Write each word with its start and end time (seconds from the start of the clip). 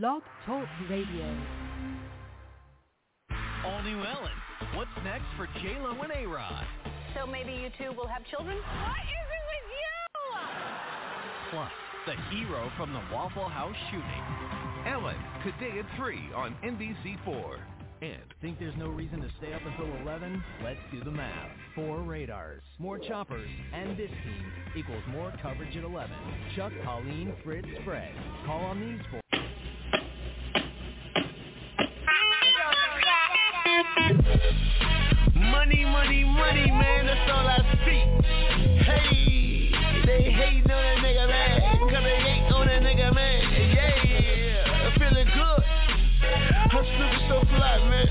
Blog 0.00 0.22
Talk 0.46 0.66
Radio. 0.88 1.36
All 3.66 3.82
new 3.82 3.98
Ellen. 3.98 4.32
What's 4.74 4.88
next 5.04 5.26
for 5.36 5.46
J-Lo 5.60 5.94
and 6.00 6.10
A-Rod? 6.10 6.64
So 7.14 7.26
maybe 7.26 7.52
you 7.52 7.68
two 7.76 7.94
will 7.94 8.06
have 8.06 8.24
children? 8.30 8.56
What 8.56 8.96
is 8.96 9.26
it 9.28 9.44
with 9.52 9.66
you? 9.76 10.00
Plus, 11.50 11.72
the 12.06 12.34
hero 12.34 12.72
from 12.78 12.94
the 12.94 13.02
Waffle 13.12 13.50
House 13.50 13.76
shooting. 13.90 14.90
Ellen, 14.90 15.18
today 15.44 15.80
at 15.80 15.98
3 15.98 16.30
on 16.34 16.56
NBC4. 16.64 17.58
And 18.00 18.22
think 18.40 18.58
there's 18.58 18.76
no 18.78 18.88
reason 18.88 19.20
to 19.20 19.28
stay 19.36 19.52
up 19.52 19.60
until 19.66 19.94
11? 20.00 20.42
Let's 20.64 20.80
do 20.90 21.04
the 21.04 21.10
math. 21.10 21.50
Four 21.74 21.98
radars, 21.98 22.62
more 22.78 22.98
choppers, 22.98 23.50
and 23.74 23.98
this 23.98 24.08
team 24.08 24.52
equals 24.74 25.02
more 25.10 25.30
coverage 25.42 25.76
at 25.76 25.84
11. 25.84 26.10
Chuck, 26.56 26.72
Colleen, 26.86 27.34
Fritz, 27.44 27.68
Fred. 27.84 28.14
Call 28.46 28.60
on 28.60 28.80
these 28.80 29.06
four. 29.10 29.20
Money, 35.60 35.84
money, 35.84 36.24
money, 36.24 36.70
man, 36.70 37.04
that's 37.04 37.30
all 37.30 37.46
I 37.46 37.60
see. 37.84 38.00
Hey, 38.80 39.70
they 40.06 40.32
hate 40.32 40.64
on 40.64 40.84
a 40.84 40.96
nigga, 41.04 41.28
man. 41.28 41.78
Cause 41.80 42.02
they 42.02 42.16
hate 42.16 42.50
on 42.50 42.66
a 42.66 42.80
nigga, 42.80 43.14
man. 43.14 43.42
Yeah, 43.74 44.72
I'm 44.72 44.98
feeling 44.98 45.28
good. 45.28 45.62
I'm 46.72 46.84
super 46.96 47.20
so 47.28 47.40
fly, 47.54 47.76
man. 47.90 48.08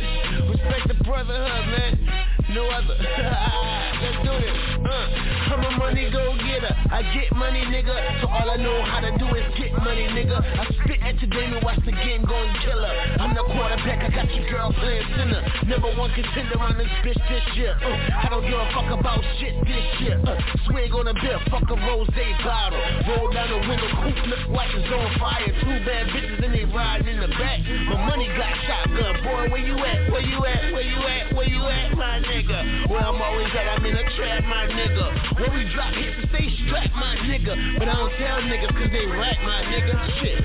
Respect 0.51 0.87
the 0.89 1.03
brotherhood, 1.03 1.65
man. 1.73 2.38
No 2.49 2.65
other. 2.65 2.97
Let's 4.01 4.17
do 4.25 4.33
this. 4.41 4.57
Uh, 4.81 5.53
I'm 5.53 5.61
a 5.61 5.71
money 5.77 6.09
go 6.09 6.33
getter. 6.33 6.73
I 6.89 7.05
get 7.13 7.29
money, 7.37 7.61
nigga. 7.69 7.93
So 8.21 8.27
all 8.27 8.49
I 8.49 8.57
know 8.57 8.81
how 8.89 9.05
to 9.05 9.13
do 9.21 9.27
is 9.37 9.45
get 9.53 9.69
money, 9.77 10.09
nigga. 10.09 10.41
I 10.41 10.65
spit 10.81 10.97
at 11.05 11.19
today 11.19 11.45
and 11.45 11.61
watch 11.61 11.77
the 11.85 11.93
game 11.93 12.25
go 12.25 12.33
and 12.33 12.49
kill 12.65 12.81
her. 12.81 12.95
I'm 13.21 13.37
the 13.37 13.45
quarterback. 13.45 14.01
I 14.01 14.09
got 14.09 14.33
your 14.33 14.49
girl 14.49 14.73
playing 14.73 15.05
center. 15.13 15.45
Number 15.69 15.93
one 15.93 16.09
contender 16.17 16.57
on 16.57 16.73
this 16.81 16.89
bitch 17.05 17.21
this 17.29 17.45
year. 17.53 17.77
Uh, 17.77 18.25
I 18.25 18.33
don't 18.33 18.41
give 18.41 18.57
a 18.57 18.65
fuck 18.73 18.89
about 18.97 19.21
shit 19.37 19.53
this 19.69 19.85
year. 20.01 20.17
Uh, 20.25 20.33
swig 20.65 20.89
on 20.97 21.05
a 21.05 21.13
beer, 21.21 21.37
fuck 21.53 21.69
a 21.69 21.77
rose 21.85 22.09
bottle. 22.41 22.81
Roll 23.13 23.29
down 23.29 23.53
the 23.53 23.61
window, 23.61 23.89
coupe 24.01 24.25
look 24.25 24.43
like 24.49 24.73
it's 24.73 24.89
on 24.89 25.05
fire. 25.21 25.53
Two 25.61 25.77
bad 25.85 26.09
bitches 26.09 26.41
and 26.41 26.53
they 26.53 26.65
riding 26.65 27.13
in 27.13 27.19
the 27.21 27.29
back. 27.37 27.61
My 27.93 28.09
money 28.09 28.25
got 28.33 28.57
shotgun. 28.65 29.21
Boy, 29.21 29.53
where 29.53 29.61
you 29.61 29.77
at? 29.77 30.09
Where 30.09 30.25
you 30.25 30.41
at? 30.49 30.73
Where 30.73 30.81
you 30.81 30.97
at? 30.97 31.35
Where 31.35 31.47
you 31.47 31.61
at, 31.61 31.93
my 31.93 32.25
nigga? 32.25 32.38
Nigga. 32.39 32.89
Where 32.89 33.03
I'm 33.03 33.21
always 33.21 33.51
at, 33.51 33.67
I'm 33.67 33.85
in 33.85 33.95
a 33.95 34.03
trap, 34.15 34.43
my 34.47 34.67
nigga. 34.71 35.39
When 35.39 35.51
we 35.53 35.63
drop 35.75 35.93
hits 35.93 36.15
and 36.15 36.29
stay 36.31 36.47
strapped, 36.65 36.95
my 36.95 37.15
nigga. 37.27 37.79
But 37.79 37.87
I 37.89 37.95
don't 37.95 38.15
tell 38.15 38.39
niggas 38.47 38.71
cause 38.71 38.91
they 38.91 39.05
rat, 39.05 39.37
my 39.43 39.59
nigga. 39.67 39.93
Shit. 40.19 40.39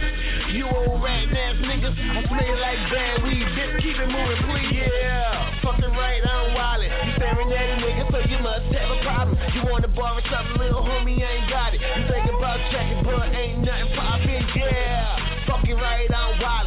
You 0.55 0.67
old 0.67 1.03
rat 1.03 1.31
ass 1.31 1.57
niggas, 1.63 1.95
I 1.95 2.21
smell 2.27 2.57
like 2.59 2.81
bad 2.91 3.23
weed. 3.23 3.47
Bitch, 3.55 3.83
keep 3.83 3.97
it 3.99 4.11
moving, 4.11 4.43
please. 4.51 4.75
Yeah, 4.75 5.63
fucking 5.63 5.95
right, 5.95 6.23
I'm 6.27 6.55
wildin'. 6.55 6.91
You 6.91 7.13
staring 7.17 7.53
at 7.53 7.67
a 7.71 7.77
nigga, 7.79 8.11
so 8.11 8.19
you 8.27 8.39
must 8.43 8.67
have 8.75 8.91
a 8.91 8.99
problem. 9.03 9.39
You 9.55 9.63
wanna 9.71 9.89
borrow 9.89 10.21
something, 10.31 10.59
little 10.59 10.83
homie, 10.83 11.23
I 11.23 11.43
ain't 11.43 11.51
got 11.51 11.75
it. 11.75 11.81
You 11.81 12.03
think 12.11 12.27
about 12.27 12.59
checking, 12.71 13.03
but 13.05 13.31
ain't 13.35 13.63
nothing 13.63 13.95
poppin', 13.95 14.47
yeah. 14.57 15.47
Fucking 15.47 15.77
right, 15.77 16.11
I'm 16.11 16.39
wildin'. 16.43 16.64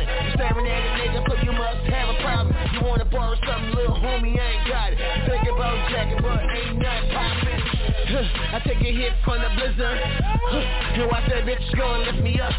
Homie, 4.00 4.40
I 4.40 4.46
ain't 4.52 4.68
got 4.68 4.94
it. 4.94 5.00
Think 5.28 5.48
about 5.54 5.90
jacking, 5.90 6.22
but 6.22 6.40
ain't 6.40 6.78
nothing 6.80 7.10
poppin'. 7.12 7.62
I 8.54 8.62
take 8.66 8.82
a 8.82 8.92
hit 8.92 9.14
from 9.24 9.42
the 9.42 9.50
blizzard. 9.56 10.00
And 10.00 11.08
watch 11.12 11.30
that 11.30 11.46
bitch 11.46 11.76
go 11.78 11.94
and 11.94 12.04
lift 12.04 12.24
me 12.24 12.40
up. 12.40 12.54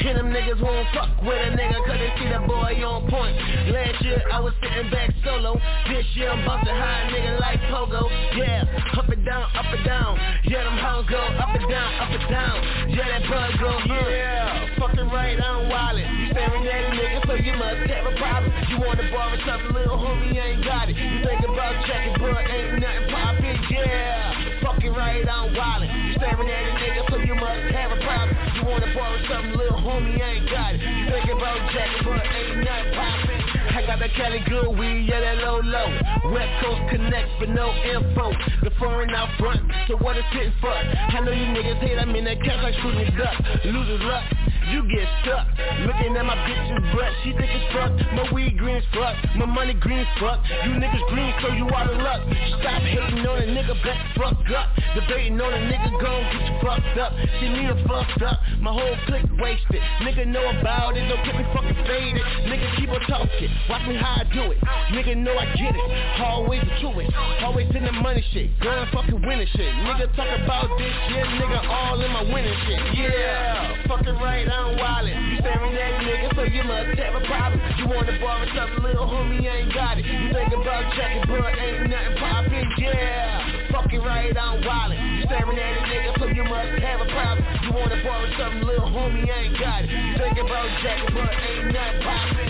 And 0.00 0.16
them 0.16 0.32
niggas 0.32 0.56
won't 0.62 0.88
fuck 0.96 1.12
with 1.20 1.36
a 1.36 1.52
nigga 1.52 1.76
cause 1.84 2.00
they 2.00 2.08
see 2.16 2.28
that 2.32 2.48
boy 2.48 2.72
on 2.80 3.04
point. 3.12 3.36
Last 3.68 4.00
year 4.00 4.24
I 4.32 4.40
was 4.40 4.54
sitting 4.64 4.88
back 4.90 5.12
solo. 5.22 5.60
This 5.92 6.06
year 6.16 6.30
I'm 6.32 6.40
bustin' 6.40 6.72
high, 6.72 7.12
nigga 7.12 7.36
like 7.38 7.60
Pogo. 7.68 8.08
Yeah, 8.32 8.64
up 8.96 9.08
and 9.12 9.24
down, 9.26 9.44
up 9.52 9.68
and 9.68 9.84
down. 9.84 10.16
Yeah, 10.48 10.64
them 10.64 10.78
hoes 10.80 11.04
go 11.04 11.20
up 11.20 11.52
and 11.52 11.68
down, 11.68 11.90
up 12.00 12.16
and 12.16 12.26
down. 12.32 12.56
Yeah, 12.96 13.12
that 13.12 13.28
bug 13.28 13.52
go, 13.60 13.76
yeah. 13.92 14.80
Fucking 14.80 15.08
right, 15.12 15.36
I'm 15.36 15.68
wildin'. 15.68 16.08
You 16.08 16.32
staring 16.32 16.64
at 16.64 16.80
a 16.80 16.90
nigga, 16.96 17.20
so 17.28 17.34
you 17.36 17.52
must 17.60 17.84
have 17.92 18.06
a 18.08 18.16
problem. 18.16 18.52
You 18.72 18.80
wanna 18.80 19.04
borrow 19.12 19.36
something, 19.44 19.76
little 19.76 20.00
homie, 20.00 20.32
ain't 20.32 20.64
got 20.64 20.88
it. 20.88 20.96
You 20.96 21.28
think 21.28 21.44
about 21.44 21.76
checking, 21.84 22.16
but 22.24 22.40
ain't 22.48 22.80
nothing 22.80 23.06
poppin', 23.12 23.58
yeah. 23.68 24.59
Fucking 24.62 24.92
right, 24.92 25.24
I'm 25.28 25.54
wildin'. 25.54 25.88
Staring 26.16 26.48
at 26.48 26.62
a 26.68 26.72
nigga, 26.76 27.10
so 27.10 27.16
you 27.16 27.34
must 27.34 27.72
have 27.72 27.92
a 27.92 28.00
problem. 28.04 28.36
You 28.56 28.62
wanna 28.68 28.92
borrow 28.94 29.16
something, 29.28 29.56
little 29.56 29.78
homie, 29.80 30.20
ain't 30.20 30.48
got 30.50 30.74
it. 30.74 30.80
Think 30.80 31.32
about 31.32 31.58
jacking, 31.72 32.04
but 32.04 32.20
ain't 32.20 32.64
nothing 32.64 32.92
poppin'. 32.92 33.40
I 33.70 33.86
got 33.86 33.98
that 34.00 34.12
Cali 34.16 34.40
good 34.48 34.76
weed, 34.76 35.08
yeah, 35.08 35.20
that 35.20 35.38
low 35.38 35.60
low. 35.64 35.88
West 36.32 36.52
Coast 36.62 36.82
connect, 36.90 37.28
but 37.38 37.48
no 37.48 37.72
info. 37.72 38.32
The 38.62 38.70
foreign 38.78 39.10
out 39.14 39.30
front, 39.38 39.60
so 39.88 39.96
what 39.96 40.16
is 40.16 40.24
hitting 40.32 40.52
for? 40.60 40.72
I 40.72 41.20
know 41.24 41.32
you 41.32 41.46
niggas 41.56 41.80
hate, 41.80 41.98
I'm 41.98 42.14
in 42.14 42.24
that 42.24 42.42
cash 42.42 42.62
like 42.62 42.74
shooting 42.82 43.16
duck. 43.16 43.64
Losers 43.64 44.02
luck 44.04 44.39
you 44.70 44.86
get 44.86 45.06
stuck. 45.22 45.46
Looking 45.82 46.16
at 46.16 46.24
my 46.24 46.36
bitch's 46.46 46.94
butt, 46.94 47.12
she 47.22 47.32
think 47.32 47.50
it's 47.50 47.72
fuck 47.74 47.92
My 48.14 48.32
weed 48.32 48.56
green 48.56 48.76
as 48.76 48.84
fuck, 48.94 49.16
my 49.36 49.46
money 49.46 49.74
green 49.74 49.98
as 49.98 50.18
fuck 50.18 50.40
You 50.64 50.72
niggas 50.78 51.08
green, 51.10 51.34
so 51.42 51.48
you 51.52 51.66
out 51.74 51.90
of 51.90 51.98
luck. 51.98 52.22
Stop 52.60 52.82
hating 52.82 53.26
on 53.26 53.42
a 53.42 53.46
nigga, 53.46 53.74
back 53.82 54.16
fucked 54.16 54.50
up 54.52 54.79
Debating 54.94 55.40
on 55.40 55.54
a 55.54 55.62
nigga, 55.70 55.90
gon' 56.02 56.22
get 56.34 56.42
you 56.50 56.54
fucked 56.66 56.98
up. 56.98 57.12
See 57.38 57.48
me 57.48 57.66
a 57.70 57.74
fucked 57.86 58.22
up, 58.22 58.40
my 58.58 58.72
whole 58.72 58.96
clique 59.06 59.30
wasted. 59.38 59.80
Nigga 60.02 60.26
know 60.26 60.42
about 60.58 60.96
it, 60.96 61.06
don't 61.06 61.22
get 61.24 61.36
me 61.38 61.46
fucking 61.54 61.78
faded. 61.86 62.24
Nigga 62.50 62.66
keep 62.76 62.90
on 62.90 63.00
talking, 63.06 63.50
watch 63.70 63.86
me 63.86 63.94
how 63.94 64.18
I 64.18 64.24
do 64.34 64.50
it. 64.50 64.58
Nigga 64.90 65.16
know 65.16 65.38
I 65.38 65.46
get 65.54 65.78
it, 65.78 65.86
always 66.20 66.60
the 66.62 66.74
truest 66.82 67.14
Always 67.42 67.70
in 67.74 67.84
the 67.84 67.92
money 67.92 68.24
shit, 68.32 68.50
going 68.60 68.86
fucking 68.92 69.22
winning 69.22 69.46
shit. 69.54 69.72
Nigga 69.86 70.10
talk 70.16 70.26
about 70.42 70.66
this 70.76 70.92
shit, 71.06 71.26
nigga 71.38 71.62
all 71.70 72.00
in 72.02 72.10
my 72.10 72.22
winning 72.22 72.58
shit. 72.66 72.80
Yeah, 72.98 73.86
fucking 73.86 74.18
right, 74.18 74.48
I'm 74.48 74.76
wildin'. 74.76 75.29
Staring 75.40 75.72
at 75.72 75.92
a 75.96 76.04
nigga, 76.04 76.28
so 76.36 76.42
you 76.44 76.62
must 76.64 76.98
have 77.00 77.14
a 77.16 77.24
problem. 77.24 77.60
You 77.78 77.88
wanna 77.88 78.12
borrow 78.20 78.44
something, 78.54 78.84
little 78.84 79.06
homie, 79.06 79.40
ain't 79.40 79.72
got 79.72 79.96
it. 79.96 80.04
You 80.04 80.32
think 80.36 80.52
about 80.52 80.92
checking, 80.92 81.24
but 81.28 81.56
ain't 81.56 81.88
nothing 81.88 82.16
poppin', 82.18 82.68
yeah. 82.76 83.72
Fucking 83.72 84.02
right, 84.02 84.36
I'm 84.36 84.60
wildin'. 84.62 85.00
You 85.16 85.24
staring 85.24 85.58
at 85.58 85.78
a 85.78 85.82
nigga, 85.88 86.18
so 86.18 86.26
you 86.26 86.44
must 86.44 86.82
have 86.84 87.00
a 87.00 87.06
problem. 87.06 87.44
You 87.64 87.72
wanna 87.72 88.02
borrow 88.04 88.28
something, 88.36 88.68
little 88.68 88.88
homie, 88.88 89.24
ain't 89.32 89.58
got 89.58 89.84
it. 89.84 89.90
You 89.90 90.18
think 90.18 90.36
about 90.44 90.68
checking, 90.82 91.14
but 91.14 91.32
ain't 91.32 91.72
nothing 91.72 92.02
poppin'. 92.04 92.40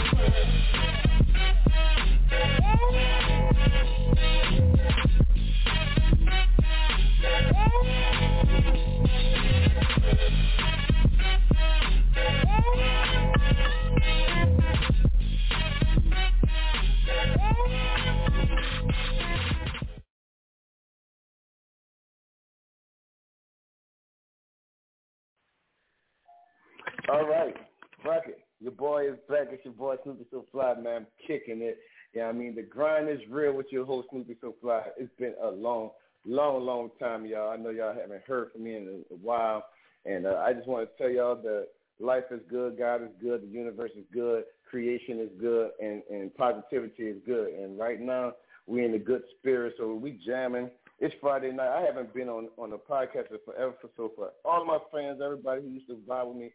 All 27.11 27.27
right, 27.27 27.57
fuck 28.05 28.29
it. 28.29 28.39
Your 28.61 28.71
boy 28.71 29.09
is 29.09 29.19
back. 29.29 29.49
It's 29.51 29.65
your 29.65 29.75
boy 29.75 29.97
Snoopy 30.05 30.27
So 30.31 30.45
Fly, 30.53 30.75
man. 30.75 30.95
I'm 30.95 31.07
kicking 31.27 31.61
it. 31.61 31.79
Yeah, 32.15 32.27
I 32.27 32.33
mean 32.33 32.55
the 32.55 32.63
grind 32.63 33.09
is 33.09 33.19
real 33.29 33.53
with 33.53 33.67
your 33.73 33.85
host 33.85 34.07
Snoopy 34.13 34.37
So 34.41 34.55
Fly. 34.61 34.83
It's 34.97 35.11
been 35.19 35.35
a 35.43 35.49
long, 35.49 35.91
long, 36.25 36.65
long 36.65 36.91
time, 37.01 37.27
y'all. 37.27 37.51
I 37.51 37.57
know 37.57 37.71
y'all 37.71 37.97
haven't 38.01 38.23
heard 38.29 38.53
from 38.53 38.63
me 38.63 38.77
in 38.77 39.05
a, 39.11 39.15
while, 39.15 39.65
and 40.07 40.25
uh, 40.25 40.37
I 40.47 40.53
just 40.53 40.69
want 40.69 40.89
to 40.89 41.03
tell 41.03 41.11
y'all 41.11 41.35
that 41.35 41.67
life 41.99 42.23
is 42.31 42.43
good, 42.49 42.79
God 42.79 43.03
is 43.03 43.11
good, 43.21 43.43
the 43.43 43.49
universe 43.49 43.91
is 43.99 44.05
good, 44.13 44.45
creation 44.71 45.19
is 45.19 45.31
good, 45.41 45.71
and 45.83 46.03
and 46.13 46.33
positivity 46.37 47.05
is 47.05 47.17
good. 47.27 47.55
And 47.55 47.77
right 47.77 48.01
now 48.01 48.35
we're 48.69 48.85
in 48.85 48.95
a 48.95 49.01
good 49.01 49.23
spirit, 49.37 49.75
so 49.79 49.95
we 49.95 50.21
jamming. 50.25 50.71
It's 51.01 51.15
Friday 51.21 51.51
night. 51.51 51.77
I 51.77 51.81
haven't 51.81 52.15
been 52.15 52.29
on 52.29 52.51
on 52.57 52.73
a 52.73 52.79
podcast 52.79 53.31
forever, 53.45 53.75
for 53.81 53.91
so 53.97 54.13
for 54.15 54.31
all 54.45 54.65
my 54.65 54.79
fans, 54.93 55.21
everybody 55.25 55.63
who 55.63 55.71
used 55.71 55.89
to 55.89 55.99
vibe 56.09 56.29
with 56.29 56.37
me 56.37 56.53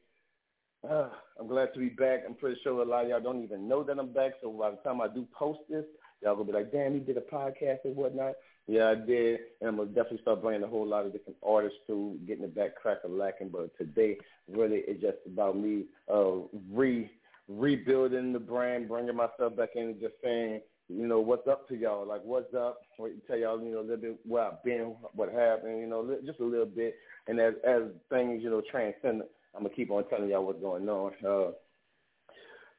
uh, 0.89 1.09
I'm 1.39 1.47
glad 1.47 1.73
to 1.73 1.79
be 1.79 1.89
back. 1.89 2.23
I'm 2.27 2.35
pretty 2.35 2.59
sure 2.63 2.81
a 2.81 2.85
lot 2.85 3.03
of 3.03 3.09
y'all 3.09 3.21
don't 3.21 3.43
even 3.43 3.67
know 3.67 3.83
that 3.83 3.99
I'm 3.99 4.13
back. 4.13 4.33
So 4.41 4.51
by 4.51 4.71
the 4.71 4.77
time 4.77 5.01
I 5.01 5.07
do 5.07 5.27
post 5.37 5.59
this, 5.69 5.85
y'all 6.21 6.35
gonna 6.35 6.47
be 6.47 6.53
like, 6.53 6.71
"Damn, 6.71 6.93
he 6.93 6.99
did 6.99 7.17
a 7.17 7.21
podcast 7.21 7.79
and 7.85 7.95
whatnot." 7.95 8.33
Yeah, 8.67 8.89
I 8.89 8.95
did, 8.95 9.39
and 9.61 9.69
I'm 9.69 9.77
gonna 9.77 9.89
definitely 9.89 10.21
start 10.21 10.41
bringing 10.41 10.63
a 10.63 10.67
whole 10.67 10.87
lot 10.87 11.05
of 11.05 11.11
different 11.11 11.37
artists 11.43 11.77
to 11.87 12.17
getting 12.25 12.45
it 12.45 12.55
back 12.55 12.75
crack 12.75 12.99
a 13.03 13.07
lacking. 13.07 13.49
But 13.49 13.77
today, 13.77 14.17
really, 14.47 14.83
it's 14.87 15.01
just 15.01 15.17
about 15.25 15.57
me 15.57 15.85
uh, 16.11 16.39
re 16.71 17.09
rebuilding 17.47 18.33
the 18.33 18.39
brand, 18.39 18.87
bringing 18.87 19.15
myself 19.15 19.55
back 19.55 19.69
in, 19.75 19.83
and 19.83 19.99
just 19.99 20.15
saying, 20.23 20.61
you 20.89 21.07
know, 21.07 21.19
what's 21.19 21.47
up 21.47 21.67
to 21.69 21.75
y'all? 21.75 22.07
Like, 22.07 22.21
what's 22.23 22.53
up? 22.53 22.81
Tell 22.97 23.37
y'all, 23.37 23.61
you 23.61 23.71
know, 23.71 23.79
a 23.79 23.81
little 23.81 23.97
bit 23.97 24.19
where 24.25 24.45
I've 24.45 24.63
been, 24.63 24.95
what 25.13 25.31
happened, 25.31 25.79
you 25.79 25.87
know, 25.87 26.17
just 26.25 26.39
a 26.39 26.45
little 26.45 26.65
bit. 26.65 26.95
And 27.27 27.39
as 27.39 27.53
as 27.67 27.83
things, 28.09 28.43
you 28.43 28.49
know, 28.49 28.61
transcend 28.71 29.23
I'm 29.55 29.63
gonna 29.63 29.73
keep 29.73 29.91
on 29.91 30.07
telling 30.09 30.29
y'all 30.29 30.45
what's 30.45 30.61
going 30.61 30.87
on. 30.89 31.11
Uh, 31.25 31.51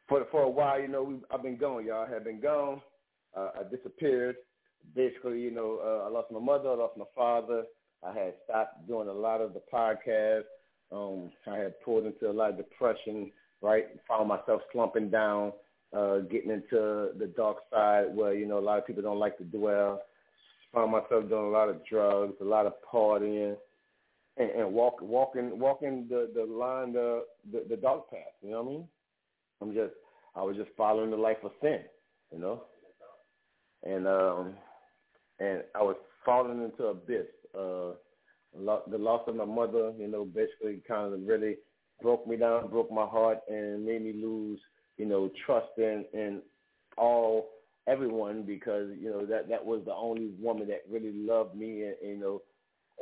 for 0.09 0.25
for 0.31 0.43
a 0.43 0.51
while, 0.51 0.81
you 0.81 0.89
know, 0.89 1.03
we, 1.03 1.17
I've 1.31 1.43
been 1.43 1.57
gone, 1.57 1.87
y'all. 1.87 2.07
I 2.07 2.13
have 2.13 2.25
been 2.25 2.41
gone. 2.41 2.81
Uh, 3.37 3.51
I 3.61 3.75
disappeared. 3.75 4.37
Basically, 4.95 5.41
you 5.41 5.51
know, 5.51 5.81
uh, 5.83 6.07
I 6.07 6.11
lost 6.11 6.31
my 6.31 6.39
mother, 6.39 6.71
I 6.71 6.75
lost 6.75 6.97
my 6.97 7.07
father. 7.15 7.65
I 8.07 8.13
had 8.13 8.35
stopped 8.45 8.87
doing 8.87 9.09
a 9.09 9.13
lot 9.13 9.41
of 9.41 9.53
the 9.53 9.63
podcasts. 9.73 10.45
Um, 10.93 11.31
I 11.47 11.57
had 11.57 11.81
pulled 11.81 12.07
into 12.07 12.31
a 12.31 12.33
lot 12.33 12.51
of 12.51 12.57
depression, 12.57 13.33
right? 13.61 13.87
Found 14.09 14.29
myself 14.29 14.63
slumping 14.73 15.11
down, 15.11 15.53
uh, 15.97 16.19
getting 16.19 16.51
into 16.51 17.11
the 17.19 17.33
dark 17.37 17.59
side 17.73 18.15
where, 18.15 18.35
you 18.35 18.47
know, 18.47 18.59
a 18.59 18.61
lot 18.61 18.79
of 18.79 18.87
people 18.87 19.03
don't 19.03 19.19
like 19.19 19.37
to 19.39 19.45
dwell. 19.45 20.03
Found 20.73 20.93
myself 20.93 21.29
doing 21.29 21.47
a 21.47 21.51
lot 21.51 21.69
of 21.69 21.85
drugs, 21.87 22.35
a 22.41 22.45
lot 22.45 22.67
of 22.67 22.75
partying, 22.93 23.57
and, 24.37 24.51
and 24.51 24.73
walk, 24.73 25.01
walking, 25.01 25.59
walking 25.59 26.07
the 26.09 26.31
the 26.35 26.45
line, 26.45 26.93
the, 26.93 27.25
the 27.53 27.65
the 27.69 27.77
dark 27.77 28.11
path. 28.11 28.21
You 28.43 28.51
know 28.51 28.63
what 28.63 28.69
I 28.69 28.73
mean? 28.73 28.89
I'm 29.63 29.75
just, 29.75 29.95
I 30.35 30.43
was 30.43 30.57
just 30.57 30.71
following 30.77 31.11
the 31.11 31.17
life 31.17 31.39
of 31.43 31.53
sin, 31.63 31.81
you 32.33 32.39
know, 32.39 32.65
and 33.85 34.07
um, 34.07 34.55
and 35.39 35.63
I 35.75 35.83
was 35.83 35.97
falling 36.25 36.63
into 36.63 36.87
abyss. 36.87 37.27
Uh, 37.55 37.93
lo- 38.55 38.83
the 38.91 38.99
loss 38.99 39.23
of 39.27 39.37
my 39.37 39.45
mother, 39.45 39.93
you 39.99 40.09
know, 40.09 40.25
basically 40.25 40.83
kind 40.87 41.13
of 41.13 41.21
really 41.27 41.57
broke 42.03 42.27
me 42.27 42.37
down, 42.37 42.69
broke 42.69 42.91
my 42.91 43.07
heart, 43.07 43.39
and 43.49 43.85
made 43.85 44.03
me 44.03 44.13
lose, 44.13 44.61
you 44.99 45.07
know, 45.07 45.31
trust 45.47 45.71
in 45.79 46.05
in 46.13 46.43
all 46.99 47.51
everyone 47.87 48.43
because 48.43 48.89
you 49.01 49.11
know 49.11 49.25
that 49.25 49.49
that 49.49 49.65
was 49.65 49.83
the 49.85 49.95
only 49.95 50.31
woman 50.41 50.69
that 50.69 50.83
really 50.91 51.13
loved 51.13 51.57
me, 51.57 51.85
and 51.85 51.95
you 52.03 52.19
know, 52.19 52.43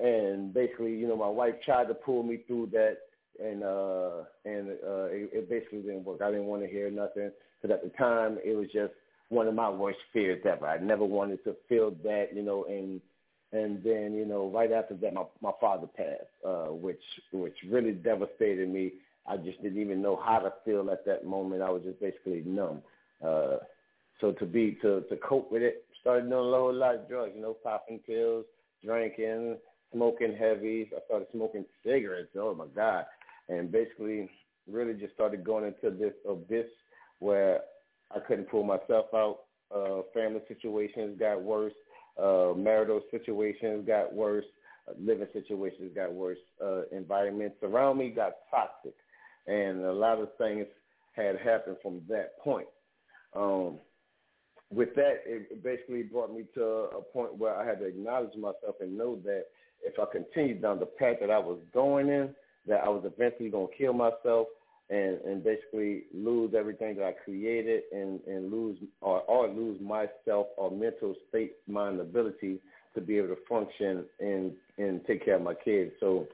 and 0.02 0.52
basically, 0.52 0.94
you 0.94 1.06
know, 1.06 1.16
my 1.16 1.28
wife 1.28 1.54
tried 1.64 1.88
to 1.88 1.94
pull 1.94 2.22
me 2.22 2.38
through 2.46 2.70
that, 2.72 2.98
and 3.42 3.62
uh 3.62 4.24
and 4.44 4.70
uh 4.70 5.06
it, 5.10 5.30
it 5.32 5.50
basically 5.50 5.82
didn't 5.82 6.04
work. 6.04 6.22
I 6.22 6.30
didn't 6.30 6.46
want 6.46 6.62
to 6.62 6.68
hear 6.68 6.90
nothing 6.90 7.30
because 7.60 7.74
at 7.74 7.82
the 7.82 7.96
time 7.96 8.38
it 8.44 8.56
was 8.56 8.68
just 8.72 8.92
one 9.28 9.48
of 9.48 9.54
my 9.54 9.70
worst 9.70 9.98
fears 10.12 10.42
ever. 10.44 10.66
I 10.66 10.78
never 10.78 11.04
wanted 11.04 11.42
to 11.44 11.56
feel 11.68 11.92
that, 12.04 12.28
you 12.34 12.42
know, 12.42 12.64
and 12.68 13.00
and 13.52 13.82
then 13.84 14.14
you 14.14 14.26
know 14.26 14.50
right 14.50 14.72
after 14.72 14.94
that 14.94 15.14
my 15.14 15.24
my 15.40 15.52
father 15.60 15.86
passed, 15.86 16.22
uh, 16.46 16.72
which 16.72 17.02
which 17.32 17.56
really 17.68 17.92
devastated 17.92 18.68
me. 18.68 18.92
I 19.26 19.38
just 19.38 19.62
didn't 19.62 19.80
even 19.80 20.02
know 20.02 20.20
how 20.22 20.38
to 20.40 20.52
feel 20.64 20.90
at 20.90 21.06
that 21.06 21.24
moment. 21.24 21.62
I 21.62 21.70
was 21.70 21.82
just 21.82 22.00
basically 22.00 22.42
numb. 22.44 22.82
Uh, 23.24 23.56
so 24.20 24.32
to 24.32 24.44
be 24.44 24.76
to 24.82 25.02
to 25.02 25.16
cope 25.16 25.50
with 25.50 25.62
it, 25.62 25.84
started 26.00 26.28
doing 26.28 26.52
a 26.52 26.56
whole 26.56 26.74
lot 26.74 26.96
of 26.96 27.08
drugs. 27.08 27.32
You 27.34 27.42
know, 27.42 27.54
popping 27.54 28.00
pills, 28.00 28.44
drinking, 28.84 29.56
smoking 29.94 30.36
heavies. 30.36 30.88
I 30.94 31.00
started 31.06 31.28
smoking 31.32 31.64
cigarettes. 31.84 32.28
Oh 32.36 32.54
my 32.54 32.66
God! 32.74 33.06
And 33.48 33.72
basically, 33.72 34.28
really 34.70 34.94
just 34.94 35.14
started 35.14 35.44
going 35.44 35.64
into 35.64 35.96
this 35.96 36.12
abyss 36.28 36.66
where 37.20 37.60
I 38.14 38.20
couldn't 38.20 38.50
pull 38.50 38.64
myself 38.64 39.06
out. 39.14 39.38
Uh, 39.74 40.02
family 40.12 40.40
situations 40.48 41.18
got 41.18 41.42
worse. 41.42 41.72
Uh, 42.22 42.52
marital 42.56 43.00
situations 43.10 43.86
got 43.86 44.12
worse. 44.12 44.44
Uh, 44.88 44.92
living 45.00 45.26
situations 45.32 45.90
got 45.94 46.12
worse. 46.12 46.38
Uh, 46.62 46.82
environments 46.92 47.56
around 47.62 47.98
me 47.98 48.10
got 48.10 48.32
toxic, 48.50 48.94
and 49.46 49.80
a 49.84 49.92
lot 49.92 50.20
of 50.20 50.28
things 50.38 50.66
had 51.16 51.38
happened 51.38 51.76
from 51.82 52.02
that 52.08 52.38
point. 52.40 52.66
Um, 53.34 53.78
with 54.70 54.94
that, 54.96 55.22
it 55.26 55.62
basically 55.62 56.02
brought 56.02 56.34
me 56.34 56.44
to 56.54 56.64
a 56.64 57.02
point 57.12 57.36
where 57.36 57.54
I 57.54 57.64
had 57.64 57.80
to 57.80 57.86
acknowledge 57.86 58.34
myself 58.34 58.76
and 58.80 58.96
know 58.96 59.16
that 59.24 59.44
if 59.84 59.98
I 59.98 60.04
continued 60.10 60.62
down 60.62 60.78
the 60.78 60.86
path 60.86 61.16
that 61.20 61.30
I 61.30 61.38
was 61.38 61.58
going 61.72 62.08
in, 62.08 62.34
that 62.66 62.80
I 62.84 62.88
was 62.88 63.04
eventually 63.04 63.50
going 63.50 63.68
to 63.68 63.74
kill 63.76 63.92
myself 63.92 64.48
and 64.90 65.18
and 65.22 65.42
basically 65.42 66.04
lose 66.12 66.52
everything 66.56 66.96
that 66.96 67.04
I 67.06 67.12
created 67.12 67.84
and 67.92 68.20
and 68.26 68.50
lose 68.50 68.76
or 69.00 69.22
or 69.22 69.48
lose 69.48 69.80
myself 69.80 70.48
or 70.56 70.70
mental 70.70 71.14
state 71.28 71.52
mind 71.66 72.00
ability 72.00 72.60
to 72.94 73.00
be 73.00 73.18
able 73.18 73.28
to 73.28 73.38
function 73.48 74.04
and 74.20 74.52
and 74.78 75.04
take 75.06 75.24
care 75.24 75.36
of 75.36 75.42
my 75.42 75.54
kids. 75.54 75.92
So, 76.00 76.26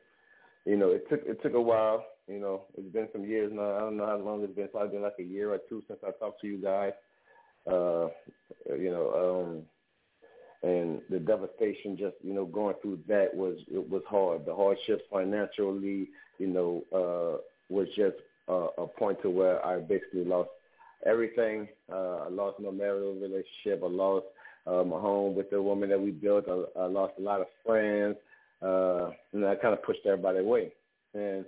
you 0.65 0.77
know, 0.77 0.91
it 0.91 1.09
took 1.09 1.21
it 1.25 1.43
took 1.43 1.55
a 1.55 1.61
while. 1.61 2.05
You 2.27 2.39
know, 2.39 2.63
it's 2.77 2.93
been 2.93 3.09
some 3.13 3.25
years 3.25 3.51
now. 3.53 3.77
I 3.77 3.81
don't 3.81 3.97
know 3.97 4.07
how 4.07 4.17
long 4.19 4.43
it's 4.43 4.55
been. 4.55 4.69
Probably 4.69 4.91
been 4.91 5.03
like 5.03 5.15
a 5.19 5.25
year 5.25 5.53
or 5.53 5.59
two 5.69 5.83
since 5.89 6.01
I 6.07 6.11
talked 6.13 6.41
to 6.43 6.47
you 6.47 6.59
guys. 6.59 6.93
Uh, 7.71 8.09
you 8.79 8.91
know, 8.91 9.43
um, 9.45 9.63
and 10.63 11.01
the 11.09 11.19
devastation 11.19 11.97
just 11.97 12.17
you 12.23 12.35
know 12.35 12.45
going 12.45 12.75
through 12.83 12.99
that 13.09 13.35
was 13.35 13.57
it 13.73 13.89
was 13.89 14.03
hard. 14.09 14.45
The 14.45 14.55
hardships 14.55 15.03
financially, 15.11 16.09
you 16.39 16.47
know, 16.47 16.85
uh, 16.93 17.41
was 17.69 17.89
just 17.97 18.17
uh, 18.49 18.69
a 18.79 18.87
point 18.87 19.23
to 19.23 19.31
where 19.31 19.65
I 19.65 19.79
basically 19.81 20.25
lost 20.25 20.51
everything. 21.07 21.69
Uh, 21.91 22.27
I 22.27 22.29
lost 22.29 22.61
my 22.61 22.71
marital 22.71 23.15
relationship. 23.15 23.83
I 23.83 23.87
lost 23.87 24.27
uh, 24.67 24.85
my 24.85 25.01
home 25.01 25.35
with 25.35 25.51
the 25.51 25.63
woman 25.63 25.89
that 25.89 26.01
we 26.01 26.11
built. 26.11 26.45
I, 26.49 26.81
I 26.81 26.87
lost 26.87 27.15
a 27.19 27.23
lot 27.23 27.41
of 27.41 27.47
friends, 27.65 28.17
uh, 28.63 29.11
and 29.33 29.47
I 29.47 29.55
kind 29.55 29.73
of 29.73 29.83
pushed 29.83 30.05
everybody 30.05 30.39
away. 30.41 30.73
And 31.15 31.45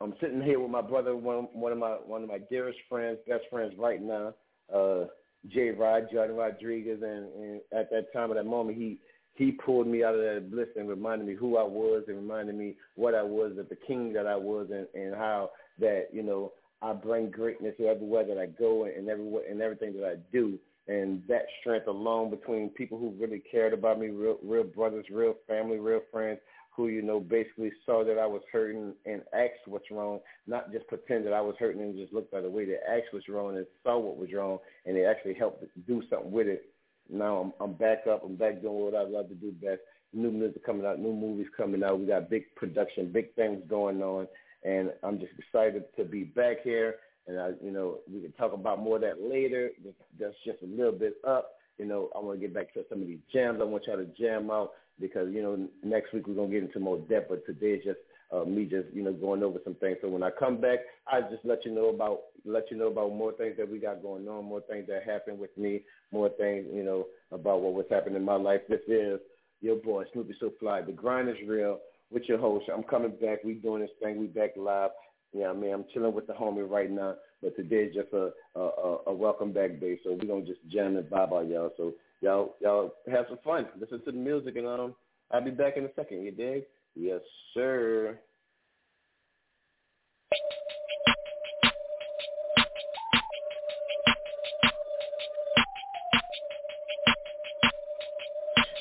I'm 0.00 0.14
sitting 0.20 0.42
here 0.42 0.60
with 0.60 0.70
my 0.70 0.82
brother, 0.82 1.14
one 1.14 1.48
one 1.52 1.72
of 1.72 1.78
my 1.78 1.90
one 1.90 2.22
of 2.22 2.28
my 2.28 2.38
dearest 2.38 2.78
friends, 2.88 3.18
best 3.28 3.44
friends 3.50 3.74
right 3.78 4.02
now, 4.02 4.34
uh, 4.74 5.04
J. 5.48 5.70
Rod, 5.70 6.08
Jordan 6.12 6.36
Rodriguez, 6.36 7.00
and, 7.02 7.26
and 7.34 7.60
at 7.72 7.90
that 7.90 8.12
time, 8.12 8.30
at 8.30 8.36
that 8.36 8.46
moment, 8.46 8.78
he 8.78 8.98
he 9.34 9.50
pulled 9.50 9.88
me 9.88 10.04
out 10.04 10.14
of 10.14 10.20
that 10.20 10.48
bliss 10.50 10.68
and 10.76 10.88
reminded 10.88 11.26
me 11.26 11.34
who 11.34 11.56
I 11.56 11.64
was 11.64 12.04
and 12.06 12.16
reminded 12.16 12.54
me 12.54 12.76
what 12.94 13.16
I 13.16 13.22
was, 13.22 13.52
that 13.56 13.68
the 13.68 13.76
king 13.76 14.12
that 14.12 14.28
I 14.28 14.36
was, 14.36 14.68
and, 14.70 14.86
and 14.94 15.14
how 15.14 15.50
that 15.80 16.06
you 16.12 16.22
know 16.22 16.52
I 16.82 16.92
bring 16.92 17.30
greatness 17.30 17.74
to 17.78 17.86
everywhere 17.86 18.24
that 18.26 18.38
I 18.38 18.46
go 18.46 18.84
and 18.84 19.08
everywhere 19.08 19.44
and 19.50 19.60
everything 19.60 19.94
that 19.94 20.06
I 20.06 20.14
do. 20.32 20.58
And 20.86 21.22
that 21.28 21.46
strength 21.60 21.86
alone 21.86 22.28
between 22.28 22.68
people 22.68 22.98
who 22.98 23.14
really 23.18 23.42
cared 23.50 23.72
about 23.72 23.98
me, 23.98 24.08
real, 24.08 24.36
real 24.44 24.64
brothers, 24.64 25.06
real 25.10 25.34
family, 25.48 25.78
real 25.78 26.02
friends, 26.12 26.40
who 26.76 26.88
you 26.88 27.02
know 27.02 27.20
basically 27.20 27.70
saw 27.86 28.04
that 28.04 28.18
I 28.18 28.26
was 28.26 28.42
hurting 28.52 28.94
and 29.06 29.22
asked 29.32 29.66
what's 29.66 29.90
wrong, 29.90 30.20
not 30.46 30.72
just 30.72 30.86
pretend 30.88 31.24
that 31.26 31.32
I 31.32 31.40
was 31.40 31.54
hurting 31.58 31.80
and 31.80 31.96
just 31.96 32.12
looked 32.12 32.34
at 32.34 32.42
the 32.42 32.50
way. 32.50 32.64
They 32.64 32.78
asked 32.88 33.12
what's 33.12 33.28
wrong 33.28 33.56
and 33.56 33.66
saw 33.82 33.98
what 33.98 34.16
was 34.16 34.32
wrong, 34.32 34.58
and 34.84 34.96
they 34.96 35.04
actually 35.04 35.34
helped 35.34 35.64
do 35.86 36.02
something 36.10 36.32
with 36.32 36.48
it. 36.48 36.66
Now 37.08 37.36
I'm, 37.36 37.52
I'm 37.60 37.74
back 37.74 38.06
up. 38.10 38.22
I'm 38.24 38.36
back 38.36 38.60
doing 38.60 38.74
what 38.74 38.94
I 38.94 39.04
love 39.04 39.28
to 39.28 39.34
do 39.34 39.52
best. 39.52 39.80
New 40.12 40.30
music 40.30 40.64
coming 40.64 40.86
out, 40.86 40.98
new 40.98 41.12
movies 41.12 41.46
coming 41.56 41.82
out. 41.82 41.98
We 42.00 42.06
got 42.06 42.30
big 42.30 42.54
production, 42.56 43.12
big 43.12 43.34
things 43.34 43.62
going 43.68 44.02
on, 44.02 44.26
and 44.64 44.92
I'm 45.02 45.18
just 45.18 45.32
excited 45.38 45.84
to 45.96 46.04
be 46.04 46.24
back 46.24 46.62
here. 46.62 46.96
And 47.26 47.40
I, 47.40 47.50
you 47.62 47.70
know, 47.70 47.98
we 48.12 48.20
can 48.20 48.32
talk 48.32 48.52
about 48.52 48.80
more 48.80 48.96
of 48.96 49.02
that 49.02 49.22
later. 49.22 49.70
That's 50.18 50.34
just 50.44 50.58
a 50.62 50.66
little 50.66 50.92
bit 50.92 51.14
up. 51.26 51.52
You 51.78 51.86
know, 51.86 52.10
I 52.14 52.20
want 52.20 52.40
to 52.40 52.46
get 52.46 52.54
back 52.54 52.72
to 52.74 52.84
some 52.88 53.00
of 53.00 53.08
these 53.08 53.18
jams. 53.32 53.58
I 53.60 53.64
want 53.64 53.84
y'all 53.86 53.96
to 53.96 54.04
jam 54.04 54.50
out 54.50 54.72
because 55.00 55.28
you 55.32 55.42
know 55.42 55.68
next 55.82 56.12
week 56.12 56.26
we're 56.26 56.34
gonna 56.34 56.48
get 56.48 56.62
into 56.62 56.80
more 56.80 56.98
depth. 56.98 57.28
But 57.28 57.46
today 57.46 57.72
is 57.72 57.84
just 57.84 57.98
uh, 58.32 58.44
me 58.44 58.64
just 58.64 58.92
you 58.92 59.02
know 59.02 59.12
going 59.12 59.42
over 59.42 59.58
some 59.64 59.74
things. 59.74 59.98
So 60.02 60.08
when 60.08 60.22
I 60.22 60.30
come 60.30 60.60
back, 60.60 60.80
I 61.06 61.20
just 61.22 61.44
let 61.44 61.64
you 61.64 61.72
know 61.72 61.88
about 61.88 62.20
let 62.44 62.70
you 62.70 62.76
know 62.76 62.88
about 62.88 63.14
more 63.14 63.32
things 63.32 63.56
that 63.58 63.70
we 63.70 63.78
got 63.78 64.02
going 64.02 64.28
on, 64.28 64.44
more 64.44 64.62
things 64.62 64.86
that 64.88 65.04
happened 65.04 65.38
with 65.38 65.56
me, 65.56 65.82
more 66.12 66.28
things 66.30 66.66
you 66.72 66.84
know 66.84 67.06
about 67.32 67.60
what 67.60 67.74
was 67.74 67.86
happening 67.90 68.16
in 68.16 68.24
my 68.24 68.36
life. 68.36 68.60
This 68.68 68.80
is 68.88 69.20
your 69.60 69.76
boy 69.76 70.04
Snoopy 70.12 70.34
So 70.40 70.52
Fly. 70.60 70.82
The 70.82 70.92
grind 70.92 71.28
is 71.28 71.36
real 71.46 71.78
with 72.10 72.24
your 72.24 72.38
host. 72.38 72.66
I'm 72.72 72.84
coming 72.84 73.12
back. 73.20 73.42
We 73.44 73.54
doing 73.54 73.82
this 73.82 73.90
thing. 74.02 74.18
We 74.18 74.26
back 74.26 74.50
live. 74.56 74.90
Yeah, 75.32 75.48
I 75.48 75.52
mean, 75.52 75.72
I'm 75.74 75.84
chilling 75.92 76.14
with 76.14 76.28
the 76.28 76.32
homie 76.32 76.68
right 76.68 76.90
now, 76.90 77.16
but 77.42 77.56
today 77.56 77.84
is 77.84 77.94
just 77.94 78.12
a 78.12 78.30
a, 78.58 78.98
a 79.08 79.12
welcome 79.12 79.52
back 79.52 79.80
day. 79.80 79.98
So 80.04 80.12
we're 80.12 80.28
gonna 80.28 80.46
just 80.46 80.60
jam 80.68 80.96
and 80.96 81.08
vibe 81.08 81.32
on 81.32 81.48
y'all. 81.48 81.72
So 81.76 81.94
y'all 82.24 82.54
y'all 82.60 82.94
have 83.10 83.26
some 83.28 83.38
fun. 83.44 83.66
Listen 83.78 84.02
to 84.04 84.10
the 84.10 84.16
music, 84.16 84.56
and 84.56 84.66
um, 84.66 84.94
I'll 85.30 85.44
be 85.44 85.50
back 85.50 85.76
in 85.76 85.84
a 85.84 85.88
second. 85.94 86.22
You 86.22 86.32
dig? 86.32 86.64
Yes, 86.96 87.20
sir. 87.52 88.18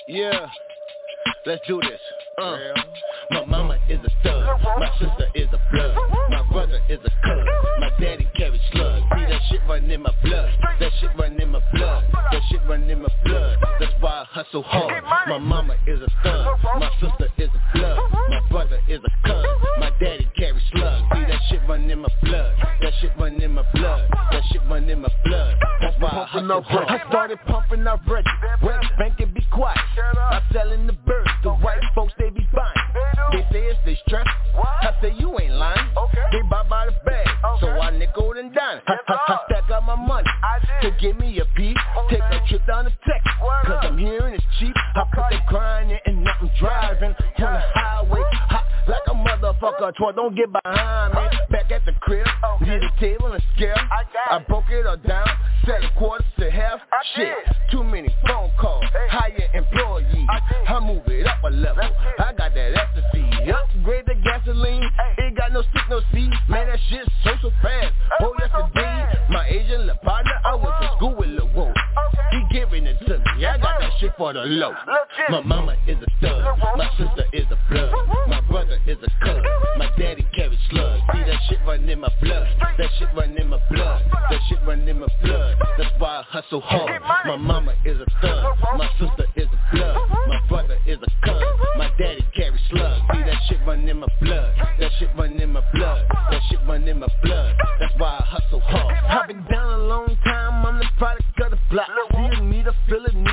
Yeah, 0.07 0.47
let's 1.45 1.65
do 1.67 1.81
this. 1.81 1.99
Uh. 2.37 2.57
My 3.31 3.45
mama 3.45 3.77
is 3.89 3.99
a 4.03 4.09
stud, 4.19 4.59
my 4.79 4.89
sister 4.99 5.27
is 5.35 5.47
a 5.53 5.59
blood, 5.71 5.95
my 6.29 6.43
brother 6.51 6.79
is 6.89 6.99
a 7.03 7.09
cub, 7.25 7.45
my 7.79 7.89
daddy 7.99 8.27
carries 8.35 8.61
slugs. 8.71 9.05
See 9.15 9.25
that 9.25 9.41
shit 9.49 9.61
run 9.67 9.89
in 9.89 10.01
my 10.01 10.13
blood, 10.23 10.51
that 10.79 10.91
shit 10.99 11.09
run 11.17 11.39
in 11.39 11.49
my 11.49 11.61
blood, 11.73 12.03
that 12.13 12.41
shit 12.49 12.61
run 12.67 12.89
in 12.89 13.01
my 13.01 13.09
blood. 13.25 13.57
That's 13.79 13.93
why 13.99 14.11
I 14.11 14.25
hustle 14.29 14.63
hard. 14.63 15.03
My 15.27 15.37
mama 15.37 15.75
is 15.87 16.01
a 16.01 16.07
stud, 16.19 16.47
my 16.79 16.89
sister 16.99 17.29
is 17.37 17.49
a 17.53 17.77
blood, 17.77 17.99
my 18.11 18.41
brother 18.49 18.79
is 18.87 18.99
a 19.03 19.27
cub, 19.27 19.45
my 19.79 19.91
daddy 19.99 20.29
carries 20.37 20.61
slugs. 20.71 21.03
See 21.13 21.25
that 21.25 21.41
shit 21.49 21.61
run 21.67 21.89
in 21.89 21.99
my 21.99 22.09
blood, 22.21 22.53
that 22.81 22.93
shit 23.01 23.11
run 23.17 23.41
in 23.41 23.51
my 23.51 23.63
blood, 23.73 24.09
that 24.31 24.43
shit 24.51 24.61
run 24.69 24.89
in 24.89 25.01
my 25.01 25.09
blood. 25.25 25.57
That's 25.81 25.99
why 25.99 26.09
I 26.09 26.25
hustle 26.25 26.61
hard. 26.61 26.87
I 26.89 27.07
started 27.09 27.39
pumping 27.47 27.87
out 27.87 27.99
records, 28.07 28.27
West 28.61 28.87
Bank 28.97 29.19
and 29.19 29.33
be 29.33 29.45
quiet. 29.51 29.77
I'm 30.17 30.41
selling 30.51 30.87
the 30.87 30.93
birds, 30.93 31.29
the 31.43 31.51
white 31.51 31.81
folks 31.95 32.13
they 32.17 32.29
be 32.29 32.47
buying. 32.53 32.73
They 33.31 33.45
say 33.51 33.65
it's 33.65 33.79
they 33.85 33.97
stress. 34.07 34.27
I 34.55 34.93
say 35.01 35.13
you 35.17 35.37
ain't 35.39 35.53
lying. 35.53 35.89
They 36.31 36.41
buy 36.49 36.63
by 36.69 36.85
the 36.87 36.93
bag, 37.05 37.27
so 37.59 37.67
I 37.67 37.91
nickel 37.97 38.33
and 38.37 38.53
dime. 38.53 38.81
I, 38.87 38.93
I, 39.07 39.13
I 39.27 39.37
stack 39.49 39.69
up 39.71 39.83
my 39.83 39.95
money 39.95 40.27
to 40.81 40.91
give 40.99 41.17
me 41.19 41.39
a 41.39 41.45
piece. 41.55 41.77
Take 42.09 42.21
a 42.21 42.41
trip 42.47 42.65
down 42.67 42.85
to 42.85 42.91
Texas, 43.05 43.31
cause 43.65 43.79
I'm 43.83 43.97
hearing 43.97 44.35
it's 44.35 44.43
cheap. 44.59 44.73
I 44.95 45.03
put 45.13 45.25
the 45.29 45.39
grind 45.47 45.91
in 45.91 45.99
and 46.05 46.23
now 46.23 46.33
I'm 46.41 46.49
driving 46.59 47.15
on 47.37 47.53
the 47.53 47.63
motherfucker, 49.63 49.95
toy, 49.95 50.11
don't 50.11 50.35
get 50.35 50.51
behind 50.51 51.13
me. 51.13 51.37
Back 51.49 51.71
at 51.71 51.85
the 51.85 51.93
crib, 52.01 52.25
need 52.61 52.81
a 52.83 52.99
table 52.99 53.31
and 53.33 53.43
scale. 53.55 53.75
I 54.29 54.39
broke 54.39 54.69
it 54.69 54.85
all 54.85 54.97
down, 54.97 55.27
set 55.65 55.83
a 55.83 55.89
quarters 55.97 56.25
to 56.39 56.51
half. 56.51 56.79
Shit, 57.15 57.33
too 57.71 57.83
many 57.83 58.09
phone 58.27 58.51
calls, 58.59 58.85
hire 59.09 59.47
employees. 59.53 60.27
I 60.67 60.79
move 60.79 61.03
it 61.07 61.27
up 61.27 61.43
a 61.43 61.49
level. 61.49 61.83
I 62.19 62.33
got 62.33 62.53
that 62.53 62.73
ecstasy. 62.75 63.51
Upgrade 63.51 64.05
the 64.05 64.15
gasoline, 64.23 64.89
it 65.17 65.35
got 65.35 65.51
no 65.51 65.61
stick, 65.61 65.83
no 65.89 65.99
seed. 66.13 66.31
Man, 66.49 66.67
that 66.67 66.79
shit 66.89 67.07
so 67.23 67.31
so 67.41 67.51
fast. 67.61 67.93
Oh 68.21 68.33
yes 68.39 68.49
indeed, 68.55 69.29
my 69.29 69.47
Asian 69.47 69.81
little 69.81 69.97
partner, 70.03 70.31
I 70.45 70.55
went 70.55 70.72
shit 74.03 74.13
for 74.17 74.33
the 74.33 74.41
low. 74.41 74.73
My 75.29 75.41
mama 75.41 75.75
is 75.87 75.97
a 75.97 76.07
stud, 76.17 76.57
my 76.77 76.89
sister 76.97 77.25
is 77.33 77.45
a 77.49 77.57
blood, 77.71 77.91
my 78.27 78.41
brother 78.41 78.77
is 78.85 78.97
a 79.01 79.25
cuz, 79.25 79.43
my 79.77 79.89
daddy 79.97 80.25
carries 80.35 80.59
slugs. 80.69 81.01
See 81.13 81.19
that 81.19 81.39
shit 81.49 81.59
run 81.65 81.87
in 81.87 81.99
my 82.01 82.09
blood, 82.21 82.47
that 82.77 82.89
shit 82.99 83.09
run 83.15 83.37
in 83.37 83.49
my 83.49 83.59
blood, 83.69 84.03
that 84.29 84.39
shit 84.49 84.59
run 84.65 84.87
in 84.87 84.99
my 84.99 85.07
blood. 85.23 85.57
That's 85.77 85.91
why 85.99 86.19
I 86.19 86.23
hustle 86.23 86.61
hard. 86.61 87.01
My 87.25 87.37
mama 87.37 87.75
is 87.85 87.97
a 87.99 88.05
stud, 88.19 88.57
my 88.77 88.89
sister 88.99 89.25
is 89.35 89.47
a 89.47 89.75
blood, 89.75 89.97
my 90.27 90.39
brother 90.49 90.77
is 90.85 90.99
a 91.01 91.25
cuz, 91.25 91.43
my 91.77 91.89
daddy 91.97 92.25
carries 92.35 92.59
slugs. 92.69 93.01
See 93.13 93.23
that 93.23 93.37
shit 93.47 93.59
run 93.65 93.87
in 93.87 93.99
my 93.99 94.07
blood, 94.21 94.53
that 94.79 94.91
shit 94.99 95.09
run 95.17 95.39
in 95.39 95.51
my 95.51 95.61
blood, 95.73 96.05
that 96.29 96.41
shit 96.49 96.59
run 96.67 96.87
in 96.87 96.99
my 96.99 97.07
blood. 97.23 97.55
That's 97.79 97.93
why 97.97 98.19
I 98.19 98.23
hustle 98.25 98.59
hard. 98.59 98.95
I've 99.07 99.27
been 99.27 99.45
down 99.49 99.79
a 99.79 99.83
long 99.83 100.17
time, 100.25 100.65
I'm 100.65 100.79
the 100.79 100.89
product 100.97 101.23
of 101.41 101.51
the 101.51 101.59
block. 101.71 101.87
See 102.11 102.37
you 102.37 102.43
need 102.43 102.67
a 102.67 102.73
feeling, 102.89 103.23
need 103.23 103.32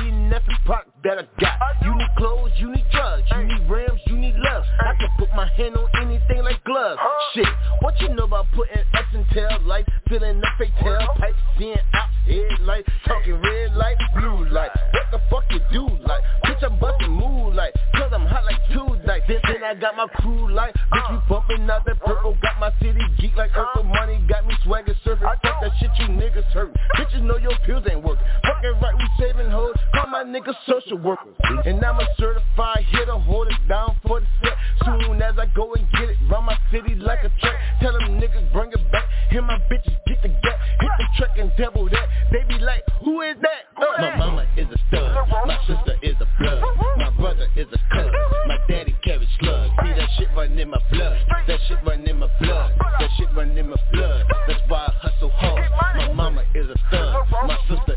that 1.03 1.17
I 1.17 1.25
got. 1.39 1.57
You 1.83 1.95
need 1.95 2.09
clothes, 2.17 2.51
you 2.57 2.71
need 2.71 2.85
drugs, 2.91 3.23
you 3.31 3.43
need 3.43 3.69
rims, 3.69 3.99
you 4.07 4.17
need 4.17 4.35
love. 4.35 4.63
I 4.79 4.93
can 4.99 5.09
put 5.17 5.29
my 5.35 5.47
hand 5.57 5.75
on 5.75 5.87
anything 6.01 6.43
like 6.43 6.63
gloves. 6.63 6.99
Shit, 7.33 7.47
what 7.81 7.99
you 8.01 8.09
know 8.09 8.25
about 8.25 8.45
putting 8.53 8.83
X 8.93 9.07
and 9.13 9.25
tail 9.33 9.59
lights, 9.63 9.89
filling 10.07 10.37
up 10.37 10.59
a 10.59 10.83
tail 10.83 11.07
pipe, 11.17 11.35
seeing 11.57 11.75
out 11.93 12.09
headlights, 12.25 12.89
talking 13.05 13.33
red 13.41 13.75
light, 13.75 13.97
blue 14.15 14.49
light. 14.49 14.71
What 14.93 15.05
the 15.11 15.19
fuck 15.29 15.43
you 15.49 15.59
do 15.71 15.87
like? 16.05 16.23
Bitch, 16.45 16.63
I'm 16.63 16.77
busting 16.79 17.11
moonlight, 17.11 17.73
cause 17.95 18.11
I'm 18.13 18.25
hot 18.25 18.45
like 18.45 18.61
two 18.73 18.91
dice. 19.05 19.21
Then, 19.27 19.39
then 19.47 19.63
I 19.63 19.75
got 19.75 19.95
my 19.95 20.07
crew 20.21 20.51
light, 20.51 20.75
bitch, 20.91 21.11
we 21.11 21.17
bumping 21.29 21.69
out 21.69 21.85
that 21.85 21.99
purple. 22.01 22.37
Got 22.41 22.59
my 22.59 22.71
city 22.79 23.01
geek 23.19 23.35
like 23.35 23.51
Urkel 23.51 23.85
money, 23.85 24.23
got 24.27 24.45
me 24.45 24.55
swagging 24.63 24.95
surfing. 25.05 25.21
Fuck 25.21 25.41
that 25.61 25.71
shit 25.79 25.89
you 25.97 26.07
niggas 26.13 26.45
hurt. 26.53 26.75
Bitches 26.97 27.21
know 27.21 27.37
your 27.37 27.57
pills 27.65 27.85
ain't 27.89 28.03
working. 28.03 28.25
Fucking 28.43 28.79
right, 28.81 28.95
we 28.97 29.07
saving 29.19 29.49
hoes. 29.49 29.75
My 30.21 30.27
niggas 30.27 30.53
social 30.69 30.99
workers. 30.99 31.33
And 31.65 31.83
I'm 31.83 31.99
a 31.99 32.05
certified 32.19 32.85
hitter, 32.91 33.17
hold 33.17 33.47
it 33.47 33.67
down 33.67 33.97
for 34.05 34.19
the 34.19 34.27
set. 34.43 34.53
Soon 34.85 35.19
as 35.19 35.33
I 35.39 35.47
go 35.55 35.73
and 35.73 35.83
get 35.93 36.09
it, 36.11 36.17
run 36.29 36.45
my 36.45 36.55
city 36.71 36.93
like 36.93 37.23
a 37.23 37.29
truck. 37.41 37.55
Tell 37.81 37.93
them 37.93 38.21
niggas 38.21 38.53
bring 38.53 38.71
it 38.71 38.91
back. 38.91 39.05
Hear 39.31 39.41
my 39.41 39.57
bitches 39.65 39.97
get 40.05 40.21
the 40.21 40.29
gap. 40.29 40.59
Hit 40.79 40.91
the 40.99 41.05
truck 41.17 41.37
and 41.39 41.51
double 41.57 41.89
that. 41.89 42.07
They 42.31 42.43
be 42.47 42.61
like, 42.61 42.83
who 43.03 43.21
is 43.21 43.35
that? 43.41 43.73
Uh, 43.75 43.99
my 43.99 44.15
mama 44.17 44.45
is 44.57 44.67
a 44.69 44.77
stud. 44.89 45.27
My 45.47 45.57
sister 45.65 45.97
is 46.03 46.15
a 46.21 46.27
blood. 46.39 46.61
My 46.97 47.09
brother 47.17 47.47
is 47.55 47.65
a 47.73 47.79
cuz. 47.89 48.13
My 48.45 48.59
daddy 48.69 48.95
carries 49.03 49.27
slugs. 49.39 49.73
See 49.81 49.89
that 49.89 50.09
shit 50.19 50.29
run 50.37 50.51
in 50.59 50.69
my 50.69 50.77
blood. 50.91 51.17
That 51.47 51.59
shit 51.67 51.79
run 51.83 52.07
in 52.07 52.19
my 52.19 52.29
blood. 52.39 52.73
That 52.99 53.09
shit 53.17 53.27
run 53.35 53.57
in 53.57 53.71
my 53.71 53.77
blood. 53.91 54.25
That's 54.47 54.61
why 54.67 54.85
I 54.85 54.93
hustle 55.01 55.31
hard. 55.31 55.65
My 55.97 56.13
mama 56.13 56.43
is 56.53 56.69
a 56.69 56.77
stud. 56.89 57.25
My 57.47 57.57
sister 57.67 57.95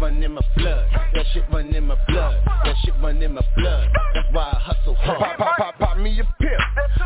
run 0.00 0.22
in 0.22 0.32
my 0.32 0.40
blood. 0.56 0.86
That 1.14 1.24
shit 1.32 1.44
run 1.50 1.74
in 1.74 1.86
my 1.86 1.96
blood. 2.08 2.42
That 2.64 2.74
shit 2.84 2.94
run 3.02 3.22
in 3.22 3.34
my 3.34 3.42
blood. 3.56 3.88
That's 4.14 4.28
why 4.32 4.50
I 4.52 4.58
hustle 4.58 4.94
hard. 4.94 5.18
Pop, 5.18 5.38
pop, 5.38 5.56
pop, 5.56 5.78
pop 5.78 5.98
me 5.98 6.20
a 6.20 6.24
pill. 6.40 6.50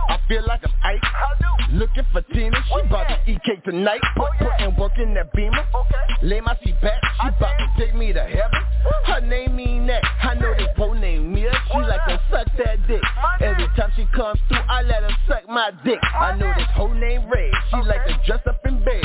I 0.09 0.19
feel 0.29 0.45
like 0.47 0.61
I'm 0.65 0.73
Ike. 0.85 1.71
Looking 1.73 2.05
for 2.13 2.23
Tina. 2.23 2.57
She 2.67 2.89
bout 2.89 3.09
to 3.09 3.31
eat 3.31 3.43
cake 3.45 3.65
tonight. 3.65 4.01
Put, 4.17 4.31
putting 4.39 4.77
work 4.77 4.93
in 4.99 5.15
that 5.15 5.33
beamer. 5.33 5.65
Lay 6.23 6.41
my 6.41 6.57
seat 6.65 6.81
back. 6.81 7.01
She 7.23 7.31
bout 7.39 7.57
to 7.59 7.67
take 7.79 7.95
me 7.95 8.13
to 8.13 8.23
heaven. 8.23 8.63
Her 9.07 9.21
name 9.21 9.57
mean 9.57 9.87
that. 9.87 10.03
I 10.23 10.35
know 10.35 10.55
this 10.55 10.69
bro 10.77 10.93
named 10.95 11.33
Mia. 11.33 11.53
She 11.71 11.79
like 11.79 12.05
to 12.09 12.21
suck 12.31 12.47
that 12.59 12.87
dick. 12.89 13.03
Every 13.41 13.69
time 13.77 13.93
she 13.97 14.07
comes 14.15 14.41
through, 14.49 14.59
I 14.69 14.83
let 14.83 15.03
her 15.03 15.17
suck 15.29 15.49
my 15.49 15.71
dick. 15.85 15.99
I 16.03 16.37
know 16.37 16.53
this 16.57 16.67
whole 16.75 16.93
name 16.93 17.29
Red. 17.31 17.53
She 17.71 17.77
like 17.77 18.07
to 18.07 18.21
dress 18.27 18.41
up 18.47 18.65
in 18.67 18.83
bed. 18.85 19.05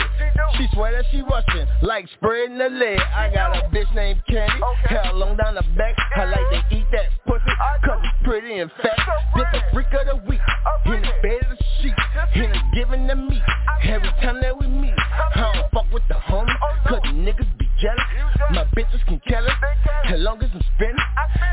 She 0.57 0.67
swear 0.73 0.91
that 0.93 1.05
she 1.11 1.21
Russian, 1.21 1.67
like 1.81 2.07
spreading 2.15 2.57
the 2.57 2.69
leg. 2.69 2.99
I 2.99 3.29
got 3.33 3.55
a 3.57 3.67
bitch 3.69 3.93
named 3.93 4.21
Candy, 4.27 4.61
hair 4.85 5.11
long 5.13 5.35
down 5.37 5.55
the 5.55 5.63
back. 5.77 5.95
I 6.15 6.25
like 6.25 6.69
to 6.69 6.75
eat 6.75 6.85
that 6.91 7.09
pussy, 7.27 7.43
cause 7.83 7.99
it's 8.03 8.23
pretty 8.23 8.59
and 8.59 8.71
fat. 8.81 8.97
This 9.35 9.45
the 9.51 9.61
freak 9.73 9.87
of 9.93 10.07
the 10.07 10.15
week, 10.29 10.39
in 10.85 11.01
the 11.01 11.13
bed 11.21 11.51
of 11.51 11.57
the 11.57 11.65
sheet, 11.81 11.95
in 12.35 12.51
the 12.51 12.59
giving 12.73 13.07
the 13.07 13.15
meat. 13.15 13.41
Every 13.83 14.09
time 14.21 14.41
that 14.41 14.57
we 14.57 14.67
meet, 14.67 14.93
I 14.97 15.53
don't 15.53 15.71
fuck 15.71 15.91
with 15.93 16.03
the 16.07 16.15
homie, 16.15 16.55
cause 16.87 17.01
the 17.03 17.09
niggas 17.09 17.57
be 17.57 17.67
jealous. 17.81 17.99
My 18.51 18.63
bitches 18.75 19.03
can 19.05 19.21
kill 19.27 19.45
it, 19.45 19.53
as 20.05 20.19
long 20.19 20.41
as 20.41 20.49
I'm 20.53 20.61
spinning. 20.75 20.95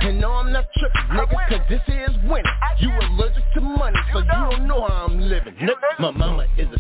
And 0.03 0.21
no, 0.21 0.33
I'm 0.33 0.53
not 0.53 0.67
tripping, 0.77 1.17
nigga, 1.17 1.49
cause 1.49 1.67
this 1.69 1.83
is 1.89 2.17
winning. 2.25 2.45
You 2.79 2.91
allergic 2.91 3.45
to 3.55 3.61
money, 3.61 3.99
so 4.13 4.21
you 4.21 4.27
don't 4.27 4.67
know 4.67 4.87
how 4.87 5.07
I'm 5.07 5.21
living. 5.21 5.55
My 5.99 6.11
mama 6.11 6.47
is 6.57 6.69
a 6.69 6.79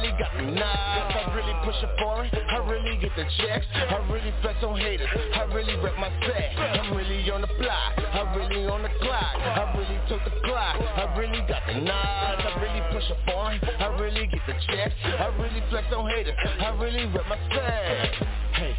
really 0.00 0.16
got 0.18 0.32
the 0.36 0.42
knives. 0.42 1.14
I 1.14 1.34
really 1.34 1.54
push 1.64 1.76
it 1.82 1.90
for 1.98 2.24
it. 2.24 2.32
I 2.32 2.56
really 2.68 2.96
get 2.96 3.10
the 3.16 3.24
checks. 3.38 3.66
I 3.74 3.96
really 4.10 4.32
flex 4.42 4.62
on 4.64 4.78
haters. 4.78 5.08
I 5.34 5.42
really 5.52 5.76
rep 5.76 5.96
my 5.98 6.08
set. 6.26 6.56
I'm 6.58 6.96
really 6.96 7.30
on 7.30 7.42
the 7.42 7.52
block. 7.58 7.92
I 7.98 8.34
really 8.36 8.66
on 8.66 8.82
the 8.82 8.90
clock. 9.00 9.36
I 9.36 9.74
really 9.76 10.00
took 10.08 10.24
the 10.24 10.40
clock. 10.44 10.80
I 10.80 11.16
really 11.18 11.40
got 11.46 11.62
the 11.66 11.80
knives. 11.80 12.42
I 12.44 12.60
really 12.60 12.82
push 12.92 13.04
it 13.10 13.18
for 13.26 13.52
it. 13.52 13.60
I 13.80 13.86
really 14.00 14.26
get 14.26 14.40
the 14.46 14.54
checks. 14.66 14.94
I 15.04 15.26
really 15.38 15.62
flex 15.70 15.86
on 15.94 16.08
haters. 16.10 16.36
I 16.60 16.70
really 16.80 17.06
rep 17.06 17.26
my 17.28 17.38
set. 17.54 18.14
Hey. 18.54 18.76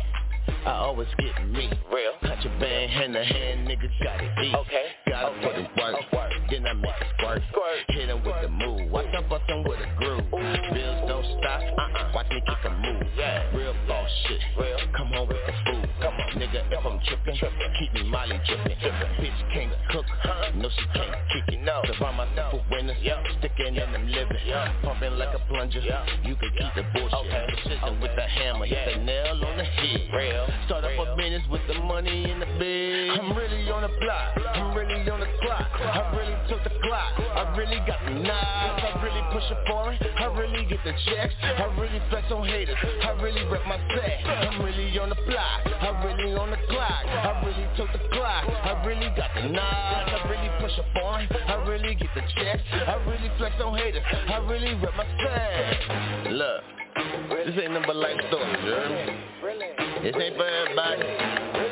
I 0.66 0.74
always 0.74 1.08
get 1.18 1.48
me. 1.48 1.72
Real. 1.92 2.14
Contraband 2.22 2.92
hand 2.92 3.14
to 3.14 3.24
hand, 3.24 3.68
niggas 3.68 3.92
gotta 4.04 4.26
eat. 4.44 4.56
Okay. 4.56 4.86
Gotta 5.08 5.28
okay. 5.28 5.46
put 5.46 5.56
in 5.56 5.64
work. 5.78 6.14
work. 6.14 6.21
Me 12.48 12.56
a 12.66 12.70
move. 12.70 13.08
Yeah. 13.18 13.56
Real 13.56 13.76
boss 13.88 14.10
shit. 14.28 14.42
Real. 14.58 14.78
Come 14.98 15.14
on 15.14 15.28
with 15.28 15.38
the 15.46 15.54
food. 15.66 15.90
Come 16.02 16.14
on. 16.14 16.30
Nigga, 16.42 16.66
if 16.72 16.86
I'm 16.86 17.00
tripping, 17.06 17.38
Trippin'. 17.38 17.74
keep 17.78 17.94
me 17.94 18.10
Molly 18.10 18.40
dripping. 18.48 18.78
Bitch 18.78 19.54
can't 19.54 19.74
cook. 19.90 20.06
Huh? 20.24 20.52
No, 20.56 20.70
she 20.70 20.86
can't 20.94 21.14
kick 21.34 21.54
it. 21.54 21.62
No. 21.62 21.82
Surround 21.86 22.18
myself 22.18 22.54
with 22.54 22.64
winners. 22.72 22.98
Yup. 23.02 23.20
Sticking 23.40 23.76
in 23.76 23.92
them 23.92 24.08
living. 24.08 24.38
Yup. 24.46 24.70
Pumping 24.84 25.14
like 25.18 25.36
a 25.36 25.42
plunger. 25.50 25.82
Yup. 25.82 26.06
You 26.24 26.36
can 26.36 26.50
keep 26.58 26.74
the 26.76 26.86
bullshit. 26.94 27.14
Okay. 27.14 27.46
Precision 27.50 28.02
with 28.02 28.16
the 28.16 28.26
hammer. 28.26 28.66
Hit 28.66 28.80
the 28.90 29.04
nail 29.04 29.38
on 29.46 29.58
the 29.58 29.64
head. 29.64 30.10
Real. 30.14 30.48
Start 30.66 30.86
up 30.86 30.92
Real. 30.92 31.14
a 31.14 31.16
business 31.18 31.44
with 31.50 31.62
the 31.68 31.78
money 31.84 32.32
in 32.32 32.40
the 32.40 32.50
bed. 32.58 33.20
I'm 33.20 33.36
really 33.38 33.70
on 33.70 33.82
the 33.84 33.94
block. 34.02 34.38
I'm 34.56 34.74
really 34.74 35.10
on 35.10 35.20
the 35.20 35.30
clock. 35.42 35.70
I 35.78 36.16
really 36.16 36.38
took 36.50 36.64
the 36.64 36.74
clock. 36.82 37.14
I 37.20 37.54
really 37.58 37.80
got 37.86 38.00
the 38.06 38.16
knives. 38.16 38.82
I 38.82 39.04
really 39.04 39.11
push 39.42 39.58
it 39.58 39.68
for 39.68 39.94
it. 39.94 40.02
I 40.18 40.26
really 40.38 40.66
get 40.66 40.80
the 40.84 40.94
checks. 41.06 41.34
I 41.42 41.66
really 41.80 42.02
flex 42.10 42.32
on 42.32 42.48
haters. 42.48 42.76
I 43.04 43.12
really 43.22 43.44
rep 43.46 43.66
my 43.68 43.78
set. 43.96 44.26
I'm 44.26 44.64
really 44.64 44.98
on 45.00 45.10
the 45.10 45.16
block. 45.16 45.62
I 45.66 46.04
really 46.06 46.34
on 46.36 46.52
the 46.52 46.58
clock. 46.70 47.06
I 47.06 47.42
really 47.46 47.68
took 47.78 47.92
the 47.92 48.08
clock. 48.14 48.46
I 48.48 48.84
really 48.86 49.10
got 49.16 49.34
the 49.36 49.50
knives. 49.50 50.12
I 50.12 50.30
really 50.30 50.50
push 50.60 50.78
it 50.78 50.86
for 50.94 51.20
it. 51.22 51.32
I 51.48 51.56
really 51.68 51.96
get 51.96 52.10
the 52.16 52.22
checks. 52.36 52.64
I 52.72 52.96
really 53.08 53.32
flex 53.38 53.56
on 53.64 53.78
haters. 53.78 54.04
I 54.30 54.38
really 54.48 54.76
rep 54.76 54.96
my 54.96 55.06
set. 55.24 56.32
Look. 56.32 56.64
This 57.46 57.56
ain't 57.64 57.74
but 57.88 57.96
life 57.96 58.20
stories, 58.28 58.58
you 58.64 58.70
heard 58.70 58.92
me? 58.92 60.04
This 60.04 60.16
ain't 60.22 60.36
for 60.36 60.46
everybody. 60.46 61.71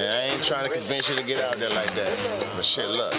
I 0.00 0.20
I 0.20 0.34
ain't 0.34 0.46
trying 0.46 0.68
to 0.68 0.74
convince 0.74 1.06
you 1.08 1.16
to 1.16 1.22
get 1.24 1.40
out 1.40 1.58
there 1.58 1.70
like 1.70 1.94
that. 1.94 2.56
But 2.56 2.64
shit, 2.74 2.88
look. 2.88 3.12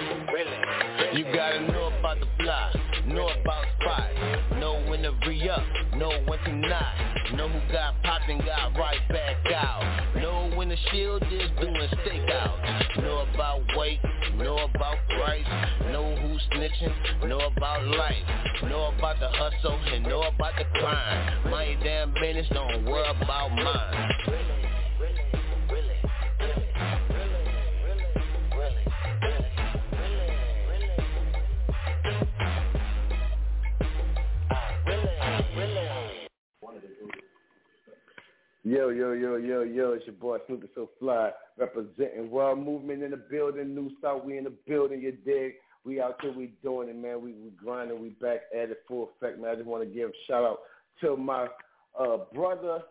You 1.14 1.26
gotta 1.34 1.62
know 1.72 1.92
about 2.00 2.20
the 2.20 2.28
block, 2.40 2.74
know 3.06 3.28
about 3.28 3.66
spots, 3.80 4.14
know 4.60 4.84
when 4.90 5.02
to 5.04 5.12
re-up, 5.28 5.64
know 5.96 6.10
when 6.26 6.40
to 6.40 6.54
not, 6.54 7.34
know 7.36 7.50
who 7.50 7.60
got 7.72 8.02
popped 8.04 8.30
and 8.30 8.44
got 8.46 8.76
right 8.78 9.02
back 9.10 9.36
out, 9.54 10.16
know 10.16 10.56
when 10.56 10.70
the 10.70 10.78
shield 10.90 11.22
is 11.24 11.50
doing 11.60 11.90
stakeout, 12.06 13.02
know 13.02 13.26
about 13.34 13.62
weight, 13.78 14.00
know 14.38 14.58
about 14.58 14.98
price, 15.20 15.46
know 15.92 16.16
who's 16.16 16.42
snitching, 16.54 17.28
know 17.28 17.40
about 17.40 17.86
life, 17.86 18.16
know 18.64 18.94
about 18.98 19.20
the 19.20 19.30
hustle 19.30 19.80
and 19.94 20.04
know 20.04 20.22
about 20.22 20.54
the 20.58 20.66
crime. 20.80 21.52
My 21.52 21.78
damn 21.84 22.14
business, 22.14 22.48
don't 22.54 22.86
worry 22.86 23.08
about 23.10 23.52
mine. 23.52 24.71
Yo, 38.64 38.90
yo, 38.90 39.14
yo, 39.14 39.38
yo, 39.38 39.64
yo, 39.64 39.94
it's 39.94 40.06
your 40.06 40.16
boy 40.16 40.38
Snoopy 40.46 40.68
So 40.76 40.90
Fly, 41.00 41.32
representing 41.58 42.30
World 42.30 42.64
Movement 42.64 43.02
in 43.02 43.12
the 43.12 43.18
building, 43.18 43.74
New 43.74 43.90
South, 44.02 44.24
we 44.24 44.38
in 44.38 44.44
the 44.44 44.54
building, 44.68 45.02
you 45.02 45.12
dig? 45.12 45.54
We 45.84 46.00
out 46.00 46.18
here, 46.22 46.32
we 46.32 46.54
doing 46.62 46.90
it, 46.90 46.96
man. 46.96 47.24
We 47.24 47.34
we 47.34 47.50
grinding, 47.50 48.00
we 48.00 48.10
back 48.10 48.42
at 48.56 48.70
it 48.70 48.84
full 48.88 49.10
effect, 49.20 49.40
man. 49.40 49.50
I 49.50 49.56
just 49.56 49.66
want 49.66 49.84
to 49.84 49.90
give 49.94 50.10
a 50.10 50.14
shout 50.28 50.44
out 50.44 50.60
to 51.02 51.18
my 51.18 51.48
uh, 52.00 52.18
brother, 52.36 52.82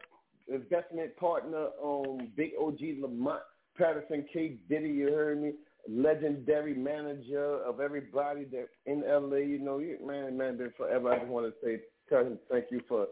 investment 0.49 1.17
partner, 1.17 1.69
um, 1.83 2.29
Big 2.37 2.51
OG 2.61 2.81
Lamont 3.01 3.43
Patterson, 3.79 4.25
K. 4.33 4.57
Diddy, 4.69 4.89
you 4.89 5.13
heard 5.13 5.41
me? 5.41 5.53
Legendary 5.89 6.75
manager 6.75 7.63
of 7.65 7.79
everybody 7.79 8.45
that 8.47 8.69
in 8.87 9.03
LA, 9.07 9.37
you 9.37 9.61
know, 9.61 9.79
man, 10.05 10.37
man, 10.37 10.59
been 10.59 10.73
forever. 10.77 11.13
I 11.13 11.19
just 11.21 11.31
want 11.31 11.47
to 11.47 11.55
say, 11.65 11.81
tell 12.09 12.25
him 12.25 12.39
thank 12.51 12.67
you 12.71 12.83
for 12.89 13.07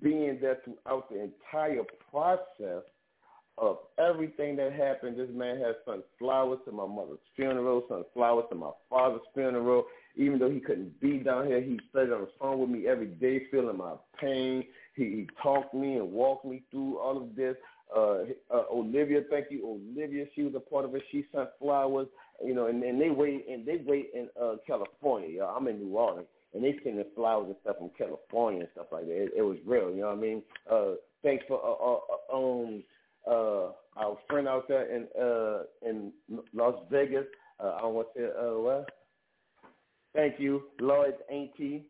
being 0.00 0.38
there 0.40 0.58
throughout 0.64 1.10
the 1.10 1.22
entire 1.22 1.84
process 2.10 2.82
of 3.58 3.78
everything 3.98 4.56
that 4.56 4.72
happened. 4.72 5.18
This 5.18 5.28
man 5.32 5.58
has 5.58 5.76
sent 5.86 6.02
flowers 6.18 6.58
to 6.66 6.72
my 6.72 6.86
mother's 6.86 7.18
funeral, 7.36 7.84
sent 7.88 8.06
flowers 8.14 8.44
to 8.50 8.56
my 8.56 8.70
father's 8.88 9.20
funeral. 9.34 9.84
Even 10.16 10.38
though 10.38 10.50
he 10.50 10.60
couldn't 10.60 10.98
be 11.00 11.18
down 11.18 11.46
here, 11.46 11.60
he 11.60 11.78
stayed 11.90 12.12
on 12.12 12.22
the 12.22 12.28
phone 12.38 12.60
with 12.60 12.70
me 12.70 12.86
every 12.86 13.06
day, 13.06 13.42
feeling 13.50 13.76
my 13.76 13.94
pain. 14.20 14.64
He, 14.94 15.04
he 15.04 15.28
talked 15.42 15.74
me 15.74 15.96
and 15.96 16.12
walked 16.12 16.44
me 16.44 16.62
through 16.70 16.98
all 16.98 17.16
of 17.16 17.34
this. 17.34 17.56
Uh, 17.94 18.24
uh, 18.52 18.64
Olivia, 18.72 19.22
thank 19.30 19.46
you, 19.50 19.66
Olivia. 19.96 20.24
She 20.34 20.42
was 20.42 20.54
a 20.54 20.60
part 20.60 20.84
of 20.86 20.94
it. 20.94 21.02
She 21.10 21.26
sent 21.34 21.48
flowers, 21.58 22.08
you 22.44 22.54
know, 22.54 22.66
and, 22.66 22.82
and 22.82 23.00
they 23.00 23.10
wait 23.10 23.46
and 23.50 23.66
they 23.66 23.82
wait 23.86 24.10
in 24.14 24.28
uh, 24.42 24.54
California. 24.66 25.44
I'm 25.44 25.68
in 25.68 25.78
New 25.78 25.96
Orleans, 25.96 26.26
and 26.54 26.62
they 26.62 26.74
sending 26.82 27.04
flowers 27.14 27.46
and 27.46 27.56
stuff 27.62 27.76
from 27.78 27.90
California 27.96 28.60
and 28.60 28.68
stuff 28.72 28.86
like 28.92 29.06
that. 29.06 29.22
It, 29.24 29.32
it 29.38 29.42
was 29.42 29.58
real, 29.66 29.90
you 29.90 30.00
know 30.00 30.08
what 30.08 30.18
I 30.18 30.20
mean? 30.20 30.42
Uh, 30.70 30.92
thanks 31.22 31.44
for 31.48 31.58
uh, 31.62 32.34
uh, 32.34 32.36
um 32.36 32.82
uh 33.26 33.70
our 33.96 34.16
friend 34.28 34.48
out 34.48 34.66
there 34.68 34.94
in 34.94 35.06
uh 35.20 35.62
in 35.88 36.12
Las 36.52 36.74
Vegas. 36.90 37.26
Uh, 37.62 37.78
I 37.82 37.86
want 37.86 38.08
to 38.14 38.20
say 38.20 38.26
uh 38.26 38.58
what? 38.58 38.90
Thank 40.14 40.38
you, 40.38 40.64
Lloyd 40.80 41.14
Auntie. 41.30 41.86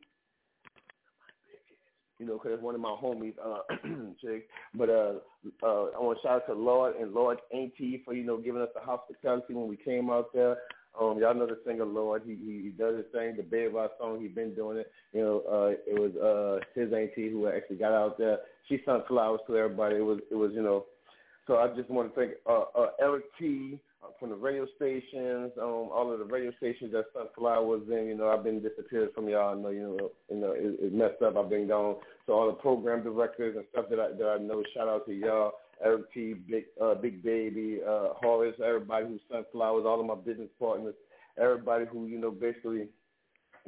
You 2.19 2.29
know, 2.29 2.39
because 2.41 2.63
one 2.63 2.77
of 2.77 2.81
my 2.81 2.97
homies, 3.03 3.35
uh. 3.45 3.63
But 4.75 4.89
uh, 4.89 5.15
uh, 5.63 5.87
I 5.95 5.99
want 5.99 6.19
to 6.19 6.23
shout 6.23 6.43
out 6.43 6.47
to 6.47 6.55
Lloyd 6.55 6.95
and 7.01 7.13
Lloyd 7.13 7.39
Auntie 7.53 8.01
for 8.05 8.15
you 8.15 8.25
know 8.25 8.39
giving 8.39 8.63
us 8.63 8.69
the 8.75 8.81
hospitality 8.81 9.55
when 9.55 9.69
we 9.69 9.77
came 9.77 10.09
out 10.09 10.33
there. 10.33 10.57
Um, 11.01 11.19
y'all 11.19 11.35
know 11.35 11.47
the 11.47 11.59
singer 11.67 11.87
Lloyd. 11.87 12.23
He 12.27 12.35
he, 12.35 12.63
he 12.65 12.69
does 12.69 12.97
his 12.97 13.07
thing. 13.13 13.35
The 13.37 13.43
Bed 13.43 13.75
Rock 13.75 13.93
song. 13.99 14.21
He's 14.21 14.35
been 14.35 14.55
doing 14.55 14.79
it. 14.79 14.93
You 15.13 15.23
know, 15.23 15.43
uh, 15.51 15.71
it 15.87 15.99
was 15.99 16.15
uh 16.17 16.65
his 16.79 16.93
auntie 16.93 17.31
who 17.31 17.49
actually 17.49 17.77
got 17.77 17.93
out 17.93 18.19
there. 18.19 18.39
She 18.69 18.81
sent 18.85 19.07
flowers 19.09 19.41
to 19.47 19.57
everybody. 19.57 19.97
It 19.97 20.05
was 20.05 20.21
it 20.31 20.35
was 20.35 20.53
you 20.55 20.63
know. 20.63 20.87
So 21.47 21.57
I 21.57 21.69
just 21.75 21.91
want 21.91 22.15
to 22.15 22.21
thank 22.21 22.33
uh, 22.49 22.65
uh, 22.79 22.91
Eric 23.01 23.25
T. 23.39 23.79
uh, 24.03 24.09
from 24.21 24.31
the 24.31 24.37
radio 24.37 24.65
stations, 24.77 25.51
um, 25.61 25.91
all 25.91 26.13
of 26.13 26.21
the 26.21 26.25
radio 26.25 26.53
stations 26.59 26.93
that 26.93 27.07
sent 27.17 27.35
flowers 27.35 27.83
in. 27.89 28.07
You 28.07 28.17
know, 28.17 28.29
I've 28.29 28.45
been 28.45 28.63
disappeared 28.63 29.11
from 29.15 29.29
y'all. 29.29 29.59
I 29.59 29.61
know 29.61 29.71
you 29.71 29.97
know, 29.99 30.11
you 30.31 30.37
know, 30.37 30.53
it, 30.53 30.77
it 30.79 30.93
messed 30.93 31.23
up. 31.23 31.37
I've 31.37 31.51
been 31.51 31.67
gone. 31.69 31.97
So 32.27 32.35
all 32.35 32.47
the 32.47 32.53
program 32.53 33.03
directors 33.03 33.57
and 33.57 33.65
stuff 33.73 33.87
that 33.91 33.99
I 33.99 34.13
that 34.13 34.29
I 34.29 34.39
know, 34.39 34.63
shout 34.75 34.89
out 34.89 35.07
to 35.07 35.13
y'all. 35.13 35.53
Eric 35.85 36.13
T, 36.13 36.35
Big 36.35 36.65
uh, 36.81 36.95
Big 36.95 37.23
Baby, 37.23 37.81
uh, 37.87 38.09
Horace, 38.15 38.57
everybody 38.65 39.07
who 39.07 39.19
sent 39.31 39.47
flowers, 39.53 39.85
all 39.87 40.01
of 40.01 40.07
my 40.07 40.15
business 40.15 40.51
partners, 40.59 40.95
everybody 41.39 41.85
who 41.91 42.07
you 42.07 42.19
know 42.19 42.31
basically 42.31 42.89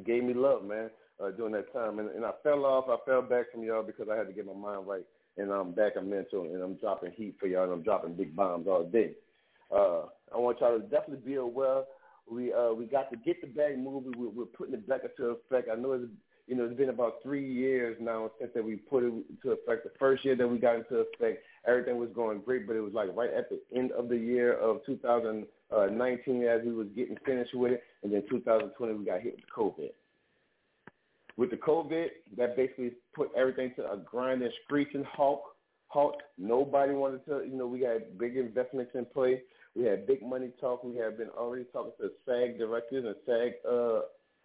gave 0.05 0.23
me 0.23 0.33
love, 0.33 0.63
man, 0.63 0.89
uh, 1.23 1.31
during 1.31 1.53
that 1.53 1.71
time. 1.73 1.99
And, 1.99 2.09
and 2.09 2.25
I 2.25 2.31
fell 2.43 2.65
off, 2.65 2.85
I 2.89 2.97
fell 3.05 3.21
back 3.21 3.51
from 3.51 3.63
y'all 3.63 3.83
because 3.83 4.07
I 4.11 4.15
had 4.15 4.27
to 4.27 4.33
get 4.33 4.45
my 4.45 4.53
mind 4.53 4.87
right, 4.87 5.05
and 5.37 5.51
I'm 5.51 5.71
back 5.71 5.93
in 5.97 6.09
mental, 6.09 6.43
and 6.43 6.61
I'm 6.61 6.75
dropping 6.75 7.11
heat 7.11 7.35
for 7.39 7.47
y'all, 7.47 7.63
and 7.63 7.73
I'm 7.73 7.83
dropping 7.83 8.15
big 8.15 8.35
bombs 8.35 8.67
all 8.67 8.83
day. 8.83 9.13
Uh, 9.71 10.03
I 10.33 10.37
want 10.37 10.59
y'all 10.59 10.77
to 10.77 10.83
definitely 10.83 11.25
be 11.25 11.35
aware. 11.35 11.83
We 12.29 12.53
uh, 12.53 12.73
we 12.73 12.85
got 12.85 13.11
the 13.11 13.17
Get 13.17 13.41
the 13.41 13.47
Bag 13.47 13.77
movie. 13.77 14.11
We're, 14.17 14.29
we're 14.29 14.45
putting 14.45 14.73
it 14.73 14.87
back 14.87 15.01
into 15.03 15.31
effect. 15.31 15.69
I 15.71 15.75
know 15.75 15.93
it's 15.93 16.05
you 16.47 16.55
know 16.55 16.65
it's 16.65 16.77
been 16.77 16.89
about 16.89 17.21
three 17.23 17.47
years 17.51 17.97
now 18.01 18.31
since 18.39 18.51
that 18.55 18.63
we 18.63 18.75
put 18.77 19.03
it 19.03 19.13
into 19.29 19.51
effect. 19.51 19.83
The 19.83 19.91
first 19.99 20.25
year 20.25 20.35
that 20.35 20.47
we 20.47 20.57
got 20.57 20.77
into 20.77 20.97
effect, 20.97 21.43
everything 21.67 21.97
was 21.97 22.09
going 22.13 22.41
great, 22.41 22.67
but 22.67 22.75
it 22.75 22.81
was 22.81 22.93
like 22.93 23.09
right 23.15 23.31
at 23.33 23.49
the 23.49 23.59
end 23.75 23.91
of 23.91 24.09
the 24.09 24.17
year 24.17 24.53
of 24.53 24.85
2019 24.85 26.43
as 26.43 26.61
we 26.65 26.71
was 26.71 26.87
getting 26.95 27.17
finished 27.25 27.53
with 27.53 27.73
it, 27.73 27.83
and 28.03 28.13
then 28.13 28.23
2020 28.29 28.93
we 28.93 29.05
got 29.05 29.21
hit 29.21 29.35
with 29.35 29.45
COVID. 29.55 29.89
With 31.37 31.51
the 31.51 31.57
COVID, 31.57 32.07
that 32.37 32.55
basically 32.55 32.93
put 33.13 33.29
everything 33.35 33.73
to 33.75 33.91
a 33.91 33.97
grinding, 33.97 34.51
screeching 34.63 35.03
halt. 35.03 35.43
Halt. 35.87 36.21
Nobody 36.37 36.93
wanted 36.93 37.25
to. 37.25 37.43
You 37.45 37.57
know, 37.57 37.67
we 37.67 37.81
had 37.81 38.17
big 38.17 38.37
investments 38.37 38.91
in 38.95 39.05
place. 39.05 39.39
We 39.75 39.83
had 39.83 40.07
big 40.07 40.21
money 40.23 40.51
talk. 40.61 40.83
We 40.83 40.95
had 40.95 41.17
been 41.17 41.29
already 41.29 41.65
talking 41.73 41.91
to 41.99 42.09
SAG 42.25 42.57
directors 42.57 43.05
and 43.05 43.15
SAG 43.25 43.53
uh, 43.69 44.01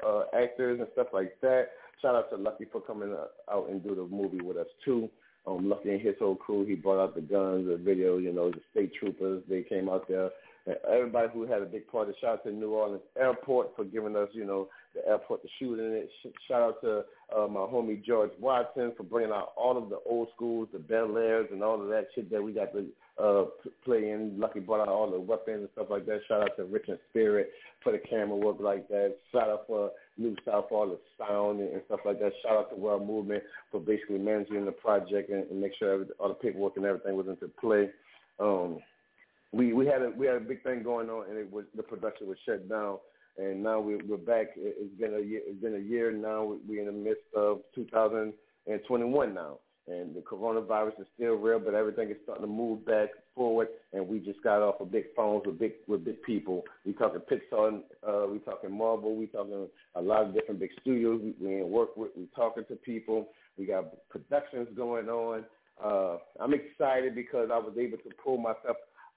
uh, 0.07 0.25
actors 0.35 0.81
and 0.81 0.89
stuff 0.93 1.09
like 1.13 1.37
that. 1.43 1.69
Shout 2.03 2.15
out 2.17 2.31
to 2.31 2.37
Lucky 2.37 2.67
for 2.71 2.81
coming 2.81 3.15
out 3.51 3.69
and 3.71 3.83
do 3.83 3.95
the 3.95 4.05
movie 4.05 4.41
with 4.41 4.57
us 4.57 4.67
too. 4.85 5.09
Um, 5.47 5.69
Lucky 5.69 5.91
and 5.91 6.01
his 6.01 6.15
whole 6.19 6.37
crew. 6.37 6.67
He 6.67 6.75
brought 6.75 7.03
out 7.03 7.15
the 7.15 7.23
guns, 7.23 7.67
the 7.67 7.77
video. 7.77 8.19
You 8.19 8.33
know, 8.33 8.51
the 8.51 8.61
state 8.71 8.93
troopers. 8.99 9.43
They 9.49 9.63
came 9.63 9.89
out 9.89 10.07
there 10.09 10.31
everybody 10.91 11.29
who 11.33 11.47
had 11.47 11.63
a 11.63 11.67
big 11.67 11.87
part. 11.89 12.09
of 12.09 12.15
Shout 12.21 12.31
out 12.31 12.45
to 12.45 12.53
New 12.53 12.73
Orleans 12.73 13.03
Airport 13.19 13.75
for 13.77 13.85
giving 13.85 14.17
us, 14.17 14.29
you 14.33 14.45
know, 14.45 14.69
the 14.95 15.07
airport 15.07 15.43
to 15.43 15.49
shoot 15.59 15.79
in 15.79 15.93
it. 15.93 16.11
Shout 16.49 16.63
out 16.63 16.81
to 16.83 17.05
uh, 17.37 17.47
my 17.47 17.61
homie 17.61 18.05
George 18.05 18.31
Watson 18.41 18.93
for 18.97 19.05
bringing 19.05 19.33
out 19.33 19.53
all 19.57 19.79
of 19.79 19.89
the 19.89 19.99
old 20.09 20.29
schools, 20.35 20.69
the 20.73 20.79
Bel 20.79 21.17
Airs, 21.17 21.49
and 21.53 21.63
all 21.63 21.81
of 21.81 21.89
that 21.89 22.09
shit 22.15 22.31
that 22.31 22.43
we 22.43 22.53
got 22.53 22.73
to 22.73 22.87
uh, 23.21 23.45
play 23.85 24.11
in. 24.11 24.35
Lucky 24.39 24.61
brought 24.61 24.81
out 24.81 24.89
all 24.89 25.11
the 25.11 25.21
weapons 25.21 25.61
and 25.61 25.69
stuff 25.73 25.89
like 25.91 26.07
that. 26.07 26.21
Shout 26.29 26.43
out 26.43 26.57
to 26.57 26.65
Richard 26.65 26.99
Spirit 27.11 27.51
for 27.83 27.93
the 27.93 27.99
camera 27.99 28.37
work 28.37 28.57
like 28.61 28.89
that. 28.89 29.17
Shout 29.33 29.49
out 29.49 29.65
for 29.67 29.91
New 30.17 30.37
South 30.45 30.67
for 30.69 30.81
all 30.81 30.89
the 30.89 30.99
sound 31.19 31.61
and, 31.61 31.73
and 31.73 31.83
stuff 31.87 32.01
like 32.05 32.21
that. 32.21 32.33
Shout 32.43 32.57
out 32.57 32.71
to 32.71 32.77
World 32.77 33.07
Movement 33.07 33.43
for 33.71 33.81
basically 33.81 34.19
managing 34.19 34.65
the 34.65 34.73
project 34.73 35.31
and, 35.31 35.49
and 35.51 35.61
make 35.61 35.73
sure 35.79 35.93
every, 35.95 36.07
all 36.19 36.29
the 36.29 36.35
paperwork 36.35 36.77
and 36.77 36.87
everything 36.87 37.17
was 37.17 37.27
into 37.29 37.49
play. 37.61 37.91
Um, 38.39 38.79
we 39.53 39.73
we 39.73 39.87
had 39.87 40.03
a 40.03 40.11
we 40.17 40.27
had 40.27 40.37
a 40.37 40.41
big 40.41 40.63
thing 40.63 40.83
going 40.83 41.11
on 41.11 41.29
and 41.29 41.37
it 41.37 41.51
was 41.53 41.65
the 41.77 41.83
production 41.83 42.29
was 42.29 42.39
shut 42.47 42.69
down 42.69 42.99
and 43.39 43.63
now 43.63 43.81
we, 43.81 43.97
we're 43.97 44.17
back. 44.17 44.49
It's 44.57 44.95
been 45.01 45.15
a 45.15 45.21
year. 45.21 45.41
It's 45.45 45.63
been 45.63 45.75
a 45.75 45.79
year 45.79 46.13
now. 46.13 46.57
We're 46.67 46.81
in 46.81 46.87
the 46.87 46.93
midst 46.93 47.23
of 47.35 47.61
2021 47.75 49.35
now, 49.35 49.59
and 49.91 50.15
the 50.15 50.21
coronavirus 50.21 51.01
is 51.01 51.07
still 51.15 51.35
real, 51.35 51.59
but 51.59 51.75
everything 51.75 52.11
is 52.11 52.17
starting 52.23 52.45
to 52.45 52.51
move 52.51 52.85
back 52.87 53.09
forward. 53.35 53.69
And 53.93 54.07
we 54.07 54.19
just 54.21 54.43
got 54.43 54.63
off 54.63 54.81
of 54.81 54.93
big 54.93 55.07
phones 55.17 55.43
with 55.47 55.59
big 55.59 55.73
with 55.87 56.05
big 56.05 56.23
people. 56.23 56.63
We 56.87 56.93
talking 56.93 57.21
Pixar, 57.21 57.81
uh, 58.07 58.27
we 58.31 58.39
talking 58.39 58.77
Marvel, 58.77 59.17
we 59.17 59.27
talking 59.27 59.67
a 59.95 60.03
lot 60.03 60.27
of 60.27 60.35
different 60.35 60.61
big 60.61 60.71
studios. 60.81 61.21
We, 61.23 61.47
we 61.47 61.61
in 61.61 61.69
work 61.69 61.97
with. 61.97 62.11
We 62.17 62.29
talking 62.35 62.65
to 62.69 62.77
people. 62.77 63.29
We 63.59 63.67
got 63.67 63.87
productions 64.09 64.69
going 64.77 65.09
on. 65.09 65.45
Uh, 65.83 66.19
I'm 66.41 66.55
excited 66.55 67.15
because 67.15 67.49
I 67.53 67.59
was 67.59 67.75
able 67.79 67.99
to 67.99 68.11
pull 68.23 68.39
myself 68.39 68.77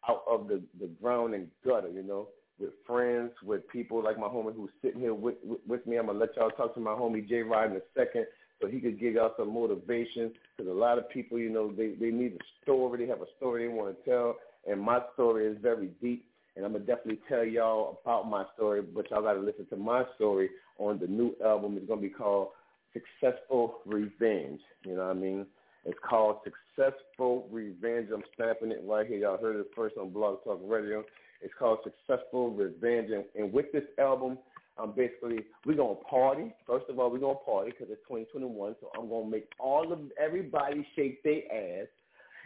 out 0.09 0.23
of 0.29 0.47
the 0.47 0.62
the 0.79 0.88
ground 1.01 1.33
and 1.33 1.47
gutter. 1.65 1.89
You 1.89 2.03
know 2.03 2.27
with 2.59 2.71
friends, 2.86 3.31
with 3.43 3.67
people 3.69 4.03
like 4.03 4.17
my 4.17 4.27
homie 4.27 4.55
who's 4.55 4.69
sitting 4.81 5.01
here 5.01 5.13
with, 5.13 5.36
with, 5.43 5.59
with 5.67 5.88
me. 5.88 5.97
I'm 5.97 6.05
to 6.05 6.13
let 6.13 6.36
y'all 6.38 6.51
talk 6.51 6.75
to 6.75 6.79
my 6.79 6.91
homie 6.91 7.27
J 7.27 7.41
Rod 7.41 7.71
in 7.71 7.77
a 7.77 7.81
second 7.95 8.25
so 8.63 8.69
he 8.69 8.80
could 8.80 8.99
give 8.99 9.15
y'all 9.15 9.34
some 9.38 9.54
motivation 9.54 10.32
because 10.56 10.71
a 10.71 10.73
lot 10.73 10.97
of 10.97 11.10
people, 11.10 11.38
you 11.38 11.49
know, 11.49 11.71
they, 11.71 11.95
they 11.99 12.12
need 12.12 12.34
a 12.34 12.63
story. 12.63 12.99
They 12.99 13.10
have 13.10 13.21
a 13.21 13.28
story 13.38 13.67
they 13.67 13.73
want 13.73 13.97
to 13.97 14.10
tell, 14.10 14.38
and 14.69 14.80
my 14.80 15.02
story 15.13 15.47
is 15.47 15.58
very 15.62 15.89
deep. 16.02 16.26
And 16.56 16.63
I'm 16.63 16.71
going 16.71 16.86
to 16.86 16.88
definitely 16.88 17.19
tell 17.28 17.43
y'all 17.43 17.99
about 18.04 18.30
my 18.30 18.45
story, 18.56 18.82
but 18.82 19.10
y'all 19.10 19.23
got 19.23 19.34
to 19.34 19.39
listen 19.39 19.65
to 19.71 19.76
my 19.76 20.04
story 20.15 20.49
on 20.78 20.99
the 20.99 21.08
new 21.08 21.34
album. 21.43 21.76
It's 21.78 21.88
going 21.88 21.99
to 21.99 22.08
be 22.08 22.13
called 22.13 22.49
Successful 22.93 23.80
Revenge. 23.86 24.62
You 24.86 24.95
know 24.95 25.08
what 25.08 25.17
I 25.17 25.19
mean? 25.19 25.45
It's 25.84 25.97
called 26.08 26.38
Successful 26.43 27.47
Revenge. 27.52 28.10
I'm 28.13 28.23
stamping 28.36 28.71
it 28.71 28.84
right 28.86 29.06
here. 29.06 29.17
Y'all 29.17 29.41
heard 29.41 29.58
it 29.58 29.71
first 29.76 29.97
on 29.97 30.12
Blog 30.12 30.43
Talk 30.43 30.62
Radio. 30.63 31.04
It's 31.41 31.54
called 31.58 31.80
Successful 31.84 32.52
Revenge. 32.52 33.10
And, 33.12 33.26
and 33.36 33.52
with 33.52 33.71
this 33.73 33.84
album, 33.99 34.38
um, 34.77 34.93
basically, 34.95 35.39
we're 35.65 35.75
to 35.75 35.95
party. 36.09 36.53
First 36.65 36.86
of 36.89 36.99
all, 36.99 37.12
we're 37.12 37.19
to 37.19 37.36
party 37.45 37.71
because 37.71 37.88
it's 37.91 38.01
2021. 38.07 38.75
So 38.81 38.89
I'm 38.97 39.09
to 39.09 39.29
make 39.29 39.49
all 39.59 39.91
of 39.91 39.99
everybody 40.19 40.86
shake 40.95 41.21
their 41.23 41.41
ass. 41.51 41.88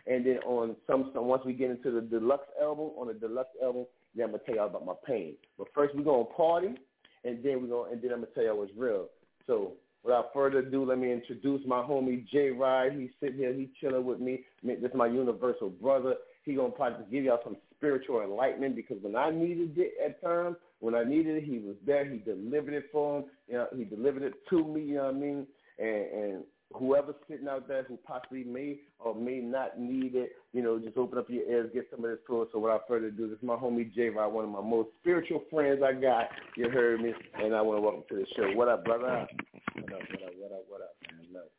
And 0.06 0.26
then 0.26 0.38
on 0.46 0.76
some, 0.88 1.12
some, 1.13 1.26
once 1.26 1.44
we 1.46 1.54
get 1.54 1.70
into 1.70 1.92
the 1.92 2.02
deluxe 2.02 2.48
album, 2.62 2.92
on 2.98 3.08
the 3.08 3.13
deluxe 3.13 3.50
album, 3.62 3.86
then 4.16 4.26
I'm 4.26 4.32
to 4.34 4.40
tell 4.40 4.56
y'all 4.56 4.68
about 4.68 4.86
my 4.86 4.94
pain. 5.06 5.36
But 5.58 5.68
first, 5.74 5.96
we're 5.96 6.04
to 6.04 6.34
party. 6.34 6.76
And 7.24 7.44
then 7.44 7.62
we're 7.62 7.68
going, 7.68 7.94
and 7.94 8.02
then 8.02 8.12
I'm 8.13 8.22
to 8.22 8.28
tell 8.28 8.44
y'all 8.44 8.58
what's 8.58 8.72
real. 8.78 9.08
So 9.48 9.74
without 10.04 10.32
further 10.34 10.60
ado, 10.60 10.86
let 10.86 10.98
me 10.98 11.12
introduce 11.12 11.62
my 11.68 11.82
homie 11.82 12.28
J 12.28 12.50
Ride. 12.52 12.94
He's 12.94 13.10
sitting 13.20 13.38
here, 13.38 13.54
he's 13.54 13.70
chilling 13.82 14.06
with 14.06 14.20
me. 14.20 14.44
This 14.63 14.78
is 14.82 14.96
my 14.96 15.08
universal 15.08 15.70
brother. 15.70 16.16
He 16.44 16.56
gonna 16.56 16.70
probably 16.70 17.06
give 17.12 17.26
y'all 17.26 17.40
some 17.44 17.58
spiritual 17.78 18.22
enlightenment 18.22 18.76
because 18.76 18.98
when 19.02 19.16
I 19.16 19.30
needed 19.30 19.78
it 19.78 19.94
at 20.04 20.22
times, 20.22 20.58
when 20.80 20.96
I 20.96 21.04
needed 21.04 21.38
it, 21.38 21.44
he 21.44 21.60
was 21.60 21.76
there. 21.86 22.06
He 22.06 22.18
delivered 22.18 22.74
it 22.74 22.86
for 22.92 23.20
him. 23.20 23.26
You 23.48 23.54
know, 23.56 23.68
he 23.76 23.84
delivered 23.84 24.24
it 24.24 24.34
to 24.50 24.63
me. 24.63 24.82
You 24.82 24.96
know 24.96 25.06
what 25.06 25.16
I 25.16 25.18
mean? 25.18 25.48
And, 25.80 26.24
and 26.24 26.44
whoever's 26.74 27.16
sitting 27.30 27.48
out 27.48 27.68
there 27.68 27.84
who 27.84 27.98
possibly 27.98 28.44
may 28.44 28.78
or 29.00 29.16
may 29.16 29.40
not 29.40 29.80
need 29.80 30.16
it, 30.16 30.32
you 30.54 30.62
know, 30.62 30.78
just 30.80 30.98
open 30.98 31.18
up 31.18 31.30
your 31.30 31.44
ears, 31.44 31.70
get 31.74 31.88
some 31.90 32.04
of 32.04 32.12
this 32.12 32.20
to 32.28 32.42
us. 32.42 32.48
So 32.52 32.60
without 32.60 32.84
further 32.88 33.08
ado, 33.08 33.28
this 33.28 33.38
is 33.38 33.44
my 33.44 33.56
homie 33.56 33.94
J 33.94 34.10
Rod, 34.10 34.34
one 34.34 34.46
of 34.46 34.52
my 34.52 34.62
most 34.62 34.90
spiritual 35.00 35.44
friends 35.50 35.82
I 35.84 35.94
got. 35.94 36.28
You 36.56 36.70
heard 36.70 37.02
me, 37.02 37.13
and 37.36 37.56
I 37.56 37.62
want 37.62 37.78
to 37.78 37.82
welcome 37.82 38.04
to 38.10 38.16
the 38.16 38.26
show. 38.36 38.56
What 38.56 38.68
up, 38.68 38.86
brother? 38.86 39.06
What 39.06 39.13
up? 39.16 39.28
What 39.76 39.94
up? 39.94 40.34
What 40.38 40.52
up? 40.52 40.66
What 40.68 40.82
up, 40.82 40.96
man? 41.12 41.26
Look, 41.34 41.52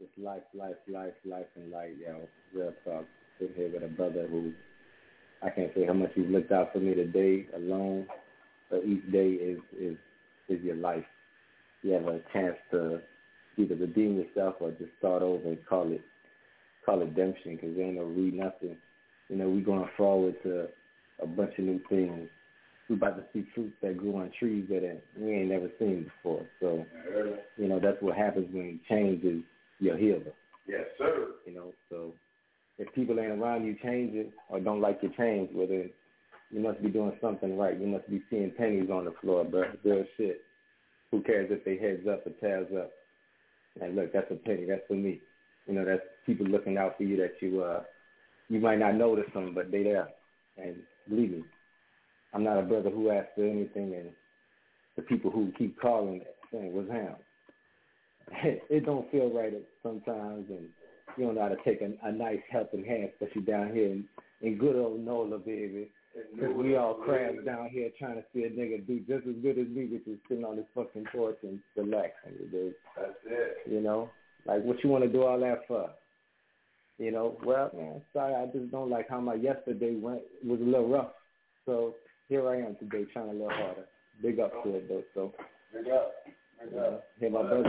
it's 0.00 0.12
life, 0.18 0.42
life, 0.54 0.76
life, 0.88 1.14
life, 1.24 1.46
and 1.56 1.70
light, 1.70 1.94
yo. 2.00 2.28
Real 2.54 2.72
talk. 2.84 3.04
Sitting 3.38 3.54
here 3.54 3.70
with 3.72 3.82
a 3.82 3.88
brother 3.88 4.26
who 4.30 4.52
I 5.42 5.50
can't 5.50 5.72
say 5.74 5.86
how 5.86 5.92
much 5.92 6.10
you've 6.14 6.30
looked 6.30 6.52
out 6.52 6.72
for 6.72 6.80
me 6.80 6.94
today 6.94 7.46
alone, 7.54 8.06
but 8.70 8.84
each 8.84 9.10
day 9.12 9.30
is 9.30 9.58
is 9.78 9.96
is 10.48 10.62
your 10.62 10.76
life. 10.76 11.04
You 11.82 11.92
have 11.92 12.06
a 12.06 12.20
chance 12.32 12.56
to 12.72 13.00
either 13.56 13.76
redeem 13.76 14.16
yourself 14.16 14.56
or 14.60 14.70
just 14.72 14.90
start 14.98 15.22
over 15.22 15.48
and 15.48 15.58
call 15.66 15.92
it 15.92 16.02
call 16.84 17.02
it 17.02 17.06
redemption 17.06 17.56
because 17.56 17.76
there 17.76 17.86
ain't 17.86 17.96
no 17.96 18.04
read 18.04 18.34
nothing. 18.34 18.76
You 19.28 19.36
know, 19.36 19.48
we 19.48 19.60
going 19.60 19.88
forward 19.96 20.36
to 20.42 20.68
a 21.22 21.26
bunch 21.26 21.52
of 21.58 21.64
new 21.64 21.80
things. 21.88 22.28
We 22.88 22.96
about 22.96 23.16
to 23.16 23.24
see 23.32 23.46
fruits 23.54 23.74
that 23.82 23.98
grew 23.98 24.16
on 24.16 24.32
trees 24.38 24.64
that 24.70 25.02
we 25.18 25.32
ain't 25.32 25.50
never 25.50 25.70
seen 25.78 26.04
before. 26.04 26.46
So, 26.58 26.86
you 27.58 27.68
know, 27.68 27.78
that's 27.78 28.00
what 28.00 28.16
happens 28.16 28.48
when 28.50 28.80
change 28.88 29.22
is 29.24 29.42
your 29.78 29.98
healer. 29.98 30.32
Yes, 30.66 30.84
sir. 30.96 31.28
You 31.46 31.54
know, 31.54 31.72
so 31.90 32.12
if 32.78 32.92
people 32.94 33.18
ain't 33.18 33.32
around 33.32 33.64
you 33.64 33.76
changing 33.82 34.32
or 34.48 34.60
don't 34.60 34.80
like 34.80 35.00
your 35.02 35.12
change, 35.12 35.50
whether 35.52 35.86
you 36.50 36.60
must 36.60 36.82
be 36.82 36.88
doing 36.88 37.12
something 37.20 37.56
right. 37.58 37.78
You 37.78 37.86
must 37.86 38.08
be 38.08 38.22
seeing 38.30 38.52
pennies 38.56 38.88
on 38.90 39.04
the 39.04 39.14
floor, 39.20 39.44
bro. 39.44 39.64
Real 39.84 40.04
shit. 40.16 40.42
Who 41.10 41.22
cares 41.22 41.50
if 41.50 41.64
they 41.64 41.76
heads 41.76 42.06
up 42.08 42.26
or 42.26 42.32
tails 42.40 42.68
up? 42.76 42.90
And 43.80 43.96
look, 43.96 44.12
that's 44.12 44.30
a 44.30 44.34
penny. 44.34 44.64
That's 44.64 44.86
for 44.86 44.94
me. 44.94 45.20
You 45.66 45.74
know, 45.74 45.84
that's 45.84 46.02
people 46.24 46.46
looking 46.46 46.78
out 46.78 46.96
for 46.96 47.02
you 47.02 47.16
that 47.18 47.34
you 47.40 47.62
uh 47.62 47.82
you 48.48 48.60
might 48.60 48.78
not 48.78 48.94
notice 48.94 49.30
them, 49.34 49.54
but 49.54 49.70
they 49.70 49.82
there. 49.82 50.08
And 50.56 50.76
believe 51.08 51.32
me, 51.32 51.44
I'm 52.32 52.44
not 52.44 52.58
a 52.58 52.62
brother 52.62 52.90
who 52.90 53.10
asks 53.10 53.30
for 53.34 53.44
anything, 53.44 53.94
and 53.94 54.10
the 54.96 55.02
people 55.02 55.30
who 55.30 55.52
keep 55.56 55.78
calling 55.80 56.22
saying, 56.50 56.74
"What's 56.74 56.90
him?" 56.90 57.14
it 58.70 58.86
don't 58.86 59.10
feel 59.10 59.30
right 59.30 59.52
sometimes, 59.82 60.46
and 60.48 60.68
you 61.18 61.26
don't 61.26 61.34
know 61.34 61.42
how 61.42 61.48
to 61.48 61.56
take 61.64 61.80
a, 61.82 61.90
a 62.06 62.12
nice 62.12 62.40
helping 62.50 62.84
hand, 62.84 63.10
especially 63.12 63.42
down 63.42 63.72
here 63.72 63.86
in, 63.86 64.04
in 64.40 64.56
good 64.56 64.76
old 64.76 65.00
NOLA, 65.00 65.38
baby. 65.38 65.90
Because 66.34 66.56
we 66.56 66.76
all 66.76 66.94
crabs 66.94 67.44
down 67.44 67.68
here 67.70 67.90
trying 67.98 68.16
to 68.16 68.24
see 68.34 68.44
a 68.44 68.50
nigga 68.50 68.86
do 68.86 68.98
just 69.00 69.26
as 69.26 69.34
good 69.42 69.58
as 69.58 69.68
me, 69.68 69.86
which 69.86 70.06
is 70.06 70.18
sitting 70.28 70.44
on 70.44 70.56
this 70.56 70.64
fucking 70.74 71.04
porch 71.12 71.38
and 71.42 71.60
relaxing, 71.76 72.32
dude. 72.50 72.74
That's 72.96 73.12
it. 73.26 73.58
You 73.70 73.80
know? 73.80 74.10
Like, 74.46 74.64
what 74.64 74.82
you 74.82 74.90
want 74.90 75.04
to 75.04 75.10
do 75.10 75.24
all 75.24 75.38
that 75.40 75.62
for? 75.68 75.90
You 76.98 77.12
know, 77.12 77.36
well, 77.44 77.70
man, 77.76 78.02
sorry, 78.12 78.34
I 78.34 78.46
just 78.46 78.72
don't 78.72 78.90
like 78.90 79.08
how 79.08 79.20
my 79.20 79.34
yesterday 79.34 79.94
went. 79.94 80.22
It 80.42 80.48
was 80.48 80.60
a 80.60 80.64
little 80.64 80.88
rough. 80.88 81.12
So 81.64 81.94
here 82.28 82.48
I 82.48 82.56
am 82.56 82.76
today 82.80 83.04
trying 83.12 83.28
a 83.28 83.32
little 83.32 83.50
harder. 83.50 83.84
Big 84.20 84.40
up 84.40 84.64
to 84.64 84.74
it, 84.74 84.88
though. 84.88 85.04
So, 85.14 85.32
Big 85.72 85.92
up. 85.92 86.12
Big 86.64 86.76
up. 86.76 87.04
Here 87.20 87.30
my 87.30 87.42
brother, 87.42 87.62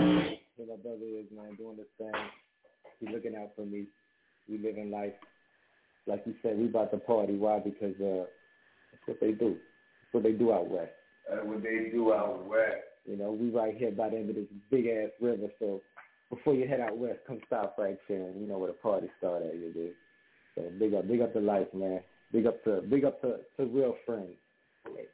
here 0.57 0.65
my 0.67 0.75
brother 0.81 1.05
is, 1.05 1.25
man, 1.35 1.55
doing 1.57 1.77
this 1.77 1.85
thing. 1.99 2.11
He's 2.99 3.09
looking 3.13 3.35
out 3.35 3.51
for 3.55 3.65
me. 3.65 3.85
We 4.49 4.57
living 4.57 4.91
life. 4.91 5.13
Like 6.07 6.23
you 6.25 6.33
said, 6.41 6.57
we 6.57 6.65
about 6.65 6.91
to 6.91 6.97
party. 6.97 7.35
Why? 7.35 7.59
Because 7.59 7.95
uh, 8.01 8.25
that's 8.91 9.05
what 9.05 9.19
they 9.21 9.31
do. 9.31 9.57
That's 10.01 10.13
what 10.13 10.23
they 10.23 10.31
do 10.31 10.51
out 10.51 10.69
west. 10.69 10.91
That's 11.29 11.45
what 11.45 11.63
they 11.63 11.89
do 11.91 12.13
out 12.13 12.45
west. 12.47 12.83
You 13.05 13.17
know, 13.17 13.31
we 13.31 13.49
right 13.49 13.75
here 13.77 13.91
by 13.91 14.09
the 14.09 14.17
end 14.17 14.29
of 14.29 14.35
this 14.35 14.45
big 14.71 14.87
ass 14.87 15.09
river. 15.21 15.47
So 15.59 15.81
before 16.29 16.55
you 16.55 16.67
head 16.67 16.79
out 16.79 16.97
west, 16.97 17.19
come 17.27 17.39
stop 17.47 17.75
right 17.77 17.97
there. 18.07 18.31
You 18.31 18.47
know 18.47 18.57
where 18.57 18.67
the 18.67 18.77
party 18.77 19.07
start 19.17 19.43
at, 19.43 19.55
you 19.55 19.71
do. 19.73 19.89
So 20.55 20.63
big 20.79 20.93
up, 20.93 21.07
big 21.07 21.21
up 21.21 21.33
to 21.33 21.39
life, 21.39 21.67
man. 21.73 22.01
Big 22.31 22.45
up 22.45 22.63
to, 22.65 22.81
big 22.81 23.05
up 23.05 23.21
to, 23.21 23.37
to 23.57 23.65
real 23.65 23.95
friends. 24.05 24.35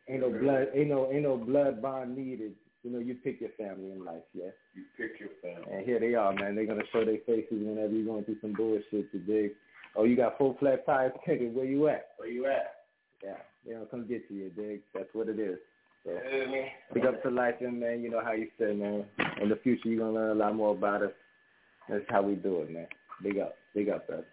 Ain't 0.10 0.21
no 0.21 0.30
blood, 0.30 0.67
ain't 0.74 0.89
no, 0.89 1.12
ain't 1.12 1.24
no 1.24 1.38
blood 1.38 1.82
bond 1.82 2.15
needed 2.15 2.54
you 2.86 2.91
know, 2.91 3.00
you 3.00 3.15
pick 3.15 3.41
your 3.41 3.50
family 3.58 3.91
in 3.91 4.06
life, 4.06 4.21
yeah. 4.36 4.52
You 4.76 4.84
pick 4.95 5.19
your 5.19 5.30
family. 5.41 5.76
And 5.76 5.84
here 5.86 6.00
they 6.00 6.13
are, 6.13 6.32
man. 6.34 6.56
They're 6.56 6.67
gonna 6.67 6.84
show 6.93 7.04
their 7.04 7.17
faces 7.26 7.50
whenever 7.65 7.91
you're 7.91 8.06
going 8.06 8.24
through 8.26 8.38
some 8.41 8.54
bullshit. 8.54 9.12
Dig? 9.26 9.52
Oh, 9.95 10.04
you 10.04 10.15
got 10.15 10.38
full 10.38 10.56
flat 10.60 10.86
tires, 10.86 11.12
nigga. 11.28 11.52
Where 11.52 11.65
you 11.65 11.88
at? 11.88 12.10
Where 12.17 12.30
you 12.30 12.45
at? 12.45 12.76
Yeah, 13.24 13.38
they 13.65 13.74
don't 13.74 13.89
come 13.89 14.08
get 14.08 14.21
you, 14.30 14.38
you 14.38 14.50
dig? 14.52 14.82
That's 14.93 15.10
what 15.13 15.30
it 15.30 15.39
is. 15.39 15.58
So, 16.06 16.12
yeah, 16.12 16.65
pick 16.93 17.06
up 17.06 17.24
to 17.24 17.32
life, 17.32 17.56
and 17.62 17.80
man. 17.80 18.04
You 18.04 18.12
know 18.12 18.21
how 18.24 18.34
you 18.34 18.50
say, 18.60 18.76
man. 18.76 19.06
In 19.41 19.50
the 19.50 19.56
future, 19.63 19.89
you're 19.89 20.06
gonna 20.06 20.13
learn 20.13 20.38
a 20.38 20.39
lot 20.39 20.56
more 20.56 20.71
about 20.71 21.02
us. 21.02 21.12
That's 21.89 22.06
how 22.10 22.21
we 22.21 22.36
do 22.36 22.62
it, 22.62 22.71
man. 22.71 22.88
Big 23.24 23.39
up, 23.39 23.56
big 23.74 23.89
up, 23.89 24.06
brother. 24.06 24.26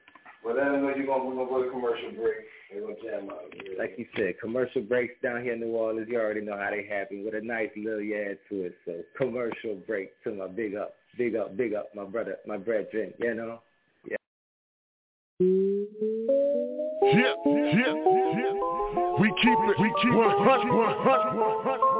Well, 0.44 0.56
then 0.56 0.82
you're 0.96 1.06
gonna 1.06 1.24
we're 1.24 1.36
gonna 1.36 1.48
go 1.48 1.62
to 1.62 1.70
commercial 1.70 2.10
break. 2.10 2.46
We're 2.74 2.80
gonna 2.80 2.94
jam 3.02 3.30
out. 3.30 3.44
Yeah. 3.54 3.78
Like 3.78 3.94
you 3.96 4.06
said, 4.16 4.34
commercial 4.40 4.82
breaks 4.82 5.14
down 5.22 5.42
here 5.42 5.52
in 5.52 5.60
New 5.60 5.68
Orleans. 5.68 6.08
You 6.10 6.18
already 6.18 6.40
know 6.40 6.56
how 6.56 6.70
they 6.70 6.84
happen 6.84 7.24
with 7.24 7.34
a 7.34 7.40
nice 7.40 7.70
little 7.76 8.00
add 8.00 8.38
to 8.50 8.62
it. 8.62 8.74
So 8.84 9.02
commercial 9.16 9.76
break 9.86 10.10
to 10.24 10.32
my 10.32 10.48
big 10.48 10.74
up, 10.74 10.94
big 11.16 11.36
up, 11.36 11.56
big 11.56 11.74
up, 11.74 11.94
my 11.94 12.04
brother, 12.04 12.38
my 12.46 12.56
brethren. 12.56 13.14
You 13.18 13.34
know, 13.34 13.60
yeah. 14.08 14.16
Yeah, 17.02 17.34
yeah, 17.46 17.94
yeah. 18.34 18.52
We 19.20 19.28
keep 19.40 19.58
it, 19.70 19.78
we 19.78 19.92
keep 20.02 20.14
100, 20.14 20.42
100, 20.42 21.92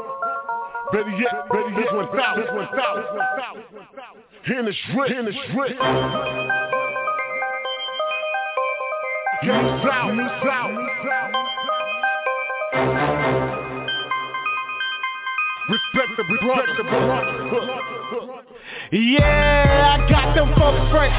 Better 0.92 1.10
yet, 1.10 1.48
better 1.48 1.70
yet, 1.70 1.78
this 1.78 1.92
one 1.92 2.08
thousand, 2.08 2.42
this 2.42 2.52
one 2.52 2.68
thousand. 2.76 3.02
In 4.58 4.64
the 4.66 4.72
strip, 4.90 5.10
in 5.10 5.24
the 5.26 5.32
strip. 5.48 6.81
Brother. 16.40 16.68
Yeah, 18.92 19.98
I 19.98 20.08
got 20.08 20.34
them 20.36 20.54
folks 20.54 20.90
fresh. 20.92 21.10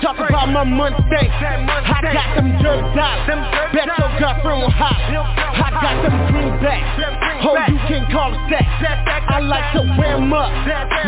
Talk 0.00 0.16
about 0.16 0.48
my 0.48 0.64
thing. 1.10 1.28
I 1.28 2.00
got 2.12 2.36
them 2.36 2.48
dirt 2.62 2.80
dollars. 2.96 3.28
Bet 3.74 3.86
your 3.98 4.08
girlfriend 4.20 4.62
will 4.62 4.70
hop. 4.70 4.96
I 4.96 5.70
got 5.82 6.02
them 6.02 6.16
greenbacks. 6.32 7.25
Oh, 7.42 7.56
you 7.68 7.78
can 7.88 8.06
call 8.10 8.32
it 8.32 8.40
that. 8.50 8.64
I 9.28 9.40
like 9.40 9.72
to 9.74 9.82
wear 9.98 10.16
them 10.16 10.32
up. 10.32 10.50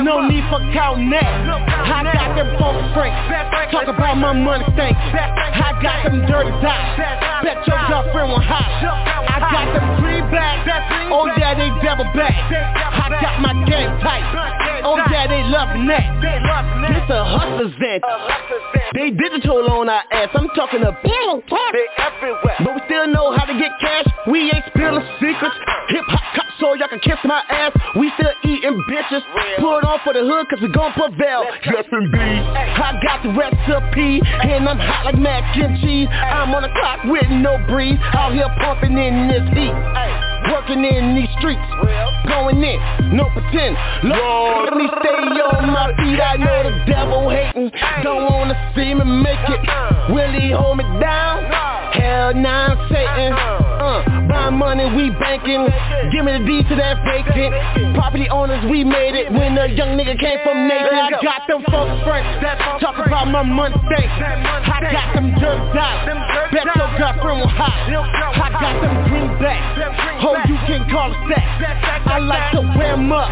No 0.04 0.26
need 0.28 0.44
for 0.50 0.60
counting 0.72 1.10
that. 1.10 1.24
I 1.24 2.04
got 2.04 2.36
them 2.36 2.50
folks 2.58 2.84
fresh. 2.94 3.14
Talk 3.72 3.88
about 3.88 4.16
my 4.18 4.32
money 4.32 4.64
thing. 4.76 4.94
I 4.94 5.72
got 5.82 6.04
them 6.04 6.26
dirty 6.26 6.50
dollars. 6.60 6.98
Bet 7.44 7.64
your 7.66 7.80
girlfriend 7.88 8.28
will 8.28 8.44
hop. 8.44 8.68
I 9.28 9.38
got 9.40 9.72
them 9.72 10.07
greenbacks. 10.08 10.64
Oh 11.12 11.28
yeah, 11.36 11.54
they 11.54 11.68
double 11.84 12.08
back. 12.16 12.32
I 12.32 13.08
got 13.20 13.40
my 13.40 13.52
game 13.68 13.92
tight. 14.00 14.24
Oh 14.84 14.96
yeah, 14.96 15.26
they 15.26 15.42
loving 15.44 15.86
that. 15.88 16.06
This 16.88 17.04
a 17.10 17.24
hustler's 17.24 17.74
vent. 17.78 18.02
They 18.94 19.10
digital 19.10 19.68
on 19.70 19.88
our 19.88 20.02
ass. 20.12 20.30
I'm 20.34 20.48
talking 20.56 20.82
a 20.82 20.92
billion 21.04 21.42
cash. 21.42 21.72
They 21.72 21.88
everywhere. 22.00 22.56
But 22.64 22.74
we 22.74 22.80
still 22.86 23.06
know 23.08 23.36
how 23.36 23.44
to 23.44 23.54
get 23.58 23.72
cash. 23.80 24.06
We 24.30 24.48
ain't 24.48 24.64
spilling 24.72 25.04
secrets. 25.20 25.56
Hip 25.88 26.04
hop 26.08 26.24
cop 26.36 26.46
so 26.60 26.74
y'all 26.74 26.88
can 26.88 27.00
kiss 27.00 27.18
my 27.24 27.42
ass. 27.48 27.72
We 27.96 28.12
still 28.16 28.32
eating 28.44 28.80
bitches. 28.88 29.22
Put 29.58 29.84
on 29.84 30.00
for 30.04 30.12
the 30.12 30.24
hood 30.24 30.48
cause 30.48 30.60
we 30.60 30.68
gon' 30.72 30.92
prevail. 30.92 31.44
Yes 31.64 31.84
indeed. 31.92 32.42
I 32.48 32.96
got 33.04 33.22
the 33.22 33.32
recipe 33.36 34.20
and 34.24 34.68
I'm 34.68 34.78
hot 34.78 35.04
like 35.04 35.18
mac 35.18 35.56
and 35.56 35.80
cheese. 35.80 36.08
I'm 36.10 36.54
on 36.54 36.62
the 36.62 36.72
clock 36.80 37.04
with 37.04 37.28
no 37.28 37.58
breeze. 37.68 37.98
Out 38.14 38.32
here 38.32 38.48
pumping 38.60 38.96
in 38.96 39.28
this 39.28 39.44
heat. 39.52 39.74
Working 40.52 40.84
in 40.84 41.14
these 41.14 41.30
streets. 41.38 41.62
Going 42.28 42.62
in, 42.62 42.78
no 43.16 43.28
pretend. 43.30 43.76
Lord, 44.04 44.70
let 44.70 44.76
me 44.76 44.88
stay 45.00 45.40
on 45.40 45.70
my 45.70 45.92
feet. 45.96 46.20
I 46.20 46.36
know 46.36 46.62
the 46.62 46.84
devil 46.86 47.28
hating. 47.28 47.70
Don't 48.02 48.30
wanna 48.30 48.56
see 48.74 48.94
me 48.94 49.04
make 49.04 49.44
it. 49.48 49.68
Uh-uh. 49.68 50.14
Will 50.14 50.32
he 50.32 50.50
hold 50.50 50.78
me 50.78 50.84
down? 51.00 51.44
Hell 51.92 52.34
nah, 52.34 52.72
I'm 52.72 52.78
uh-uh. 52.78 52.88
Satan. 52.88 53.57
Uh, 53.78 54.02
buy 54.26 54.50
money, 54.50 54.90
we 54.90 55.10
banking. 55.22 55.62
Give 56.10 56.24
me 56.26 56.34
the 56.34 56.42
D 56.42 56.66
to 56.66 56.74
that 56.74 56.98
vacant. 57.06 57.54
Property 57.94 58.28
owners, 58.28 58.58
we 58.66 58.82
made 58.82 59.14
it. 59.14 59.30
When 59.30 59.54
a 59.54 59.70
young 59.70 59.94
nigga 59.94 60.18
came 60.18 60.38
from 60.42 60.66
Nathan, 60.66 60.98
I 60.98 61.10
got 61.22 61.46
them 61.46 61.62
folks 61.70 61.94
fresh. 62.02 62.26
Talk 62.82 62.98
about 62.98 63.30
my 63.30 63.42
money 63.46 63.78
thing. 63.86 64.08
I 64.10 64.82
got 64.90 65.14
them 65.14 65.30
dirt 65.38 65.62
dollars. 65.70 66.10
Bet 66.50 66.66
your 66.74 66.90
girlfriend 66.98 67.38
will 67.38 67.54
hop. 67.54 67.70
I 67.86 68.50
got 68.58 68.82
them 68.82 68.94
greenbacks. 69.06 70.26
Oh, 70.26 70.34
you 70.50 70.58
can 70.66 70.82
call 70.90 71.14
it 71.14 71.22
that. 71.30 71.46
I 72.08 72.18
like 72.18 72.50
to 72.58 72.60
wear 72.74 72.96
them 72.98 73.12
up. 73.12 73.30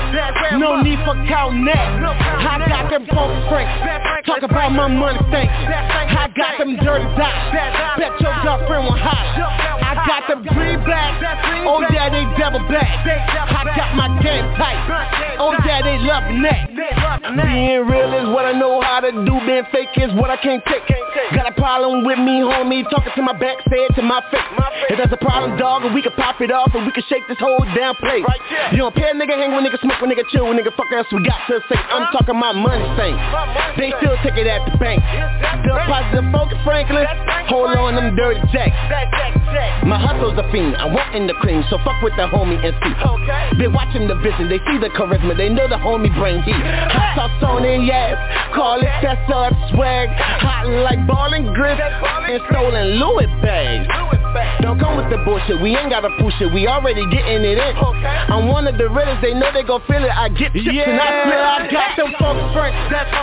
No 0.62 0.80
need 0.80 1.02
for 1.02 1.18
counting 1.26 1.64
that. 1.66 1.90
I 2.06 2.62
got 2.70 2.86
them 2.90 3.02
folks 3.10 3.34
fresh. 3.50 3.66
Talk 4.26 4.42
about 4.42 4.70
my 4.70 4.86
money 4.86 5.18
thing. 5.34 5.48
I 5.50 6.30
got 6.38 6.58
them 6.58 6.76
dirty 6.78 7.04
dollars. 7.18 7.50
Bet 7.98 8.14
your 8.22 8.34
girlfriend 8.46 8.84
will 8.86 8.94
hop. 8.94 9.85
I 9.96 10.06
got 10.06 10.28
them 10.28 10.44
greenbacks. 10.44 11.24
Oh 11.64 11.80
yeah, 11.90 12.12
they 12.12 12.24
double 12.38 12.60
back. 12.68 12.84
I 13.06 13.64
got 13.76 13.96
my 13.96 14.08
game 14.22 14.44
tight. 14.60 14.76
Oh 15.40 15.56
yeah, 15.64 15.82
they 15.82 15.98
loving 16.04 16.42
that. 16.42 16.68
Being 17.32 17.88
real 17.88 18.12
is 18.14 18.28
what 18.28 18.44
I 18.44 18.52
know 18.52 18.80
how 18.80 19.00
to 19.00 19.10
do. 19.10 19.34
Being 19.46 19.64
fake 19.72 19.96
is 19.96 20.12
what 20.14 20.30
I 20.30 20.36
can't 20.36 20.62
take. 20.66 20.84
Got 21.34 21.48
a 21.48 21.54
problem 21.56 22.04
with 22.04 22.18
me, 22.18 22.44
homie. 22.44 22.84
Talking 22.90 23.12
to 23.16 23.22
my 23.22 23.32
back, 23.32 23.58
say 23.68 23.88
it 23.88 23.94
to 23.96 24.02
my 24.02 24.20
face. 24.30 24.44
If 24.92 24.98
that's 24.98 25.12
a 25.12 25.18
problem, 25.18 25.58
dog, 25.58 25.82
and 25.84 25.94
we 25.94 26.02
can 26.02 26.12
pop 26.12 26.40
it 26.40 26.52
off 26.52 26.70
and 26.74 26.86
we 26.86 26.92
can 26.92 27.02
shake 27.08 27.26
this 27.26 27.38
whole 27.40 27.58
damn 27.74 27.96
place. 27.96 28.22
You 28.72 28.78
don't 28.78 28.94
pay 28.94 29.10
a 29.10 29.14
nigga, 29.14 29.34
hang 29.34 29.50
with 29.56 29.64
nigga, 29.64 29.80
smoke 29.80 29.98
with 30.00 30.10
nigga, 30.12 30.22
chill 30.30 30.46
with 30.46 30.60
nigga, 30.60 30.70
fuck 30.76 30.86
else 30.94 31.08
we 31.10 31.24
got 31.24 31.40
to 31.48 31.58
say. 31.66 31.80
I'm 31.90 32.12
talking 32.12 32.36
my 32.38 32.52
money 32.52 32.86
thing. 32.94 33.16
They 33.80 33.90
still 33.98 34.14
take 34.22 34.38
it 34.38 34.46
at 34.46 34.62
the 34.70 34.76
bank. 34.78 35.02
The 35.66 35.74
positive 35.90 36.30
focus, 36.30 36.58
Franklin. 36.62 37.06
Hold 37.50 37.74
on, 37.74 37.96
them 37.96 38.14
dirty 38.14 38.40
jacks. 38.52 38.76
My 39.86 40.02
hustle's 40.02 40.34
a 40.34 40.42
fiend. 40.50 40.74
I 40.76 40.84
want 40.90 41.14
in 41.14 41.30
the 41.30 41.34
cream, 41.38 41.62
so 41.70 41.78
fuck 41.86 42.02
with 42.02 42.12
the 42.18 42.26
homie 42.26 42.58
and 42.58 42.74
see. 42.82 42.94
They 43.62 43.70
watching 43.70 44.10
the 44.10 44.18
vision, 44.18 44.50
they 44.50 44.58
see 44.66 44.82
the 44.82 44.90
charisma, 44.90 45.38
they 45.38 45.48
know 45.48 45.68
the 45.70 45.78
homie 45.78 46.10
bring 46.18 46.42
heat. 46.42 46.58
Hot 46.58 47.14
sauce 47.14 47.42
on 47.46 47.64
it, 47.64 47.86
yes. 47.86 48.18
Call 48.50 48.82
it 48.82 48.90
that's 48.98 49.22
up 49.30 49.54
swag. 49.70 50.10
Hot 50.42 50.66
like 50.82 51.06
ball 51.06 51.32
and 51.32 51.54
grip 51.54 51.78
and 51.78 52.42
stolen 52.50 52.98
Louis 52.98 53.30
bags. 53.38 53.86
Don't 54.60 54.76
come 54.78 54.98
with 54.98 55.08
the 55.08 55.22
bullshit, 55.24 55.62
we 55.62 55.72
ain't 55.78 55.88
gotta 55.88 56.10
push 56.20 56.34
it, 56.42 56.52
we 56.52 56.66
already 56.66 57.06
getting 57.08 57.46
it 57.46 57.56
in. 57.56 57.72
I'm 58.28 58.50
one 58.50 58.66
of 58.66 58.76
the 58.76 58.90
realest, 58.90 59.22
they 59.22 59.32
know 59.32 59.48
they 59.54 59.62
gon' 59.62 59.80
feel 59.86 60.02
it. 60.02 60.10
I 60.10 60.28
get 60.28 60.52
chips 60.52 60.66
and 60.66 60.98
I 60.98 61.08
feel 61.24 61.40
I 61.40 61.58
got 61.70 61.96
them 61.96 62.10
folks 62.18 62.42
fresh. 62.52 62.74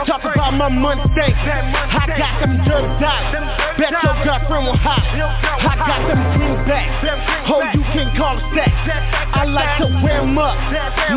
Talk 0.07 0.23
about 0.23 0.55
my 0.55 0.69
money. 0.69 1.03
I 1.03 2.07
got 2.17 2.39
them 2.39 2.57
dirt 2.65 2.87
dollars. 3.03 3.35
Bet 3.77 3.91
your 3.91 4.15
girlfriend 4.23 4.65
will 4.65 4.79
hop. 4.79 5.03
I 5.03 5.75
got 5.75 6.01
them 6.07 6.52
greenbacks. 6.53 7.49
Oh, 7.49 7.61
you 7.73 7.83
can 7.93 8.15
call 8.17 8.37
that. 8.55 8.71
I 9.33 9.45
like 9.45 9.77
to 9.81 9.87
wear 10.03 10.21
them 10.21 10.37
up. 10.37 10.55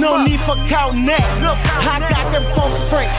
No 0.00 0.24
need 0.24 0.40
for 0.46 0.56
counting 0.68 1.06
that. 1.06 1.20
I 1.22 2.00
got 2.00 2.32
them 2.32 2.44
folks 2.56 2.80
fresh. 2.90 3.10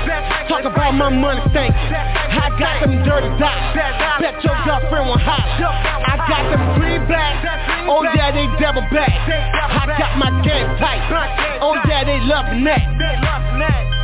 Talk 0.49 0.65
about 0.65 0.93
my 0.93 1.09
money 1.09 1.41
thing. 1.53 1.71
I 1.71 2.49
got 2.59 2.81
them 2.81 3.03
dirty 3.03 3.29
dollars. 3.37 3.73
Bet 4.19 4.43
your 4.43 4.57
girlfriend 4.65 5.07
will 5.07 5.21
hop. 5.21 5.45
I 6.07 6.17
got 6.27 6.43
them 6.49 6.63
greenbacks. 6.79 7.45
Oh 7.89 8.03
yeah, 8.03 8.31
they 8.31 8.47
double 8.59 8.85
back. 8.91 9.09
I 9.09 9.85
got 9.97 10.17
my 10.17 10.31
game 10.43 10.67
tight. 10.77 11.01
Oh 11.61 11.75
yeah, 11.87 12.03
they 12.03 12.19
loving 12.21 12.63
that. 12.65 13.96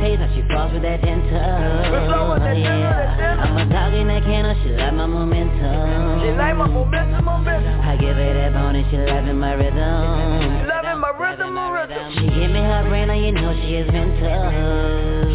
Shoot 0.00 0.16
her 0.16 0.16
my 0.16 0.16
pace 0.16 0.18
and 0.20 0.32
she 0.34 0.42
falls 0.52 0.72
with 0.72 0.82
that 0.82 1.00
ten 1.02 1.20
Let's 1.20 2.08
go 2.08 2.32
with 2.32 2.42
that 2.42 2.54
ten, 2.54 2.80
that 2.80 3.16
ten. 3.18 3.40
I'm 3.40 3.56
a 3.56 3.64
dog 3.68 3.94
in 3.94 4.08
that 4.08 4.22
kennel, 4.24 4.54
she 4.62 4.70
like 4.72 4.94
my 4.94 5.06
momentum. 5.06 6.20
She 6.20 6.30
like 6.32 6.56
my 6.56 6.66
momentum, 6.66 7.24
momentum. 7.24 7.80
I 7.80 7.96
give 7.96 8.16
her 8.16 8.34
that 8.34 8.52
bone 8.52 8.76
and 8.76 8.86
she 8.90 8.96
loving 8.96 9.38
my 9.38 9.52
rhythm. 9.54 9.76
She 9.76 10.66
loving 10.68 11.00
my 11.00 11.12
rhythm, 11.20 11.54
my 11.54 11.68
rhythm. 11.70 12.12
She 12.16 12.26
give 12.32 12.50
me 12.50 12.62
her 12.64 12.84
brain 12.88 13.10
and 13.10 13.20
you 13.24 13.32
know 13.32 13.52
she 13.60 13.74
has 13.80 13.88
been 13.90 14.10
tough. 14.20 14.52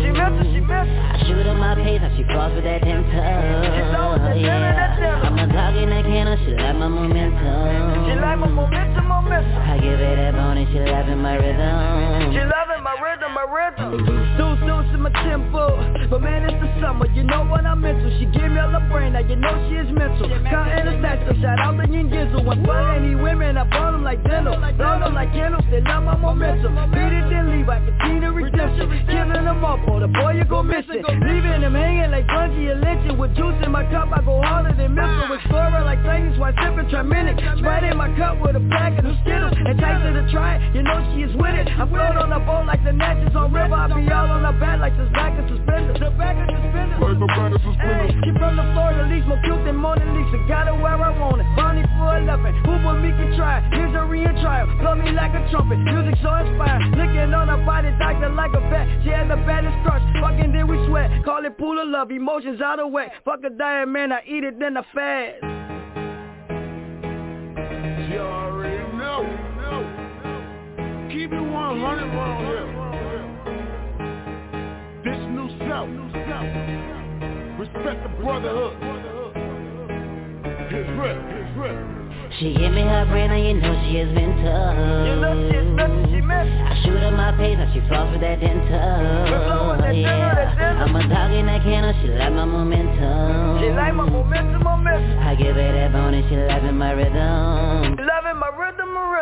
She 0.01 0.09
missed 0.09 0.41
it, 0.41 0.47
she 0.53 0.61
missed 0.61 0.89
it. 0.89 1.13
I 1.13 1.15
shoot 1.27 1.45
her 1.45 1.55
my 1.55 1.75
pace 1.75 2.01
and 2.01 2.13
she 2.17 2.23
falls 2.33 2.53
with 2.55 2.65
that 2.65 2.81
ten 2.81 3.05
always 3.95 4.21
that 4.21 4.35
ten 4.35 4.61
and 4.65 4.77
that 4.77 4.91
ten. 4.97 5.15
I'm 5.25 5.37
a 5.39 5.45
dog 5.53 5.75
in 5.77 5.89
that 5.89 6.05
kennel, 6.05 6.37
she 6.41 6.51
like 6.57 6.75
my 6.77 6.89
momentum. 6.89 8.09
She 8.09 8.13
like 8.17 8.39
my 8.41 8.49
momentum, 8.49 9.05
momentum. 9.05 9.61
I 9.61 9.77
give 9.77 9.99
her 9.99 10.15
that 10.15 10.33
bone 10.33 10.57
and 10.57 10.67
she 10.73 10.79
loving 10.79 11.21
my 11.21 11.35
rhythm. 11.37 12.33
She 12.33 12.41
loving 12.41 12.81
my 12.83 12.95
rhythm, 13.01 13.31
my 13.33 13.45
rhythm. 13.45 14.44
Stones, 15.05 15.17
stones 15.17 15.29
in 15.31 15.41
my 15.41 15.53
tempo 15.53 16.09
But 16.09 16.21
man, 16.21 16.49
it's 16.49 16.61
the 16.61 16.81
summer, 16.81 17.07
you 17.13 17.23
know 17.23 17.45
what 17.45 17.65
I'm 17.65 17.83
into 17.85 18.09
She 18.19 18.25
gave 18.25 18.51
me 18.51 18.59
all 18.59 18.71
the 18.71 18.79
brain 18.91 19.13
now 19.15 19.23
you 19.23 19.39
know 19.39 19.55
she 19.69 19.79
is 19.79 19.87
mental. 19.95 20.27
Counting 20.51 20.91
the 20.91 20.99
stacks, 20.99 21.23
so 21.23 21.33
shout 21.39 21.55
out 21.63 21.79
to 21.79 21.87
Yin 21.87 22.11
Gizzle. 22.11 22.43
When 22.43 22.67
fuck 22.67 22.99
any 22.99 23.15
women, 23.15 23.55
I 23.55 23.63
burn 23.63 23.95
them 23.95 24.03
like 24.03 24.19
dental. 24.27 24.59
Blow 24.75 24.99
them 24.99 25.15
like 25.15 25.31
candles, 25.31 25.63
they 25.71 25.79
love 25.79 26.03
my 26.03 26.17
momentum. 26.19 26.75
Beat 26.91 27.15
it, 27.15 27.31
then 27.31 27.47
leave, 27.55 27.69
I 27.69 27.79
continue 27.79 28.35
redemption. 28.35 28.91
Killing 29.07 29.47
them 29.47 29.63
up, 29.63 29.87
or 29.87 30.03
the 30.03 30.11
boy 30.11 30.35
you 30.35 30.43
go 30.43 30.63
missing. 30.63 30.99
Leaving 30.99 31.63
them 31.63 31.79
hanging 31.79 32.11
like 32.11 32.27
Bungie 32.27 32.75
and 32.75 32.81
lynching. 32.83 33.15
With 33.15 33.35
juice 33.39 33.55
in 33.63 33.71
my 33.71 33.87
cup, 33.87 34.11
I 34.11 34.19
go 34.19 34.41
harder 34.41 34.75
than 34.75 34.95
missile. 34.95 35.31
Explorer 35.31 35.87
like 35.87 36.03
things, 36.03 36.35
while 36.35 36.51
sipping 36.59 36.91
Triaminic. 36.91 37.39
Sprite 37.59 37.87
in 37.87 37.95
my 37.95 38.11
cup 38.19 38.43
with 38.43 38.59
a 38.59 38.63
pack 38.67 38.99
of 38.99 39.05
the 39.07 39.15
Skittles. 39.23 39.55
And 39.55 39.79
tight 39.79 40.03
to 40.03 40.11
the 40.11 40.27
try, 40.27 40.59
you 40.75 40.83
know 40.83 40.99
she 41.15 41.23
is 41.23 41.31
with 41.39 41.55
it. 41.55 41.71
I 41.71 41.87
float 41.87 42.19
on 42.19 42.35
the 42.35 42.43
boat 42.43 42.67
like 42.67 42.83
the 42.83 42.91
Natchez 42.91 43.31
on 43.31 43.53
river. 43.53 43.75
I 43.75 43.87
be 43.87 44.11
all 44.11 44.27
on 44.27 44.43
the 44.43 44.51
back 44.59 44.83
like 44.83 44.94
this 44.97 45.11
back 45.11 45.35
of 45.39 45.45
suspenders. 45.51 45.99
The 45.99 46.11
back 46.15 46.35
of 46.39 46.47
suspenders. 46.51 46.99
Like 46.99 47.19
the 47.19 47.29
back 47.31 47.51
of 47.51 47.61
suspenders. 47.61 48.11
She 48.23 48.31
from 48.39 48.55
the 48.55 48.65
floor, 48.71 48.91
Florida 48.95 49.11
least, 49.11 49.27
more 49.27 49.41
cute 49.43 49.63
than 49.67 49.75
Mona 49.75 50.03
Lisa. 50.15 50.39
Got 50.47 50.67
her 50.67 50.75
where 50.75 50.95
I 50.95 51.11
want 51.15 51.43
it. 51.43 51.47
Bonnie 51.55 51.85
for 51.99 52.17
11. 52.17 52.65
Who 52.65 52.73
but 52.83 52.99
me 53.03 53.11
can 53.11 53.35
try? 53.35 53.59
Here's 53.75 53.93
a 53.93 54.05
trial. 54.41 54.67
Blow 54.79 54.95
me 54.95 55.11
like 55.11 55.33
a 55.33 55.41
trumpet. 55.49 55.79
Music 55.79 56.15
so 56.21 56.33
inspired. 56.35 56.83
Licking 56.95 57.33
on 57.33 57.47
her 57.47 57.61
body, 57.65 57.91
doctor 57.97 58.29
like 58.29 58.53
a 58.53 58.61
vet. 58.69 58.87
She 59.03 59.09
had 59.09 59.29
the 59.29 59.37
baddest 59.47 59.75
crush. 59.83 60.03
Fucking 60.21 60.53
then 60.53 60.67
we 60.67 60.77
sweat. 60.87 61.09
Call 61.23 61.45
it 61.45 61.57
pool 61.57 61.79
of 61.79 61.87
love. 61.87 62.11
Emotions 62.11 62.61
out 62.61 62.79
of 62.79 62.91
whack. 62.91 63.11
Fuck 63.23 63.43
a 63.43 63.49
diet, 63.49 63.87
man. 63.87 64.11
I 64.11 64.21
eat 64.27 64.43
it, 64.43 64.59
then 64.59 64.77
I 64.77 64.83
fast. 64.93 65.43
You 68.11 68.19
already 68.19 68.97
know. 68.97 69.23
Keep 71.09 71.31
it 71.31 71.41
100 71.41 72.05
round 72.13 72.45
here. 72.45 72.84
The 77.85 78.09
brotherhood. 78.17 78.73
His 80.73 80.89
rip, 80.97 81.21
his 81.29 81.49
rip. 81.53 81.77
She 82.39 82.57
give 82.57 82.73
me 82.73 82.81
her 82.81 83.05
brain 83.05 83.29
and 83.29 83.45
you 83.45 83.53
know 83.61 83.77
she 83.85 84.01
has 84.01 84.09
been 84.09 84.33
tough. 84.41 84.73
You 85.05 85.15
know 85.21 85.37
she 85.45 85.53
is 85.53 85.69
nothing 85.77 86.09
she 86.09 86.17
missed. 86.17 86.49
I 86.65 86.81
shoot 86.81 86.97
her 86.97 87.11
my 87.13 87.29
pace 87.37 87.61
and 87.61 87.69
she 87.77 87.81
falls 87.87 88.09
for 88.09 88.17
that 88.25 88.41
dental. 88.41 89.93
Yeah. 89.93 90.81
I'm 90.81 90.95
a 90.95 91.07
dog 91.07 91.29
in 91.29 91.45
that 91.45 91.61
kennel, 91.61 91.93
she 92.01 92.09
like 92.09 92.33
my 92.33 92.45
momentum. 92.45 93.61
She 93.61 93.69
like 93.69 93.93
my 93.93 94.09
momentum, 94.09 94.63
momentum. 94.63 95.19
I 95.19 95.35
give 95.35 95.55
her 95.55 95.71
that 95.77 95.93
bone 95.93 96.15
and 96.15 96.25
she 96.27 96.35
loving 96.41 96.77
my 96.81 96.89
rhythm. 96.91 98.01
Loving 98.01 98.14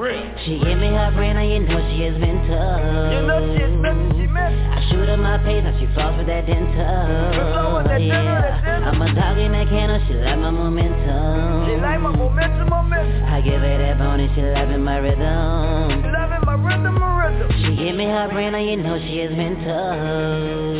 real. 0.00 0.24
She 0.44 0.58
give 0.58 0.78
me 0.80 0.88
her 0.88 1.12
brain 1.14 1.36
and 1.36 1.52
you 1.52 1.60
know 1.68 1.78
she 1.92 2.00
has 2.08 2.16
been 2.16 2.40
tough. 2.48 2.80
You 3.12 3.20
know 3.28 3.44
she 3.52 3.60
is 3.60 3.76
she 4.16 4.24
missed. 4.26 4.64
I 4.72 4.80
shoot 4.88 5.04
her 5.06 5.20
my 5.20 5.36
pace 5.44 5.60
and 5.62 5.76
she 5.78 5.84
falls 5.94 6.16
for 6.16 6.24
that 6.24 6.48
dental. 6.48 8.00
Yeah. 8.00 8.88
I'm 8.88 8.96
a 9.02 9.12
dog 9.14 9.36
in 9.36 9.52
that 9.52 9.68
kennel, 9.68 10.00
she 10.08 10.14
like 10.14 10.38
my 10.38 10.50
momentum. 10.50 11.66
She 11.68 11.76
like 11.76 12.00
my 12.00 12.16
momentum, 12.16 12.70
momentum. 12.70 13.24
I 13.28 13.42
give 13.42 13.60
her 13.60 13.78
that 13.78 13.98
bone 13.98 14.20
and 14.20 14.34
she 14.34 14.40
loving 14.40 14.82
my 14.82 14.96
rhythm. 14.96 16.09
She 17.58 17.76
give 17.76 17.96
me 17.96 18.06
her 18.06 18.28
brain 18.30 18.54
and 18.54 18.66
you 18.68 18.76
know 18.76 18.98
she 18.98 19.26
been 19.26 19.56
tough. 19.64 19.98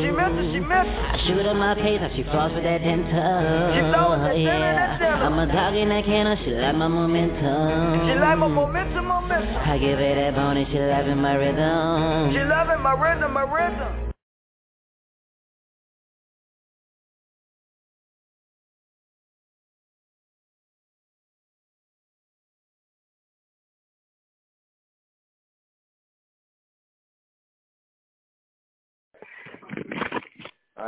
She 0.03 0.11
missed 0.11 0.53
she 0.55 0.61
missed 0.61 0.95
I 1.11 1.19
shoot 1.27 1.45
her 1.45 1.55
my 1.55 1.75
pace 1.75 2.01
and 2.03 2.15
she 2.15 2.23
falls 2.25 2.53
for 2.53 2.61
that 2.61 2.79
dental. 2.79 3.75
She 3.75 3.81
know 3.91 4.17
that 4.17 4.39
yeah. 4.39 5.27
I'm 5.27 5.39
a 5.39 5.47
dog 5.47 5.75
in 5.75 5.89
that 5.89 6.05
kennel, 6.05 6.37
she 6.45 6.51
like 6.51 6.77
my 6.77 6.89
momentum. 6.89 8.07
She 8.07 8.15
like 8.15 8.39
my 8.39 8.47
momentum, 8.49 9.07
momentum, 9.07 9.57
I 9.57 9.79
give 9.79 9.99
her 9.99 10.15
that 10.15 10.35
bone 10.35 10.57
and 10.57 10.67
she 10.69 10.79
loving 10.79 11.19
my 11.19 11.35
rhythm. 11.35 12.33
She 12.33 12.39
loving 12.39 12.83
my 12.83 12.93
rhythm, 12.93 13.33
my 13.33 13.43
rhythm. 13.43 14.10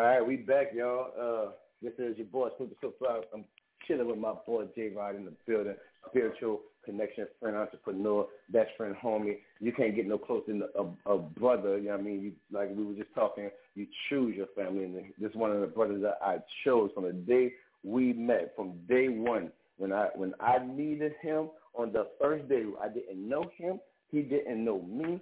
All 0.02 0.08
right, 0.08 0.26
we 0.26 0.34
back, 0.34 0.72
y'all. 0.74 1.12
Uh, 1.16 1.52
this 1.80 1.92
is 1.96 2.18
your 2.18 2.26
boy 2.26 2.48
Super 2.58 2.74
Super. 2.80 3.20
I'm 3.32 3.44
chilling 3.86 4.08
with 4.08 4.18
my 4.18 4.32
boy 4.44 4.64
J 4.74 4.88
Rod 4.88 5.14
in 5.14 5.24
the 5.24 5.32
building. 5.46 5.76
Spiritual 6.10 6.62
connection, 6.84 7.28
friend, 7.38 7.56
entrepreneur, 7.56 8.26
best 8.48 8.70
friend, 8.76 8.96
homie. 9.00 9.36
You 9.60 9.70
can't 9.72 9.94
get 9.94 10.08
no 10.08 10.18
closer 10.18 10.46
than 10.48 10.64
a, 10.76 11.08
a 11.08 11.18
brother. 11.18 11.78
You 11.78 11.84
know 11.84 11.90
what 11.92 12.00
I 12.00 12.02
mean? 12.02 12.20
You 12.20 12.32
like 12.50 12.70
we 12.74 12.84
were 12.84 12.94
just 12.94 13.14
talking. 13.14 13.48
You 13.76 13.86
choose 14.08 14.34
your 14.34 14.48
family, 14.56 14.82
and 14.86 14.96
this 15.20 15.30
is 15.30 15.36
one 15.36 15.52
of 15.52 15.60
the 15.60 15.68
brothers 15.68 16.02
that 16.02 16.18
I 16.20 16.38
chose 16.64 16.90
from 16.96 17.04
the 17.04 17.12
day 17.12 17.52
we 17.84 18.12
met, 18.12 18.54
from 18.56 18.72
day 18.88 19.06
one. 19.08 19.52
When 19.76 19.92
I 19.92 20.08
when 20.16 20.34
I 20.40 20.58
needed 20.66 21.12
him 21.22 21.50
on 21.76 21.92
the 21.92 22.08
first 22.20 22.48
day, 22.48 22.64
I 22.82 22.88
didn't 22.88 23.28
know 23.28 23.52
him. 23.56 23.78
He 24.10 24.22
didn't 24.22 24.64
know 24.64 24.82
me. 24.82 25.20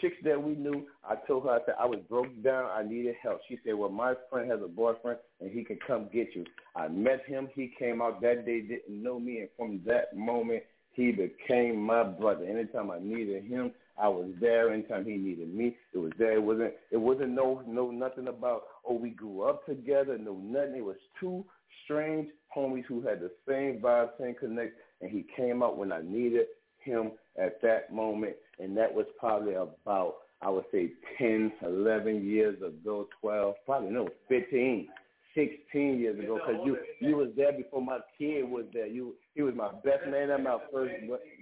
Chicks 0.00 0.16
that 0.24 0.42
we 0.42 0.54
knew, 0.54 0.86
I 1.04 1.16
told 1.26 1.44
her 1.44 1.50
I 1.50 1.58
said 1.66 1.74
I 1.78 1.86
was 1.86 2.00
broke 2.08 2.28
down. 2.42 2.70
I 2.70 2.82
needed 2.82 3.16
help. 3.22 3.40
She 3.48 3.58
said, 3.64 3.74
"Well, 3.74 3.90
my 3.90 4.14
friend 4.30 4.50
has 4.50 4.60
a 4.62 4.68
boyfriend, 4.68 5.18
and 5.40 5.50
he 5.50 5.64
can 5.64 5.78
come 5.86 6.08
get 6.12 6.34
you." 6.34 6.44
I 6.74 6.88
met 6.88 7.24
him. 7.26 7.48
He 7.54 7.72
came 7.78 8.00
out 8.00 8.20
that 8.22 8.46
day, 8.46 8.62
didn't 8.62 9.02
know 9.02 9.18
me, 9.18 9.40
and 9.40 9.48
from 9.56 9.82
that 9.86 10.16
moment, 10.16 10.62
he 10.92 11.12
became 11.12 11.76
my 11.76 12.02
brother. 12.02 12.44
Anytime 12.44 12.90
I 12.90 12.98
needed 12.98 13.44
him, 13.44 13.72
I 13.98 14.08
was 14.08 14.30
there. 14.40 14.72
Anytime 14.72 15.04
he 15.04 15.16
needed 15.16 15.52
me, 15.54 15.76
it 15.92 15.98
was 15.98 16.12
there. 16.18 16.32
It 16.32 16.42
wasn't. 16.42 16.74
It 16.90 16.96
wasn't 16.96 17.30
no 17.30 17.62
no 17.66 17.90
nothing 17.90 18.28
about 18.28 18.62
oh 18.88 18.94
we 18.94 19.10
grew 19.10 19.42
up 19.42 19.66
together. 19.66 20.16
No 20.18 20.34
nothing. 20.34 20.76
It 20.76 20.84
was 20.84 20.96
two 21.18 21.44
strange 21.84 22.28
homies 22.56 22.84
who 22.86 23.02
had 23.02 23.20
the 23.20 23.30
same 23.46 23.80
vibe, 23.80 24.10
same 24.18 24.34
connect, 24.34 24.74
and 25.00 25.10
he 25.10 25.26
came 25.36 25.62
out 25.62 25.76
when 25.76 25.92
I 25.92 26.00
needed 26.02 26.46
him 26.82 27.12
at 27.40 27.60
that 27.62 27.92
moment, 27.92 28.36
and 28.58 28.76
that 28.76 28.92
was 28.92 29.06
probably 29.18 29.54
about 29.54 30.16
I 30.42 30.48
would 30.48 30.64
say 30.72 30.92
10, 31.18 31.52
11 31.62 32.24
years 32.24 32.56
ago, 32.62 33.08
12, 33.20 33.54
probably 33.66 33.90
no, 33.90 34.08
15, 34.28 34.88
16 35.34 35.98
years 35.98 36.18
ago, 36.18 36.38
because 36.38 36.62
you 36.64 36.78
you 37.00 37.16
was 37.16 37.28
there 37.36 37.52
before 37.52 37.82
my 37.82 37.98
kid 38.18 38.48
was 38.48 38.64
there. 38.72 38.86
You 38.86 39.14
he 39.34 39.42
was 39.42 39.54
my 39.54 39.70
best 39.84 40.08
man 40.10 40.30
at 40.30 40.42
my 40.42 40.58
first 40.72 40.94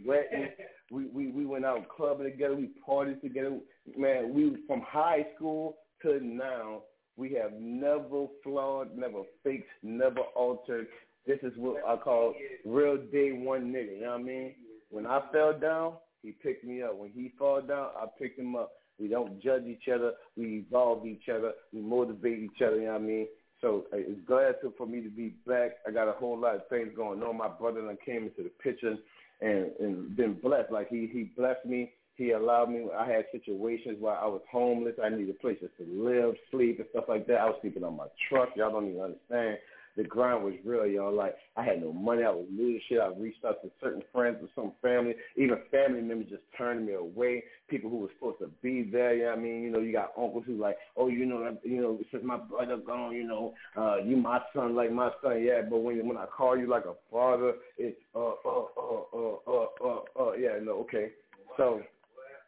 wedding. 0.05 0.49
We 0.91 1.07
we 1.07 1.29
we 1.29 1.47
went 1.47 1.65
out 1.65 1.89
clubbing 1.89 2.31
together. 2.31 2.57
We 2.57 2.71
partied 2.87 3.21
together. 3.21 3.59
Man, 3.97 4.35
we 4.35 4.57
from 4.67 4.83
high 4.87 5.27
school 5.37 5.77
to 6.03 6.21
now. 6.23 6.83
We 7.17 7.33
have 7.35 7.53
never 7.59 8.27
flawed, 8.45 8.97
never 8.97 9.23
faked, 9.43 9.69
never 9.83 10.21
altered. 10.37 10.87
This 11.27 11.39
is 11.43 11.53
what 11.57 11.83
I 11.87 11.97
call 11.97 12.35
real 12.65 12.97
day 12.97 13.33
one 13.33 13.73
nigga. 13.73 13.97
You 13.97 14.01
know 14.03 14.11
what 14.13 14.21
I 14.21 14.23
mean? 14.23 14.55
When 14.91 15.07
I 15.07 15.21
fell 15.33 15.59
down, 15.59 15.95
he 16.23 16.33
picked 16.33 16.65
me 16.65 16.83
up. 16.83 16.97
When 16.97 17.11
he 17.11 17.33
fall 17.39 17.61
down, 17.61 17.89
I 17.97 18.07
picked 18.19 18.39
him 18.39 18.57
up. 18.57 18.73
We 18.99 19.09
don't 19.09 19.41
judge 19.41 19.65
each 19.65 19.89
other. 19.93 20.13
We 20.37 20.65
evolve 20.67 21.07
each 21.07 21.29
other. 21.29 21.53
We 21.73 21.81
motivate 21.81 22.41
each 22.41 22.63
other. 22.65 22.77
You 22.77 22.87
know 22.87 22.93
what 22.93 23.03
I 23.03 23.05
mean? 23.05 23.27
So 23.61 23.85
it's 23.93 24.21
glad 24.27 24.57
to, 24.63 24.73
for 24.77 24.87
me 24.87 25.03
to 25.03 25.09
be 25.09 25.35
back. 25.47 25.73
I 25.87 25.91
got 25.91 26.09
a 26.09 26.13
whole 26.13 26.39
lot 26.39 26.57
of 26.57 26.69
things 26.69 26.91
going 26.97 27.23
on. 27.23 27.37
My 27.37 27.49
brother 27.49 27.81
I 27.89 27.97
came 28.05 28.25
into 28.25 28.43
the 28.43 28.53
picture 28.63 28.97
and, 29.41 29.71
and 29.81 30.17
been 30.17 30.35
been 30.35 30.41
blessed. 30.41 30.73
Like 30.73 30.89
he 30.89 31.09
he 31.13 31.31
blessed 31.37 31.67
me. 31.67 31.93
He 32.15 32.33
allowed 32.33 32.71
me. 32.71 32.87
I 32.97 33.09
had 33.09 33.27
situations 33.31 33.97
where 34.01 34.17
I 34.17 34.27
was 34.27 34.43
homeless. 34.51 34.95
I 35.03 35.09
needed 35.09 35.39
places 35.41 35.71
to 35.79 35.85
live, 35.85 36.35
sleep, 36.51 36.79
and 36.79 36.89
stuff 36.91 37.05
like 37.09 37.27
that. 37.29 37.41
I 37.41 37.47
was 37.47 37.59
sleeping 37.61 37.85
on 37.85 37.97
my 37.97 38.07
truck. 38.29 38.51
Y'all 38.57 38.73
don't 38.73 38.89
even 38.89 39.01
understand 39.01 39.59
the 39.99 40.05
grind 40.05 40.45
was 40.45 40.55
real, 40.65 40.87
y'all. 40.87 41.13
Like 41.13 41.35
I 41.57 41.65
had 41.65 41.83
no 41.83 41.93
money, 41.93 42.23
I 42.23 42.31
was 42.31 42.47
losing 42.51 42.81
shit. 42.89 43.01
I 43.01 43.09
reached 43.09 43.45
out 43.45 43.61
to 43.63 43.71
certain 43.83 44.03
friends 44.13 44.39
or 44.41 44.49
some 44.55 44.73
family, 44.81 45.17
even 45.37 45.59
family 45.73 46.01
members 46.01 46.31
just 46.31 46.43
turned 46.57 46.87
me 46.87 46.95
away. 46.95 47.43
People 47.69 47.91
who 47.91 47.99
were 47.99 48.09
supposed 48.15 48.39
to 48.39 48.51
be 48.63 48.89
there, 48.91 49.15
you 49.17 49.25
know 49.25 49.33
I 49.33 49.37
mean? 49.37 49.63
You 49.63 49.71
know, 49.71 49.81
you 49.81 49.93
got 49.93 50.13
uncles 50.17 50.45
who 50.47 50.57
like, 50.57 50.77
oh, 50.97 51.09
you 51.09 51.27
know, 51.27 51.57
you 51.65 51.83
know, 51.83 51.99
since 52.13 52.23
my 52.25 52.37
brother 52.37 52.77
gone, 52.77 53.13
you 53.13 53.27
know, 53.27 53.55
uh, 53.77 53.97
you 53.97 54.17
my 54.17 54.41
son 54.55 54.77
like 54.77 54.93
my 54.93 55.11
son, 55.21 55.43
yeah. 55.43 55.63
But 55.69 55.79
when 55.79 56.07
when 56.07 56.17
I 56.17 56.27
call 56.27 56.57
you 56.57 56.69
like 56.69 56.85
a 56.85 56.95
father, 57.11 57.55
it's 57.77 57.99
uh 58.15 58.21
uh 58.21 58.65
uh 58.77 59.03
uh 59.13 59.37
uh 59.51 59.67
uh, 59.85 60.23
uh 60.23 60.33
yeah, 60.35 60.59
no, 60.63 60.79
okay. 60.83 61.11
So 61.57 61.83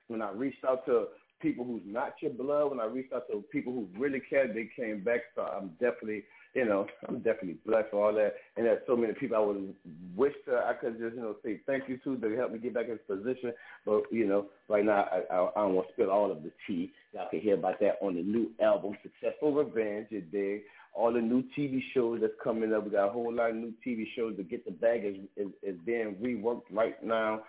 when 0.06 0.22
I 0.22 0.30
reached 0.30 0.64
out 0.64 0.86
to 0.86 1.06
people 1.40 1.64
who's 1.64 1.82
not 1.84 2.14
your 2.22 2.32
blood, 2.32 2.70
when 2.70 2.80
I 2.80 2.84
reached 2.84 3.12
out 3.12 3.26
to 3.28 3.42
people 3.50 3.72
who 3.72 3.88
really 3.98 4.20
cared, 4.30 4.54
they 4.54 4.68
came 4.76 5.02
back. 5.02 5.20
So 5.34 5.42
I'm 5.42 5.70
definitely 5.80 6.22
you 6.54 6.64
know, 6.64 6.86
I'm 7.08 7.18
definitely 7.18 7.58
blessed 7.64 7.90
for 7.90 8.06
all 8.06 8.14
that. 8.14 8.34
And 8.56 8.66
there's 8.66 8.82
so 8.86 8.96
many 8.96 9.12
people 9.12 9.36
I 9.36 9.40
would 9.40 9.74
wish 10.16 10.34
that 10.46 10.56
uh, 10.56 10.68
I 10.68 10.74
could 10.74 10.98
just, 10.98 11.14
you 11.14 11.22
know, 11.22 11.36
say 11.44 11.60
thank 11.66 11.88
you 11.88 11.98
to 11.98 12.16
to 12.16 12.36
help 12.36 12.52
me 12.52 12.58
get 12.58 12.74
back 12.74 12.86
in 12.88 12.98
position. 13.06 13.52
But, 13.86 14.02
you 14.10 14.26
know, 14.26 14.46
right 14.68 14.84
now 14.84 15.06
I, 15.12 15.34
I, 15.34 15.50
I 15.56 15.62
don't 15.62 15.74
want 15.74 15.88
to 15.88 15.92
spill 15.92 16.10
all 16.10 16.30
of 16.30 16.42
the 16.42 16.50
tea. 16.66 16.92
Y'all 17.12 17.28
can 17.30 17.40
hear 17.40 17.54
about 17.54 17.78
that 17.80 17.98
on 18.02 18.14
the 18.14 18.22
new 18.22 18.50
album, 18.62 18.96
Successful 19.02 19.52
Revenge, 19.52 20.08
you 20.10 20.20
dig? 20.20 20.62
All 20.92 21.12
the 21.12 21.20
new 21.20 21.44
TV 21.56 21.80
shows 21.94 22.18
that's 22.20 22.32
coming 22.42 22.72
up. 22.72 22.84
We 22.84 22.90
got 22.90 23.08
a 23.08 23.12
whole 23.12 23.32
lot 23.32 23.50
of 23.50 23.56
new 23.56 23.72
TV 23.86 24.04
shows 24.16 24.36
to 24.36 24.42
get 24.42 24.64
the 24.64 24.72
bag 24.72 25.04
is, 25.04 25.16
is, 25.36 25.52
is 25.62 25.76
being 25.86 26.16
reworked 26.20 26.62
right 26.72 27.00
now. 27.04 27.42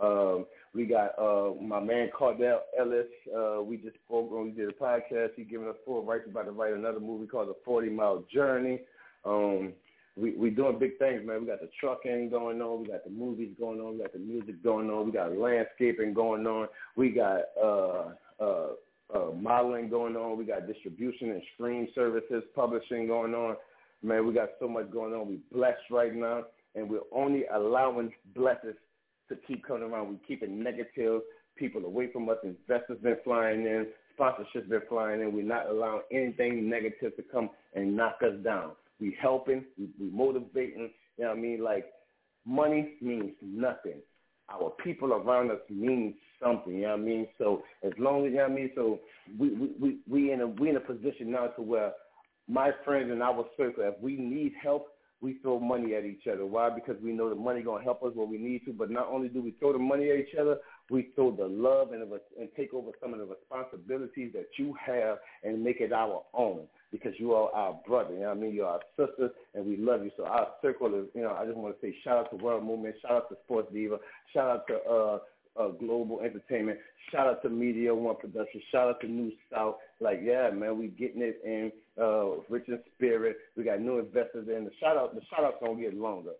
Um, 0.00 0.46
we 0.74 0.86
got 0.86 1.18
uh, 1.18 1.54
my 1.60 1.80
man 1.80 2.10
Cardell 2.16 2.62
Ellis. 2.78 3.06
Uh, 3.34 3.62
we 3.62 3.78
just 3.78 3.96
spoke 4.06 4.30
on, 4.32 4.46
we 4.46 4.50
did 4.52 4.68
a 4.68 4.72
podcast. 4.72 5.30
He's 5.36 5.46
giving 5.48 5.68
us 5.68 5.76
full 5.84 6.04
rights 6.04 6.24
about 6.30 6.44
to 6.44 6.52
write 6.52 6.74
another 6.74 7.00
movie 7.00 7.26
called 7.26 7.48
The 7.48 7.56
40 7.64 7.90
Mile 7.90 8.24
Journey. 8.32 8.80
Um, 9.24 9.72
we 10.16 10.32
we 10.32 10.50
doing 10.50 10.78
big 10.78 10.98
things, 10.98 11.22
man. 11.24 11.40
We 11.40 11.46
got 11.46 11.60
the 11.60 11.70
trucking 11.80 12.30
going 12.30 12.60
on. 12.60 12.82
We 12.82 12.88
got 12.88 13.04
the 13.04 13.10
movies 13.10 13.54
going 13.58 13.80
on. 13.80 13.94
We 13.94 14.02
got 14.02 14.12
the 14.12 14.18
music 14.18 14.62
going 14.62 14.90
on. 14.90 15.06
We 15.06 15.12
got 15.12 15.36
landscaping 15.36 16.12
going 16.12 16.46
on. 16.46 16.68
We 16.96 17.10
got 17.10 17.42
uh, 17.60 18.10
uh, 18.40 18.68
uh, 19.14 19.32
modeling 19.34 19.88
going 19.88 20.16
on. 20.16 20.36
We 20.36 20.44
got 20.44 20.66
distribution 20.66 21.30
and 21.30 21.42
stream 21.54 21.88
services, 21.94 22.42
publishing 22.54 23.06
going 23.06 23.34
on. 23.34 23.56
Man, 24.02 24.26
we 24.26 24.34
got 24.34 24.50
so 24.60 24.68
much 24.68 24.90
going 24.90 25.12
on. 25.12 25.28
We 25.28 25.38
blessed 25.52 25.90
right 25.90 26.14
now, 26.14 26.44
and 26.74 26.90
we're 26.90 27.00
only 27.12 27.44
allowing 27.52 28.12
blessings 28.34 28.74
to 29.28 29.36
keep 29.46 29.66
coming 29.66 29.82
around. 29.82 30.10
We 30.10 30.18
keeping 30.26 30.62
negative 30.62 31.22
people 31.56 31.84
away 31.84 32.10
from 32.12 32.28
us. 32.28 32.36
Investors 32.42 32.98
been 33.02 33.16
flying 33.24 33.62
in. 33.62 33.86
Sponsorships 34.18 34.68
been 34.68 34.82
flying 34.88 35.20
in. 35.20 35.32
We're 35.32 35.42
not 35.42 35.68
allowing 35.68 36.02
anything 36.12 36.68
negative 36.68 37.16
to 37.16 37.22
come 37.22 37.50
and 37.74 37.96
knock 37.96 38.18
us 38.22 38.34
down. 38.44 38.72
We 39.00 39.16
helping. 39.20 39.64
We, 39.78 39.88
we 40.00 40.10
motivating. 40.10 40.90
You 41.16 41.24
know 41.24 41.30
what 41.30 41.38
I 41.38 41.40
mean? 41.40 41.62
Like 41.62 41.86
money 42.46 42.94
means 43.00 43.32
nothing. 43.42 44.00
Our 44.50 44.72
people 44.82 45.12
around 45.12 45.50
us 45.50 45.58
mean 45.68 46.14
something. 46.42 46.74
You 46.74 46.82
know 46.82 46.88
what 46.90 47.00
I 47.00 47.02
mean? 47.02 47.28
So 47.36 47.62
as 47.84 47.92
long 47.98 48.24
as 48.26 48.30
you 48.30 48.38
know 48.38 48.44
what 48.44 48.52
I 48.52 48.54
mean. 48.54 48.70
So 48.74 49.00
we 49.38 49.50
we 49.50 49.70
we, 49.78 49.98
we 50.08 50.32
in 50.32 50.40
a 50.40 50.46
we 50.46 50.70
in 50.70 50.76
a 50.76 50.80
position 50.80 51.30
now 51.30 51.48
to 51.48 51.62
where 51.62 51.92
my 52.48 52.70
friends 52.84 53.12
in 53.12 53.20
our 53.20 53.44
circle, 53.56 53.84
if 53.84 53.94
we 54.00 54.16
need 54.16 54.52
help, 54.60 54.88
we 55.20 55.38
throw 55.42 55.58
money 55.58 55.94
at 55.94 56.04
each 56.04 56.26
other. 56.32 56.46
Why? 56.46 56.70
Because 56.70 56.96
we 57.02 57.12
know 57.12 57.28
the 57.28 57.34
money 57.34 57.62
gonna 57.62 57.82
help 57.82 58.02
us 58.02 58.12
where 58.14 58.26
we 58.26 58.38
need 58.38 58.64
to. 58.66 58.72
But 58.72 58.90
not 58.90 59.08
only 59.08 59.28
do 59.28 59.42
we 59.42 59.52
throw 59.52 59.72
the 59.72 59.78
money 59.78 60.10
at 60.10 60.18
each 60.18 60.34
other, 60.40 60.58
we 60.90 61.10
throw 61.14 61.34
the 61.34 61.46
love 61.46 61.92
and, 61.92 62.02
and 62.02 62.48
take 62.56 62.72
over 62.72 62.90
some 63.02 63.12
of 63.12 63.18
the 63.18 63.26
responsibilities 63.26 64.32
that 64.34 64.46
you 64.56 64.74
have 64.84 65.18
and 65.42 65.62
make 65.62 65.80
it 65.80 65.92
our 65.92 66.22
own. 66.34 66.60
Because 66.90 67.12
you 67.18 67.34
are 67.34 67.52
our 67.52 67.78
brother, 67.86 68.14
you 68.14 68.20
know 68.20 68.28
what 68.28 68.38
I 68.38 68.40
mean? 68.40 68.54
You're 68.54 68.66
our 68.66 68.80
sister, 68.96 69.30
and 69.54 69.66
we 69.66 69.76
love 69.76 70.04
you. 70.04 70.10
So 70.16 70.24
our 70.24 70.48
circle 70.62 70.94
is, 70.94 71.06
you 71.14 71.20
know, 71.20 71.36
I 71.38 71.44
just 71.44 71.56
want 71.56 71.78
to 71.78 71.86
say 71.86 71.94
shout 72.02 72.16
out 72.16 72.30
to 72.30 72.42
World 72.42 72.64
Movement, 72.64 72.94
shout 73.02 73.12
out 73.12 73.28
to 73.28 73.36
Sports 73.44 73.68
Diva, 73.74 73.98
shout 74.32 74.48
out 74.48 74.66
to 74.68 74.74
uh, 74.90 75.18
uh, 75.58 75.68
Global 75.68 76.20
Entertainment. 76.20 76.78
Shout 77.10 77.26
out 77.26 77.42
to 77.42 77.48
Media 77.48 77.94
One 77.94 78.16
Production. 78.16 78.60
Shout 78.70 78.88
out 78.88 79.00
to 79.00 79.08
New 79.08 79.32
South. 79.52 79.76
Like, 80.00 80.20
yeah, 80.22 80.50
man, 80.50 80.78
we 80.78 80.88
getting 80.88 81.22
it 81.22 81.40
in. 81.44 81.72
Uh, 82.00 82.40
Rich 82.48 82.68
in 82.68 82.78
Spirit. 82.94 83.36
We 83.56 83.64
got 83.64 83.80
new 83.80 83.98
investors 83.98 84.48
in. 84.48 84.64
The 84.64 84.70
shout 84.78 84.96
out, 84.96 85.14
the 85.14 85.20
shout 85.30 85.44
outs 85.44 85.56
gonna 85.60 85.80
get 85.80 85.94
longer. 85.94 86.32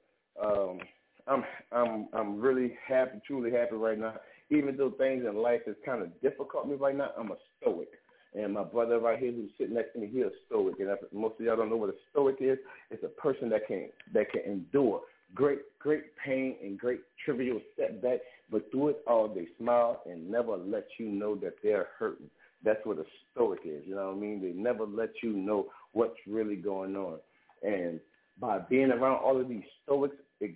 Um, 0.42 0.78
I'm, 1.26 1.44
I'm, 1.72 2.08
I'm 2.12 2.40
really 2.40 2.74
happy, 2.86 3.20
truly 3.26 3.50
happy 3.50 3.74
right 3.74 3.98
now. 3.98 4.14
Even 4.50 4.76
though 4.76 4.92
things 4.92 5.24
in 5.28 5.36
life 5.36 5.62
is 5.66 5.76
kind 5.84 6.02
of 6.02 6.20
difficult 6.22 6.68
me 6.68 6.74
right 6.74 6.96
now, 6.96 7.10
I'm 7.18 7.32
a 7.32 7.36
stoic. 7.60 7.88
And 8.34 8.54
my 8.54 8.62
brother 8.62 8.98
right 8.98 9.18
here 9.18 9.32
who's 9.32 9.50
sitting 9.58 9.74
next 9.74 9.94
to 9.94 10.00
me, 10.00 10.08
he's 10.12 10.22
a 10.22 10.30
stoic. 10.46 10.76
And 10.78 10.88
most 11.12 11.40
of 11.40 11.46
y'all 11.46 11.56
don't 11.56 11.70
know 11.70 11.76
what 11.76 11.90
a 11.90 11.94
stoic 12.12 12.36
is. 12.40 12.58
It's 12.90 13.02
a 13.02 13.08
person 13.08 13.48
that 13.50 13.66
can 13.66 13.88
that 14.14 14.30
can 14.30 14.42
endure 14.46 15.00
great, 15.34 15.60
great 15.78 16.16
pain 16.16 16.56
and 16.62 16.78
great 16.78 17.00
trivial 17.24 17.60
setback, 17.76 18.20
but 18.50 18.70
through 18.70 18.88
it 18.88 19.02
all, 19.06 19.28
they 19.28 19.46
smile 19.58 20.02
and 20.06 20.30
never 20.30 20.56
let 20.56 20.86
you 20.98 21.08
know 21.08 21.34
that 21.36 21.54
they're 21.62 21.88
hurting. 21.98 22.30
That's 22.64 22.84
what 22.84 22.98
a 22.98 23.04
stoic 23.32 23.60
is. 23.64 23.82
You 23.86 23.94
know 23.94 24.06
what 24.06 24.16
I 24.16 24.20
mean? 24.20 24.40
They 24.42 24.52
never 24.52 24.86
let 24.86 25.10
you 25.22 25.32
know 25.32 25.66
what's 25.92 26.16
really 26.26 26.56
going 26.56 26.96
on. 26.96 27.18
And 27.62 28.00
by 28.40 28.58
being 28.58 28.90
around 28.90 29.18
all 29.22 29.40
of 29.40 29.48
these 29.48 29.64
stoics, 29.84 30.16
it 30.40 30.54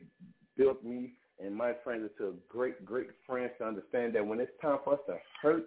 built 0.57 0.83
me 0.85 1.13
and 1.45 1.55
my 1.55 1.73
friends 1.85 2.09
into 2.19 2.35
great, 2.49 2.85
great 2.85 3.09
friends 3.27 3.51
to 3.59 3.67
understand 3.67 4.15
that 4.15 4.27
when 4.27 4.41
it's 4.41 4.53
time 4.61 4.79
for 4.85 4.95
us 4.95 5.01
to 5.07 5.17
hurt, 5.41 5.67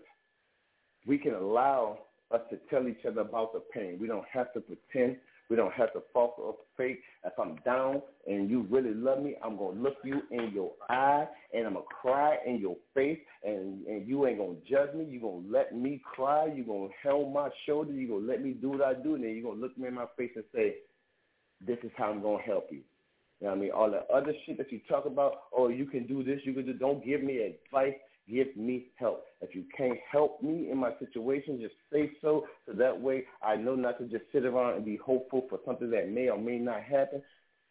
we 1.06 1.18
can 1.18 1.34
allow 1.34 2.00
us 2.32 2.42
to 2.50 2.58
tell 2.70 2.88
each 2.88 3.06
other 3.08 3.22
about 3.22 3.54
the 3.54 3.62
pain. 3.74 3.98
We 4.00 4.08
don't 4.08 4.26
have 4.32 4.54
to 4.54 4.62
pretend. 4.62 5.18
We 5.50 5.56
don't 5.56 5.74
have 5.74 5.94
to 5.94 6.02
false 6.12 6.34
or 6.38 6.56
fake. 6.76 7.02
If 7.24 7.34
I'm 7.40 7.58
down 7.64 8.02
and 8.26 8.50
you 8.50 8.66
really 8.70 8.94
love 8.94 9.22
me, 9.22 9.36
I'm 9.44 9.58
gonna 9.58 9.80
look 9.80 9.98
you 10.04 10.22
in 10.32 10.52
your 10.54 10.72
eye 10.90 11.28
and 11.54 11.68
I'm 11.68 11.74
gonna 11.74 11.86
cry 12.02 12.38
in 12.48 12.58
your 12.58 12.78
face 12.96 13.20
and 13.44 13.86
and 13.86 14.08
you 14.08 14.26
ain't 14.26 14.40
gonna 14.40 14.56
judge 14.68 14.96
me. 14.96 15.06
You're 15.06 15.22
gonna 15.22 15.48
let 15.48 15.76
me 15.76 16.02
cry. 16.04 16.46
You're 16.46 16.66
gonna 16.66 16.90
hold 17.04 17.34
my 17.34 17.50
shoulder. 17.68 17.94
You're 17.94 18.20
gonna 18.20 18.32
let 18.32 18.44
me 18.44 18.52
do 18.54 18.70
what 18.72 18.82
I 18.82 18.96
do, 18.96 19.16
and 19.16 19.24
then 19.24 19.36
you're 19.36 19.44
gonna 19.44 19.62
look 19.62 19.78
me 19.78 19.88
in 19.88 19.94
my 19.94 20.08
face 20.18 20.32
and 20.36 20.46
say, 20.54 20.78
"This 21.62 21.78
is 21.84 21.92
how 21.96 22.10
I'm 22.10 22.24
gonna 22.24 22.42
help 22.42 22.72
you." 22.72 22.82
You 23.40 23.48
know 23.48 23.50
what 23.50 23.58
I 23.58 23.62
mean? 23.62 23.72
All 23.72 23.92
the 23.92 24.04
other 24.12 24.34
shit 24.46 24.58
that 24.58 24.72
you 24.72 24.80
talk 24.88 25.06
about, 25.06 25.44
oh, 25.56 25.68
you 25.68 25.86
can 25.86 26.08
do 26.08 26.24
this, 26.24 26.40
you 26.46 26.54
can 26.54 26.66
do. 26.66 26.74
Don't 26.74 27.06
give 27.06 27.22
me 27.22 27.40
advice 27.40 27.96
give 28.30 28.56
me 28.56 28.88
help. 28.96 29.26
If 29.42 29.56
you 29.56 29.64
can't 29.78 30.00
help 30.12 30.42
me 30.42 30.70
in 30.72 30.78
my 30.78 30.92
situation, 31.00 31.60
just 31.62 31.76
say 31.92 32.12
so. 32.22 32.46
So 32.66 32.74
that 32.74 33.00
way 33.00 33.26
I 33.44 33.56
know 33.56 33.76
not 33.76 34.00
to 34.00 34.06
just 34.06 34.24
sit 34.32 34.46
around 34.46 34.76
and 34.76 34.86
be 34.86 34.98
hopeful 34.98 35.46
for 35.50 35.60
something 35.66 35.90
that 35.92 36.10
may 36.10 36.30
or 36.30 36.38
may 36.38 36.58
not 36.58 36.84
happen. 36.84 37.22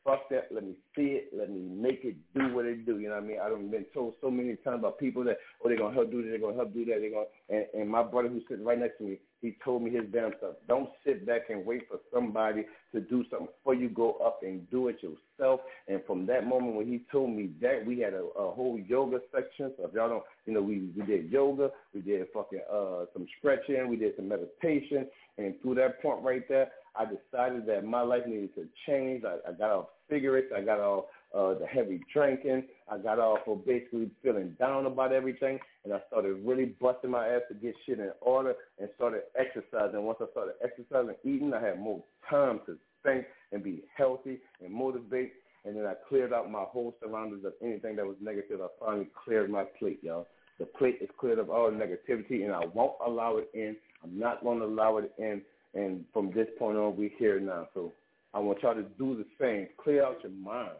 Fuck 0.04 0.28
that. 0.30 0.48
Let 0.52 0.64
me 0.64 0.74
see 0.94 1.18
it. 1.18 1.30
Let 1.32 1.50
me 1.50 1.60
make 1.60 2.00
it 2.04 2.16
do 2.34 2.54
what 2.54 2.66
it 2.66 2.84
do. 2.84 2.98
You 2.98 3.08
know 3.08 3.14
what 3.14 3.24
I 3.24 3.26
mean? 3.26 3.38
I've 3.42 3.70
been 3.70 3.86
told 3.94 4.14
so 4.20 4.30
many 4.30 4.54
times 4.56 4.80
about 4.80 4.98
people 4.98 5.24
that, 5.24 5.38
oh, 5.64 5.68
they're 5.68 5.78
going 5.78 5.94
to 5.94 5.98
help 5.98 6.10
do 6.10 6.22
this, 6.22 6.30
they're 6.30 6.38
going 6.38 6.54
to 6.54 6.60
help 6.60 6.74
do 6.74 6.84
that. 6.84 6.98
They're 7.00 7.10
going 7.10 7.26
and, 7.48 7.64
and 7.72 7.90
my 7.90 8.02
brother 8.02 8.28
who's 8.28 8.42
sitting 8.48 8.66
right 8.66 8.78
next 8.78 8.98
to 8.98 9.04
me, 9.04 9.18
he 9.44 9.54
told 9.62 9.82
me 9.82 9.90
his 9.90 10.04
damn 10.10 10.32
stuff. 10.38 10.54
Don't 10.66 10.88
sit 11.04 11.26
back 11.26 11.50
and 11.50 11.66
wait 11.66 11.82
for 11.86 11.98
somebody 12.10 12.64
to 12.94 13.00
do 13.02 13.24
something 13.28 13.48
before 13.58 13.74
you 13.74 13.90
go 13.90 14.12
up 14.24 14.40
and 14.42 14.68
do 14.70 14.88
it 14.88 14.96
yourself. 15.02 15.60
And 15.86 16.00
from 16.06 16.24
that 16.26 16.46
moment 16.46 16.76
when 16.76 16.86
he 16.86 17.02
told 17.12 17.28
me 17.28 17.50
that, 17.60 17.84
we 17.86 17.98
had 17.98 18.14
a, 18.14 18.22
a 18.22 18.50
whole 18.54 18.80
yoga 18.88 19.18
section. 19.34 19.70
So 19.76 19.86
if 19.86 19.92
y'all 19.92 20.08
don't, 20.08 20.22
you 20.46 20.54
know, 20.54 20.62
we, 20.62 20.88
we 20.96 21.04
did 21.04 21.30
yoga, 21.30 21.70
we 21.92 22.00
did 22.00 22.26
fucking 22.32 22.62
uh, 22.72 23.04
some 23.12 23.26
stretching, 23.38 23.86
we 23.86 23.96
did 23.96 24.16
some 24.16 24.28
meditation. 24.28 25.06
And 25.36 25.54
through 25.60 25.74
that 25.74 26.00
point 26.00 26.22
right 26.22 26.48
there, 26.48 26.68
I 26.96 27.04
decided 27.04 27.66
that 27.66 27.84
my 27.84 28.00
life 28.00 28.22
needed 28.26 28.54
to 28.54 28.66
change. 28.86 29.24
I, 29.24 29.50
I 29.50 29.52
got 29.52 29.70
off 29.70 29.86
cigarettes. 30.08 30.52
I 30.56 30.62
got 30.62 30.80
off 30.80 31.04
uh, 31.34 31.54
the 31.54 31.66
heavy 31.66 32.00
drinking. 32.12 32.64
I 32.90 32.98
got 32.98 33.18
off 33.18 33.40
of 33.46 33.66
basically 33.66 34.10
feeling 34.22 34.56
down 34.58 34.86
about 34.86 35.12
everything, 35.12 35.58
and 35.84 35.92
I 35.92 36.00
started 36.08 36.40
really 36.44 36.74
busting 36.80 37.10
my 37.10 37.26
ass 37.28 37.42
to 37.48 37.54
get 37.54 37.74
shit 37.84 37.98
in 37.98 38.10
order 38.20 38.54
and 38.78 38.88
started 38.96 39.22
exercising. 39.38 40.02
Once 40.02 40.18
I 40.20 40.26
started 40.30 40.54
exercising, 40.62 41.14
and 41.24 41.34
eating, 41.34 41.52
I 41.52 41.60
had 41.60 41.80
more 41.80 42.02
time 42.30 42.60
to 42.66 42.78
think 43.02 43.26
and 43.52 43.62
be 43.62 43.82
healthy 43.96 44.38
and 44.64 44.72
motivate. 44.72 45.32
And 45.64 45.76
then 45.76 45.86
I 45.86 45.94
cleared 46.08 46.32
out 46.32 46.50
my 46.50 46.62
whole 46.62 46.94
surroundings 47.02 47.44
of 47.44 47.54
anything 47.62 47.96
that 47.96 48.06
was 48.06 48.16
negative. 48.20 48.60
I 48.60 48.66
finally 48.78 49.08
cleared 49.24 49.50
my 49.50 49.64
plate, 49.78 50.00
y'all. 50.02 50.28
The 50.58 50.66
plate 50.66 50.98
is 51.00 51.08
cleared 51.18 51.38
of 51.38 51.50
all 51.50 51.70
negativity, 51.70 52.44
and 52.44 52.52
I 52.52 52.64
won't 52.66 52.94
allow 53.04 53.38
it 53.38 53.48
in. 53.54 53.74
I'm 54.04 54.18
not 54.18 54.44
going 54.44 54.60
to 54.60 54.66
allow 54.66 54.98
it 54.98 55.10
in. 55.18 55.42
And 55.74 56.04
from 56.12 56.30
this 56.32 56.46
point 56.58 56.76
on, 56.76 56.96
we're 56.96 57.10
here 57.18 57.40
now. 57.40 57.66
So 57.74 57.92
I 58.34 58.38
want 58.38 58.62
y'all 58.62 58.74
to 58.74 58.82
do 58.82 59.16
the 59.16 59.26
same. 59.40 59.68
Clear 59.82 60.04
out 60.04 60.22
your 60.22 60.32
mind. 60.32 60.70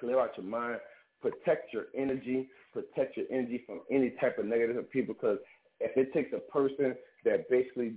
Clear 0.00 0.18
out 0.20 0.36
your 0.36 0.46
mind. 0.46 0.80
Protect 1.20 1.72
your 1.72 1.84
energy. 1.96 2.48
Protect 2.72 3.16
your 3.16 3.26
energy 3.30 3.62
from 3.66 3.80
any 3.90 4.10
type 4.20 4.38
of 4.38 4.46
negative 4.46 4.90
people. 4.90 5.14
Because 5.14 5.38
if 5.80 5.96
it 5.96 6.12
takes 6.12 6.32
a 6.32 6.38
person 6.50 6.94
that 7.24 7.48
basically 7.50 7.94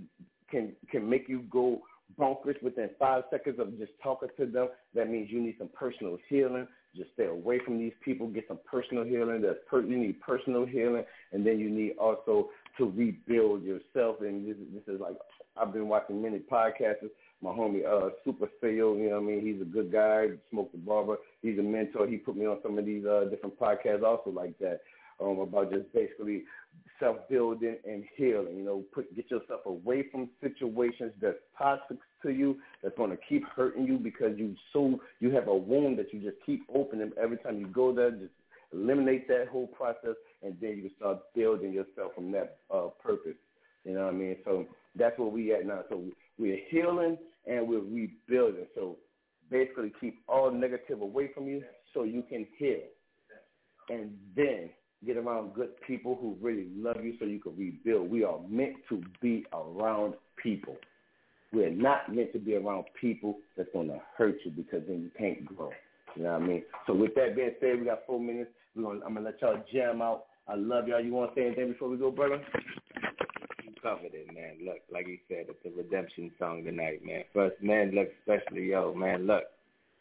can 0.52 0.74
can 0.92 1.10
make 1.10 1.28
you 1.28 1.44
go 1.50 1.82
bonkers 2.20 2.62
within 2.62 2.90
five 3.00 3.24
seconds 3.32 3.60
of 3.60 3.78
just 3.80 3.92
talking 4.04 4.30
to 4.38 4.46
them, 4.46 4.68
that 4.94 5.10
means 5.10 5.30
you 5.32 5.42
need 5.42 5.56
some 5.58 5.70
personal 5.74 6.18
healing. 6.30 6.68
just 6.96 7.10
stay 7.14 7.26
away 7.26 7.60
from 7.66 7.80
these 7.80 7.94
people. 8.04 8.28
Get 8.28 8.46
some 8.48 8.60
personal 8.70 9.04
healing. 9.04 9.42
That's 9.42 9.58
per- 9.68 9.82
you 9.82 9.98
need 9.98 10.22
personal 10.22 10.66
healing, 10.66 11.06
and 11.32 11.46
then 11.46 11.60
you 11.60 11.70
need 11.70 11.94
also 11.98 12.50
to 12.78 12.92
rebuild 12.92 13.64
yourself. 13.64 14.18
And 14.22 14.48
this, 14.48 14.58
this 14.74 14.96
is 14.96 15.02
like 15.02 15.16
I've 15.58 15.74
been 15.74 15.88
watching 15.88 16.22
many 16.22 16.40
podcasts. 16.40 17.10
My 17.44 17.52
homie 17.52 17.86
uh 17.86 18.12
Super 18.24 18.48
Theo, 18.62 18.96
you 18.96 19.10
know 19.10 19.20
what 19.20 19.24
I 19.24 19.36
mean? 19.36 19.46
He's 19.46 19.62
a 19.62 19.66
good 19.66 19.92
guy. 19.92 20.28
Smoke 20.50 20.72
the 20.72 20.78
barber. 20.78 21.18
He's 21.42 21.60
a 21.60 21.62
mentor. 21.62 22.08
He 22.08 22.16
put 22.16 22.38
me 22.38 22.46
on 22.46 22.60
some 22.64 22.80
of 22.80 22.86
these 22.86 23.06
uh 23.06 23.26
different 23.30 23.60
podcasts 23.60 24.02
also 24.02 24.30
like 24.30 24.58
that. 24.60 24.80
Um, 25.20 25.40
about 25.40 25.72
just 25.72 25.92
basically 25.94 26.44
self-building 27.02 27.78
and 27.86 28.06
healing. 28.16 28.58
You 28.58 28.64
know, 28.64 28.84
put 28.94 29.14
get 29.14 29.30
yourself 29.30 29.60
away 29.66 30.06
from 30.10 30.30
situations 30.42 31.12
that's 31.22 31.36
toxic 31.58 31.98
to 32.24 32.30
you, 32.30 32.60
that's 32.82 32.96
going 32.96 33.12
to 33.12 33.18
keep 33.28 33.44
hurting 33.50 33.86
you 33.86 33.98
because 33.98 34.38
you 34.38 34.56
so 34.72 35.02
you 35.20 35.30
have 35.32 35.50
a 35.50 35.56
wound 35.56 36.00
that 36.00 36.14
you 36.14 36.22
just 36.22 36.38
keep 36.46 36.66
opening 36.74 37.12
every 37.22 37.38
time 37.38 37.60
you 37.60 37.68
go 37.68 37.94
there. 37.94 38.12
Just 38.12 38.32
eliminate 38.72 39.28
that 39.28 39.50
whole 39.52 39.68
process, 39.68 40.16
and 40.44 40.56
then 40.62 40.78
you 40.78 40.82
can 40.84 40.92
start 40.96 41.20
building 41.36 41.74
yourself 41.74 42.14
from 42.16 42.32
that 42.32 42.60
uh, 42.74 42.88
purpose. 43.04 43.36
You 43.84 43.96
know 43.96 44.06
what 44.06 44.14
I 44.14 44.18
mean? 44.18 44.38
So 44.46 44.66
that's 44.96 45.20
where 45.20 45.28
we 45.28 45.54
at 45.54 45.66
now. 45.66 45.82
So 45.90 46.04
we're 46.40 46.60
healing 46.70 47.18
and 47.46 47.68
we're 47.68 47.80
rebuilding. 47.80 48.68
So 48.76 48.98
basically, 49.50 49.92
keep 50.00 50.24
all 50.28 50.52
negative 50.52 51.02
away 51.02 51.32
from 51.34 51.48
you 51.48 51.64
so 51.94 52.04
you 52.04 52.24
can 52.28 52.48
heal, 52.58 52.80
and 53.90 54.12
then 54.36 54.70
get 55.06 55.18
around 55.18 55.54
good 55.54 55.70
people 55.86 56.18
who 56.20 56.38
really 56.42 56.68
love 56.76 57.04
you 57.04 57.16
so 57.20 57.26
you 57.26 57.40
can 57.40 57.56
rebuild. 57.58 58.10
We 58.10 58.24
are 58.24 58.40
meant 58.48 58.76
to 58.90 59.02
be 59.22 59.46
around 59.54 60.16
people. 60.42 60.78
We're 61.52 61.70
not 61.70 62.14
meant 62.14 62.34
to 62.34 62.40
be 62.40 62.56
around 62.56 62.86
people 63.00 63.38
that's 63.56 63.70
going 63.74 63.90
to 63.90 64.02
hurt 64.18 64.36
you 64.44 64.52
because 64.52 64.82
then 64.88 65.02
you 65.02 65.12
can't 65.18 65.46
grow. 65.46 65.72
You 66.16 66.24
know 66.24 66.34
what 66.34 66.42
I 66.42 66.46
mean? 66.46 66.64
So 66.88 66.94
with 66.94 67.14
that 67.16 67.36
being 67.36 67.52
said, 67.60 67.80
we 67.80 67.86
got 67.86 68.06
four 68.08 68.20
minutes. 68.20 68.52
We're 68.76 68.84
gonna, 68.84 69.06
I'm 69.06 69.14
going 69.14 69.26
to 69.26 69.32
let 69.32 69.42
y'all 69.42 69.64
jam 69.72 70.02
out. 70.02 70.26
I 70.48 70.56
love 70.56 70.88
y'all. 70.88 71.00
You 71.00 71.14
want 71.14 71.34
to 71.34 71.40
say 71.40 71.46
anything 71.46 71.74
before 71.74 71.90
we 71.90 71.98
go, 71.98 72.12
brother? 72.12 72.42
Covered 73.84 74.14
it, 74.14 74.28
man. 74.34 74.66
Look, 74.66 74.80
like 74.92 75.08
you 75.08 75.18
said, 75.28 75.48
it's 75.50 75.66
a 75.66 75.78
redemption 75.78 76.32
song 76.40 76.64
tonight, 76.64 77.06
man. 77.06 77.24
First, 77.34 77.62
man, 77.62 77.92
look, 77.94 78.08
especially, 78.22 78.70
yo, 78.70 78.94
man, 78.94 79.28
look, 79.28 79.44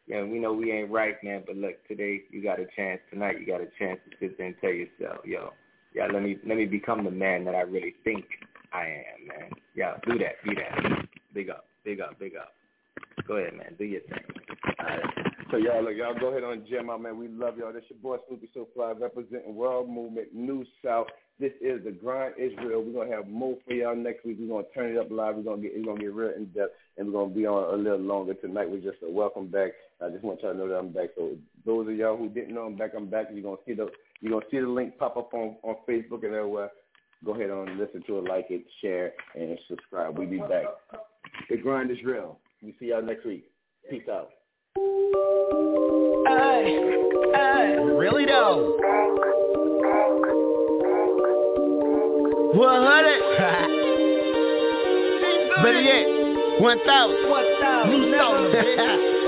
yeah, 0.07 0.23
we 0.23 0.39
know 0.39 0.53
we 0.53 0.71
ain't 0.71 0.91
right, 0.91 1.17
man, 1.25 1.43
but 1.45 1.57
look, 1.57 1.75
today 1.89 2.23
you 2.31 2.45
got 2.45 2.61
a 2.61 2.67
chance. 2.77 3.01
Tonight 3.11 3.41
you 3.41 3.47
got 3.47 3.61
a 3.61 3.67
chance 3.81 3.99
to 4.09 4.17
sit 4.21 4.39
there 4.39 4.47
and 4.47 4.57
tell 4.61 4.71
yourself, 4.71 5.25
yo, 5.25 5.53
yeah, 5.95 6.07
let 6.07 6.23
me 6.23 6.39
let 6.47 6.57
me 6.57 6.65
become 6.65 7.05
the 7.05 7.11
man 7.11 7.45
that 7.45 7.57
I 7.57 7.63
really 7.63 7.95
think 8.05 8.25
I 8.73 8.85
am, 8.85 9.27
man. 9.27 9.51
Yeah, 9.75 9.97
do 10.07 10.17
that, 10.19 10.37
do 10.45 10.55
that. 10.55 11.07
Big 11.35 11.51
up, 11.51 11.67
big 11.85 12.01
up, 12.01 12.19
big 12.21 12.37
up. 12.37 12.53
Go 13.27 13.37
ahead, 13.37 13.55
man. 13.55 13.75
Do 13.79 13.85
your 13.85 14.01
thing. 14.03 14.19
All 14.79 14.87
right. 14.87 15.01
So 15.51 15.59
y'all, 15.59 15.85
look, 15.85 15.95
y'all 15.97 16.19
go 16.19 16.29
ahead 16.29 16.45
on 16.45 16.65
Jam 16.69 16.89
out, 16.89 17.03
man. 17.03 17.19
We 17.19 17.29
love 17.29 17.59
y'all. 17.59 17.73
This 17.73 17.85
your 17.91 17.99
boy 17.99 18.17
Snoopy 18.27 18.49
So 18.55 18.69
Fly 18.75 18.93
representing 18.99 19.55
World 19.55 19.89
Movement 19.89 20.29
New 20.35 20.65
South. 20.83 21.09
This 21.39 21.53
is 21.61 21.85
the 21.85 21.91
Grind 21.91 22.35
Is 22.39 22.53
Real. 22.65 22.83
We're 22.83 23.05
gonna 23.05 23.15
have 23.15 23.29
more 23.29 23.57
for 23.67 23.75
y'all 23.75 23.95
next 23.95 24.25
week. 24.25 24.39
We're 24.41 24.49
gonna 24.49 24.73
turn 24.75 24.93
it 24.93 24.99
up 24.99 25.11
live. 25.11 25.37
We're 25.37 25.43
gonna 25.43 25.61
get 25.61 25.73
it's 25.75 25.85
gonna 25.85 26.01
get 26.01 26.15
real 26.15 26.33
in 26.35 26.47
depth, 26.53 26.73
and 26.97 27.07
we're 27.07 27.21
gonna 27.21 27.35
be 27.35 27.47
on 27.47 27.75
a 27.75 27.77
little 27.77 27.99
longer 27.99 28.35
tonight. 28.35 28.71
We're 28.71 28.81
just 28.81 29.03
a 29.03 29.11
welcome 29.11 29.49
back. 29.49 29.73
I 30.01 30.09
just 30.09 30.25
want 30.25 30.41
y'all 30.41 30.53
to 30.53 30.59
know 30.59 30.69
that 30.69 30.79
I'm 30.79 30.93
back. 30.93 31.11
So 31.17 31.37
those 31.67 31.89
of 31.89 31.97
y'all 31.97 32.17
who 32.17 32.29
didn't 32.29 32.55
know 32.55 32.63
I'm 32.63 32.77
back, 32.77 32.93
I'm 32.97 33.11
back. 33.11 33.27
You're 33.33 33.43
gonna 33.43 33.57
see 33.67 33.75
the 33.75 33.89
you're 34.21 34.33
gonna 34.33 34.47
see 34.51 34.61
the 34.61 34.69
link 34.69 34.97
pop 34.99 35.17
up 35.17 35.35
on 35.35 35.57
on 35.63 35.77
Facebook 35.87 36.25
and 36.25 36.35
everywhere. 36.35 36.71
Go 37.25 37.35
ahead 37.35 37.51
and 37.51 37.79
listen 37.79 38.03
to 38.07 38.19
it, 38.19 38.25
like 38.25 38.47
it, 38.51 38.65
share, 38.81 39.13
and 39.35 39.59
subscribe. 39.69 40.17
We'll 40.17 40.29
be 40.29 40.39
back. 40.39 40.65
The 41.51 41.57
grind 41.57 41.91
is 41.91 41.99
real. 42.05 42.39
We 42.63 42.75
see 42.79 42.87
y'all 42.87 43.03
next 43.03 43.27
week. 43.27 43.45
Peace 43.91 44.05
out. 44.09 44.31
Hey, 46.29 46.79
hey. 47.35 47.75
Really 47.99 48.25
though. 48.25 48.79
One 52.55 52.83
hundred. 52.87 53.19
Better 55.63 55.81
yet, 55.83 56.07
one 56.63 56.79
thousand. 56.87 57.29
One 57.29 57.45
thousand. 57.61 58.01
New 58.01 58.17
South. 58.17 58.55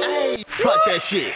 Hey, 0.04 0.44
fuck 0.62 0.78
that 0.86 1.00
shit. 1.10 1.32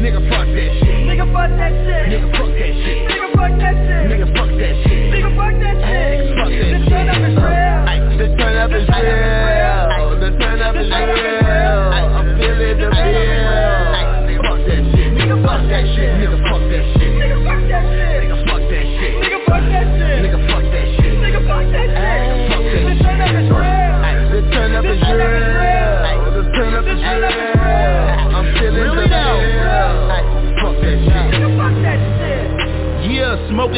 Nigga, 0.00 0.20
fuck 0.30 0.46
that 0.46 0.70
shit. 0.80 1.04
Nigga, 1.04 1.26
fuck 1.34 1.50
that 1.52 1.72
shit. 1.84 2.08
Nigga, 2.08 2.32
fuck 2.32 2.48
that 2.48 2.72
shit. 2.80 2.96
Nigga, 3.12 3.28
fuck 3.36 3.52
that 3.60 3.76
shit. 3.84 4.08
Nigga, 4.08 4.24
fuck 4.32 4.48
that 4.56 4.72
shit. 4.88 5.04
Nigga, 5.12 5.28
fuck 5.36 5.52
that 5.60 5.76
shit. 5.84 6.32
Fuck 6.32 6.48
that 6.48 6.72
The 6.72 6.80
turn 6.88 7.12
up 7.12 7.20
is 7.20 7.36
real. 7.36 8.16
The 8.16 8.24
turn 8.38 8.56
up 8.56 8.72
is 8.72 8.88
real. 8.88 9.63
Real. 10.90 11.94
I'm 12.14 12.36
feeling 12.38 12.76
the 12.78 12.88
bill. 12.90 14.44
Fuck 14.44 14.60
that 14.68 14.82
shit. 14.92 15.08
Nigga, 15.16 15.36
fuck 15.42 15.62
that 15.70 15.84
shit. 15.96 16.23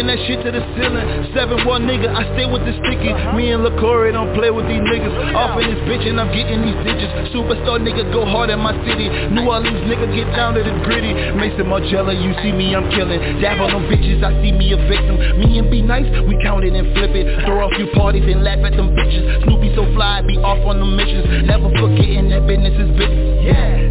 That 0.07 0.22
shit 0.22 0.38
to 0.46 0.54
the 0.54 0.62
ceiling. 0.78 1.34
Seven 1.34 1.66
one 1.66 1.82
nigga, 1.82 2.07
I 2.07 2.22
stay 2.38 2.46
with 2.46 2.62
the 2.62 2.70
sticky. 2.78 3.11
Me 3.34 3.50
and 3.50 3.66
LaCory 3.66 4.14
don't 4.14 4.30
play 4.38 4.54
with 4.54 4.70
these 4.70 4.78
niggas. 4.78 5.34
Off 5.34 5.59
in 5.59 5.66
this 5.66 5.82
bitch 5.82 6.07
and 6.07 6.22
I'm 6.22 6.30
getting 6.30 6.62
these 6.62 6.78
digits. 6.86 7.34
Superstar 7.34 7.82
nigga 7.82 8.07
go 8.14 8.22
hard 8.22 8.54
in 8.54 8.62
my 8.62 8.70
city. 8.86 9.11
New 9.34 9.50
Orleans 9.50 9.82
nigga 9.90 10.07
get 10.14 10.30
down 10.30 10.54
to 10.54 10.62
the 10.62 10.70
gritty. 10.86 11.11
Maison 11.11 11.66
Margiela, 11.66 12.14
you 12.14 12.30
see 12.38 12.54
me, 12.54 12.70
I'm 12.70 12.86
killing. 12.94 13.18
Dab 13.42 13.59
on 13.59 13.74
them 13.74 13.90
bitches, 13.90 14.22
I 14.22 14.30
see 14.46 14.54
me 14.54 14.70
a 14.70 14.78
victim. 14.86 15.18
Me 15.42 15.59
and 15.59 15.66
be 15.74 15.82
nice, 15.82 16.07
we 16.30 16.38
count 16.38 16.62
it 16.62 16.70
and 16.70 16.86
flip 16.94 17.11
it. 17.11 17.26
Throw 17.42 17.66
a 17.66 17.70
few 17.74 17.90
parties 17.98 18.22
and 18.30 18.46
laugh 18.46 18.62
at 18.62 18.78
them 18.78 18.94
bitches. 18.94 19.42
Snoopy 19.42 19.74
so 19.74 19.90
fly, 19.98 20.22
be 20.22 20.38
off 20.38 20.62
on 20.70 20.78
the 20.78 20.86
missions. 20.86 21.50
Never 21.50 21.66
forgetting 21.74 22.30
that 22.30 22.46
business 22.46 22.78
is 22.78 22.94
business. 22.94 23.42
Yeah. 23.42 23.86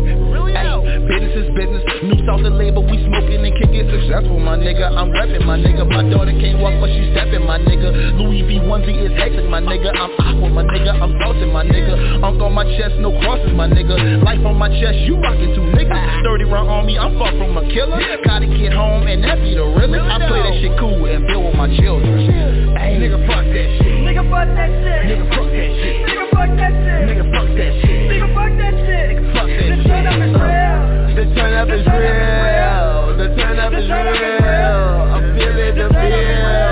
Business 1.06 1.38
is 1.38 1.48
business. 1.54 1.84
New 2.02 2.18
South 2.26 2.42
the 2.42 2.50
label, 2.50 2.82
we 2.82 2.98
smoking 3.06 3.46
and 3.46 3.54
kicking 3.62 3.86
successful, 3.94 4.40
my 4.42 4.58
nigga. 4.58 4.90
I'm 4.90 5.14
repping, 5.14 5.46
my 5.46 5.54
nigga. 5.58 5.86
My 5.86 6.02
daughter 6.10 6.34
can't 6.34 6.58
walk, 6.60 6.74
but 6.82 6.90
she 6.90 7.14
stepping, 7.14 7.46
my 7.46 7.62
nigga. 7.62 8.18
Louis 8.18 8.42
V 8.50 8.58
onesie 8.66 8.98
is 9.06 9.14
hectic, 9.14 9.46
my 9.46 9.62
nigga. 9.62 9.94
I'm 9.94 10.12
aqua, 10.18 10.50
my 10.50 10.64
nigga. 10.66 10.98
I'm 10.98 11.14
salted, 11.22 11.50
my 11.54 11.62
nigga. 11.64 12.24
Unk 12.26 12.42
on 12.42 12.54
my 12.54 12.66
chest, 12.78 12.98
no 12.98 13.14
crosses, 13.22 13.54
my 13.54 13.68
nigga. 13.70 14.24
Life 14.26 14.42
on 14.46 14.58
my 14.58 14.70
chest, 14.82 14.98
you 15.06 15.16
rockin' 15.22 15.54
two 15.54 15.66
niggas. 15.78 16.24
30 16.26 16.44
round 16.50 16.70
on 16.70 16.86
me, 16.90 16.98
I'm 16.98 17.14
far 17.22 17.30
from 17.38 17.54
a 17.58 17.64
killer. 17.70 18.02
Gotta 18.26 18.48
get 18.50 18.74
home, 18.74 19.06
and 19.06 19.24
that 19.24 19.38
be 19.46 19.54
the 19.54 19.62
realest. 19.64 20.02
I 20.10 20.18
play 20.26 20.42
that 20.42 20.56
shit 20.58 20.74
cool 20.82 21.06
and 21.06 21.22
build 21.30 21.46
with 21.46 21.56
my 21.56 21.70
children. 21.78 22.76
Hey, 22.82 22.98
nigga, 22.98 23.22
fuck 23.30 23.46
that 23.46 23.68
shit. 23.78 24.02
Nigga, 24.02 24.26
fuck 24.34 24.50
that 24.58 24.70
shit. 24.74 25.02
Nigga, 25.06 25.26
fuck 25.30 25.48
that 25.54 25.70
shit. 25.70 25.96
Nigga, 26.10 26.26
fuck 26.34 26.50
that 26.50 26.74
shit. 26.74 27.06
Nigga, 27.06 27.26
fuck 27.30 27.48
that 27.54 27.74
shit. 27.86 28.02
Nigga, 28.10 28.28
fuck 28.34 28.52
that 28.58 28.74
shit. 28.74 29.06
Nigga, 29.06 29.34
Fuck 29.36 29.48
that 29.48 29.70
The 29.70 29.76
shit. 29.78 29.86
turn 29.88 30.08
up 30.08 30.18
is 30.22 30.34
real. 30.34 30.95
The 31.16 31.24
turn 31.34 31.54
up 31.54 31.70
is 31.70 31.86
real. 31.88 33.16
The 33.16 33.34
turn 33.38 33.58
up 33.58 33.72
is 33.72 33.90
real. 33.90 35.16
I'm 35.16 35.34
feeling 35.38 35.76
the 35.76 35.88
bill. 35.88 36.65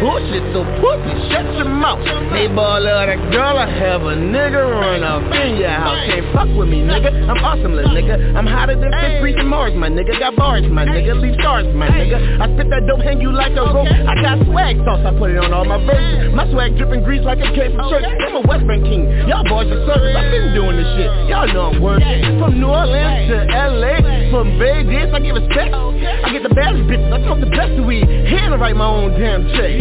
Talking 0.00 0.29
so 0.52 0.64
pussy, 0.80 1.14
shut 1.30 1.46
your 1.56 1.68
mouth. 1.68 2.00
They 2.32 2.48
ball 2.48 2.82
of 2.82 3.06
the 3.08 3.16
girl, 3.30 3.58
I 3.58 3.68
have 3.68 4.02
a 4.02 4.14
nigga 4.16 4.62
run 4.62 5.04
off 5.04 5.22
in 5.34 5.56
your 5.56 5.70
house. 5.70 5.98
Can't 6.06 6.26
fuck 6.32 6.50
with 6.56 6.68
me, 6.68 6.82
nigga. 6.82 7.10
I'm 7.28 7.38
awesome, 7.44 7.74
little 7.74 7.92
nigga. 7.92 8.36
I'm 8.36 8.46
hotter 8.46 8.78
than 8.78 8.90
fish 8.92 9.22
reaching 9.22 9.48
Mars, 9.48 9.74
my 9.74 9.88
nigga. 9.88 10.18
Got 10.18 10.36
bars, 10.36 10.64
my 10.70 10.84
nigga. 10.84 11.20
Leave 11.20 11.34
stars, 11.40 11.66
my 11.74 11.88
nigga. 11.88 12.40
I 12.40 12.46
spit 12.54 12.70
that 12.70 12.86
dope, 12.86 13.00
hang 13.00 13.20
you 13.20 13.32
like 13.32 13.52
a 13.52 13.64
rope. 13.68 13.88
I 13.88 14.14
got 14.20 14.40
swag 14.46 14.76
sauce, 14.84 15.04
I 15.04 15.12
put 15.16 15.30
it 15.30 15.38
on 15.38 15.52
all 15.52 15.64
my 15.64 15.78
verses. 15.84 16.34
My 16.34 16.50
swag 16.50 16.76
dripping 16.76 17.04
grease 17.04 17.22
like 17.24 17.38
it 17.38 17.54
came 17.54 17.76
from 17.76 17.90
church. 17.90 18.04
I'm 18.04 18.36
a 18.36 18.42
West 18.46 18.66
Bank 18.66 18.84
king. 18.84 19.06
Y'all 19.28 19.44
boys 19.44 19.70
are 19.70 19.82
service. 19.86 20.14
I've 20.16 20.30
been 20.30 20.54
doing 20.54 20.76
this 20.76 20.90
shit. 20.96 21.10
Y'all 21.28 21.46
know 21.52 21.70
I'm 21.74 21.82
working. 21.82 22.38
From 22.38 22.60
New 22.60 22.70
Orleans 22.70 23.30
to 23.30 23.38
LA, 23.50 24.30
from 24.30 24.58
Vegas, 24.58 25.10
I 25.12 25.18
get 25.20 25.34
respect. 25.34 25.74
I 25.74 26.28
get 26.32 26.42
the 26.42 26.54
baddest 26.54 26.86
bitches. 26.86 27.10
I 27.12 27.18
smoke 27.26 27.40
the 27.40 27.50
best 27.50 27.76
weed. 27.84 28.06
And 28.08 28.54
I 28.54 28.56
write 28.56 28.76
my 28.76 28.86
own 28.86 29.18
damn 29.18 29.46
check. 29.54 29.74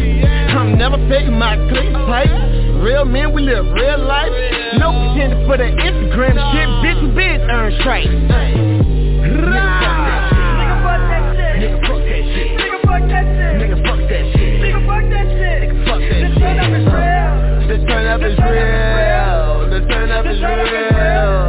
I'm 0.56 0.78
never 0.78 0.98
faking 1.10 1.38
my 1.38 1.56
click 1.70 1.92
tight. 1.94 2.32
Real 2.82 3.06
men, 3.06 3.34
we 3.34 3.42
live 3.44 3.66
real 3.74 4.00
life. 4.00 4.32
No 4.80 4.92
pretending 4.92 5.46
for 5.48 5.58
the 5.58 5.70
Instagram 5.70 6.36
shit. 6.54 6.68
Bitch, 6.84 7.00
and 7.00 7.14
bitch, 7.18 7.42
earn 7.50 7.72
stripes. 7.80 8.08
Nigga, 8.08 9.80
fuck 10.84 11.02
that 11.10 11.24
shit. 11.30 11.60
Nigga, 11.60 11.80
fuck 11.86 12.02
that 12.02 12.24
shit. 12.34 12.50
Nigga, 12.60 12.80
fuck 12.88 13.04
that 13.10 13.20
that 13.20 13.26
shit. 13.38 13.60
Nigga, 13.60 13.78
fuck 13.86 14.02
that 14.10 14.26
shit. 14.34 14.62
Nigga, 14.62 14.86
fuck 14.86 15.10
that 15.10 15.28
shit. 15.38 15.60
Nigga, 15.60 15.86
fuck 15.86 16.02
that 16.02 16.20
the 16.20 16.28
turn 16.40 16.58
up 16.60 16.72
is 16.74 16.88
real. 16.90 17.68
The 17.68 17.78
turn 17.88 18.06
up 18.08 18.22
is 18.22 18.38
real. 18.40 19.70
The 19.70 19.80
turn 19.88 20.10
up 20.12 20.26
is 20.26 20.40
real. 20.42 21.49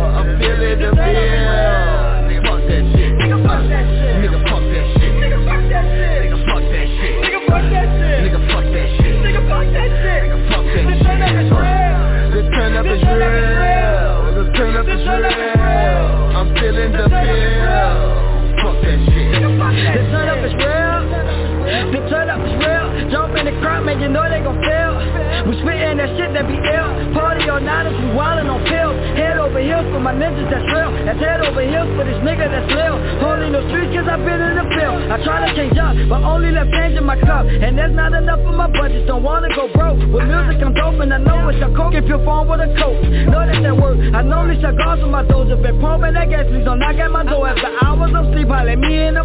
That 26.10 26.18
shit 26.18 26.32
that 26.34 26.46
be 26.46 26.58
ill. 26.58 27.14
Party 27.14 27.48
all 27.48 27.60
night 27.60 27.90
we 27.90 28.10
wildin' 28.14 28.50
on 28.50 28.62
pills. 28.66 28.96
Head 29.16 29.38
over 29.38 29.60
heels 29.60 29.86
for 29.92 30.00
my 30.00 30.14
ninjas 30.14 30.50
that's 30.50 30.66
real. 30.72 30.90
That's 31.06 31.18
head 31.20 31.40
over 31.42 31.62
heels 31.62 31.90
for 31.94 32.04
this 32.04 32.18
nigga 32.22 32.50
that's 32.50 32.70
real. 32.74 32.98
Holding 33.20 33.52
no 33.52 33.62
streets 33.70 33.94
cause 33.94 34.08
I've 34.10 34.24
been 34.24 34.40
in 34.40 34.56
the 34.58 34.66
field. 34.80 35.12
I 35.12 35.16
try 35.20 35.44
to 35.44 35.50
change 35.52 35.76
up, 35.76 35.92
but 36.08 36.24
only 36.24 36.50
left 36.50 36.72
change 36.72 36.96
in 36.96 37.04
my 37.04 37.20
cup. 37.20 37.44
And 37.44 37.76
that's 37.76 37.92
not 37.92 38.16
enough 38.16 38.40
for 38.40 38.56
my 38.56 38.68
budget. 38.72 39.06
Don't 39.06 39.22
wanna 39.22 39.52
go 39.52 39.68
broke. 39.76 40.00
With 40.00 40.24
music 40.24 40.64
I'm 40.64 40.72
dope 40.72 41.00
and 41.04 41.12
I 41.12 41.20
know 41.20 41.52
it's 41.52 41.60
a 41.60 41.68
coke. 41.76 41.92
If 41.94 42.08
your 42.08 42.24
phone 42.24 42.48
with 42.48 42.64
a 42.64 42.70
coat, 42.80 42.96
know 43.28 43.44
that 43.44 43.60
that 43.60 43.76
work. 43.76 44.00
I 44.16 44.22
know 44.24 44.48
these 44.48 44.64
cigars 44.64 45.04
with 45.04 45.12
my. 45.12 45.22
If 45.30 45.64
it 45.66 45.80
pumping 45.80 46.14
that 46.14 46.30
gas, 46.30 46.46
please 46.46 46.64
don't 46.64 46.78
knock 46.78 46.96
at 46.96 47.10
my 47.10 47.24
door. 47.24 47.48
After 47.48 47.70
hours 47.82 48.14
of 48.14 48.32
sleep, 48.32 48.48
holla 48.48 48.76
me 48.76 49.02
in 49.02 49.14
the 49.14 49.24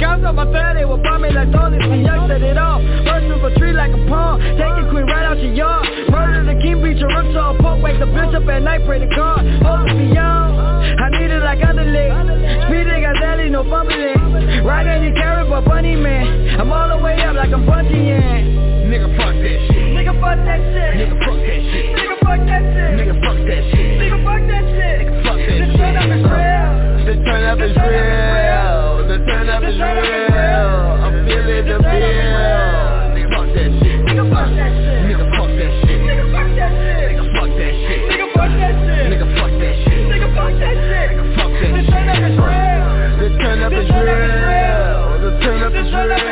comes 0.00 0.24
on 0.24 0.34
my 0.34 0.44
third, 0.50 0.76
they 0.76 0.84
will 0.84 0.98
me 0.98 1.30
like 1.30 1.52
Tony. 1.52 1.78
See, 1.78 2.02
young 2.02 2.26
set 2.26 2.42
it 2.42 2.58
off. 2.58 2.80
Burst 3.04 3.26
through 3.28 3.46
a 3.46 3.50
tree 3.58 3.72
like 3.72 3.92
a 3.92 4.00
palm. 4.08 4.40
Take 4.58 4.76
a 4.80 4.84
queen 4.90 5.06
right 5.06 5.24
out 5.28 5.38
your 5.38 5.54
yard. 5.54 5.86
Murder 6.10 6.42
the 6.42 6.56
king, 6.58 6.82
beat 6.82 6.98
your 6.98 7.12
rooks 7.14 7.36
on 7.36 7.58
pork. 7.58 7.82
Wake 7.82 8.00
the 8.00 8.08
bitch 8.08 8.34
up 8.34 8.48
at 8.48 8.62
night, 8.62 8.82
pray 8.86 8.98
to 8.98 9.06
God. 9.14 9.46
Hold 9.62 9.86
it 9.86 9.96
beyond. 10.10 10.58
I 10.98 11.06
need 11.14 11.30
it 11.30 11.42
like 11.44 11.60
underleg. 11.60 12.10
Speedy 12.66 13.00
got 13.00 13.14
daddy, 13.20 13.48
no 13.48 13.62
fumbling. 13.68 14.64
Right 14.64 14.89
barely 14.90 15.14
care 15.14 15.40
about 15.40 15.64
bunny 15.64 15.94
man 15.94 16.58
I'm 16.58 16.72
all 16.72 16.88
the 16.88 16.98
way 16.98 17.14
up 17.22 17.36
like 17.36 17.52
I'm 17.52 17.64
punching 17.64 17.94
in 17.94 18.90
Nigga 18.90 19.06
Nigga 19.94 20.14
fuck 20.18 20.34
that 20.42 20.60
shit 20.66 20.98
Nigga 20.98 21.14
fuck 21.22 21.38
that 21.46 21.62
shit 21.70 21.86
Nigga 22.98 23.14
fuck 23.22 23.38
that 23.46 23.62
shit 23.70 23.90
Nigga 24.00 24.18
turn 25.78 25.94
up 25.94 26.10
is 26.10 26.26
real 26.26 27.06
The 27.06 27.14
turn 27.22 27.46
up 27.46 27.60
is 27.62 27.76
real 27.78 29.06
The 29.06 29.16
turn 29.30 29.48
up 29.48 29.62
is 29.62 29.78
real 29.78 30.66
I'm 31.06 31.14
feeling 31.26 31.66
the 31.70 31.78
bill 31.78 32.50
fuck 33.30 33.48
that 33.54 33.70
shit 33.78 34.00
fuck 34.26 34.50
that 34.58 34.72
shit 34.82 35.18
fuck 35.38 35.54
that 35.54 35.72
shit 35.78 36.00
fuck 36.34 37.50
that 37.58 37.74
shit 37.86 38.10
fuck 38.10 38.42
that 38.50 38.84
shit 38.90 39.14
fuck 39.20 39.54
that 39.60 39.76
shit 39.82 40.08
The 41.70 41.82
turn 41.86 42.08
up 42.10 42.26
is 42.26 42.36
real 42.42 42.88
The 43.20 43.28
turn 43.38 43.62
up 43.62 43.72
is 43.72 43.88
real 43.88 44.39
Israel 45.90 46.29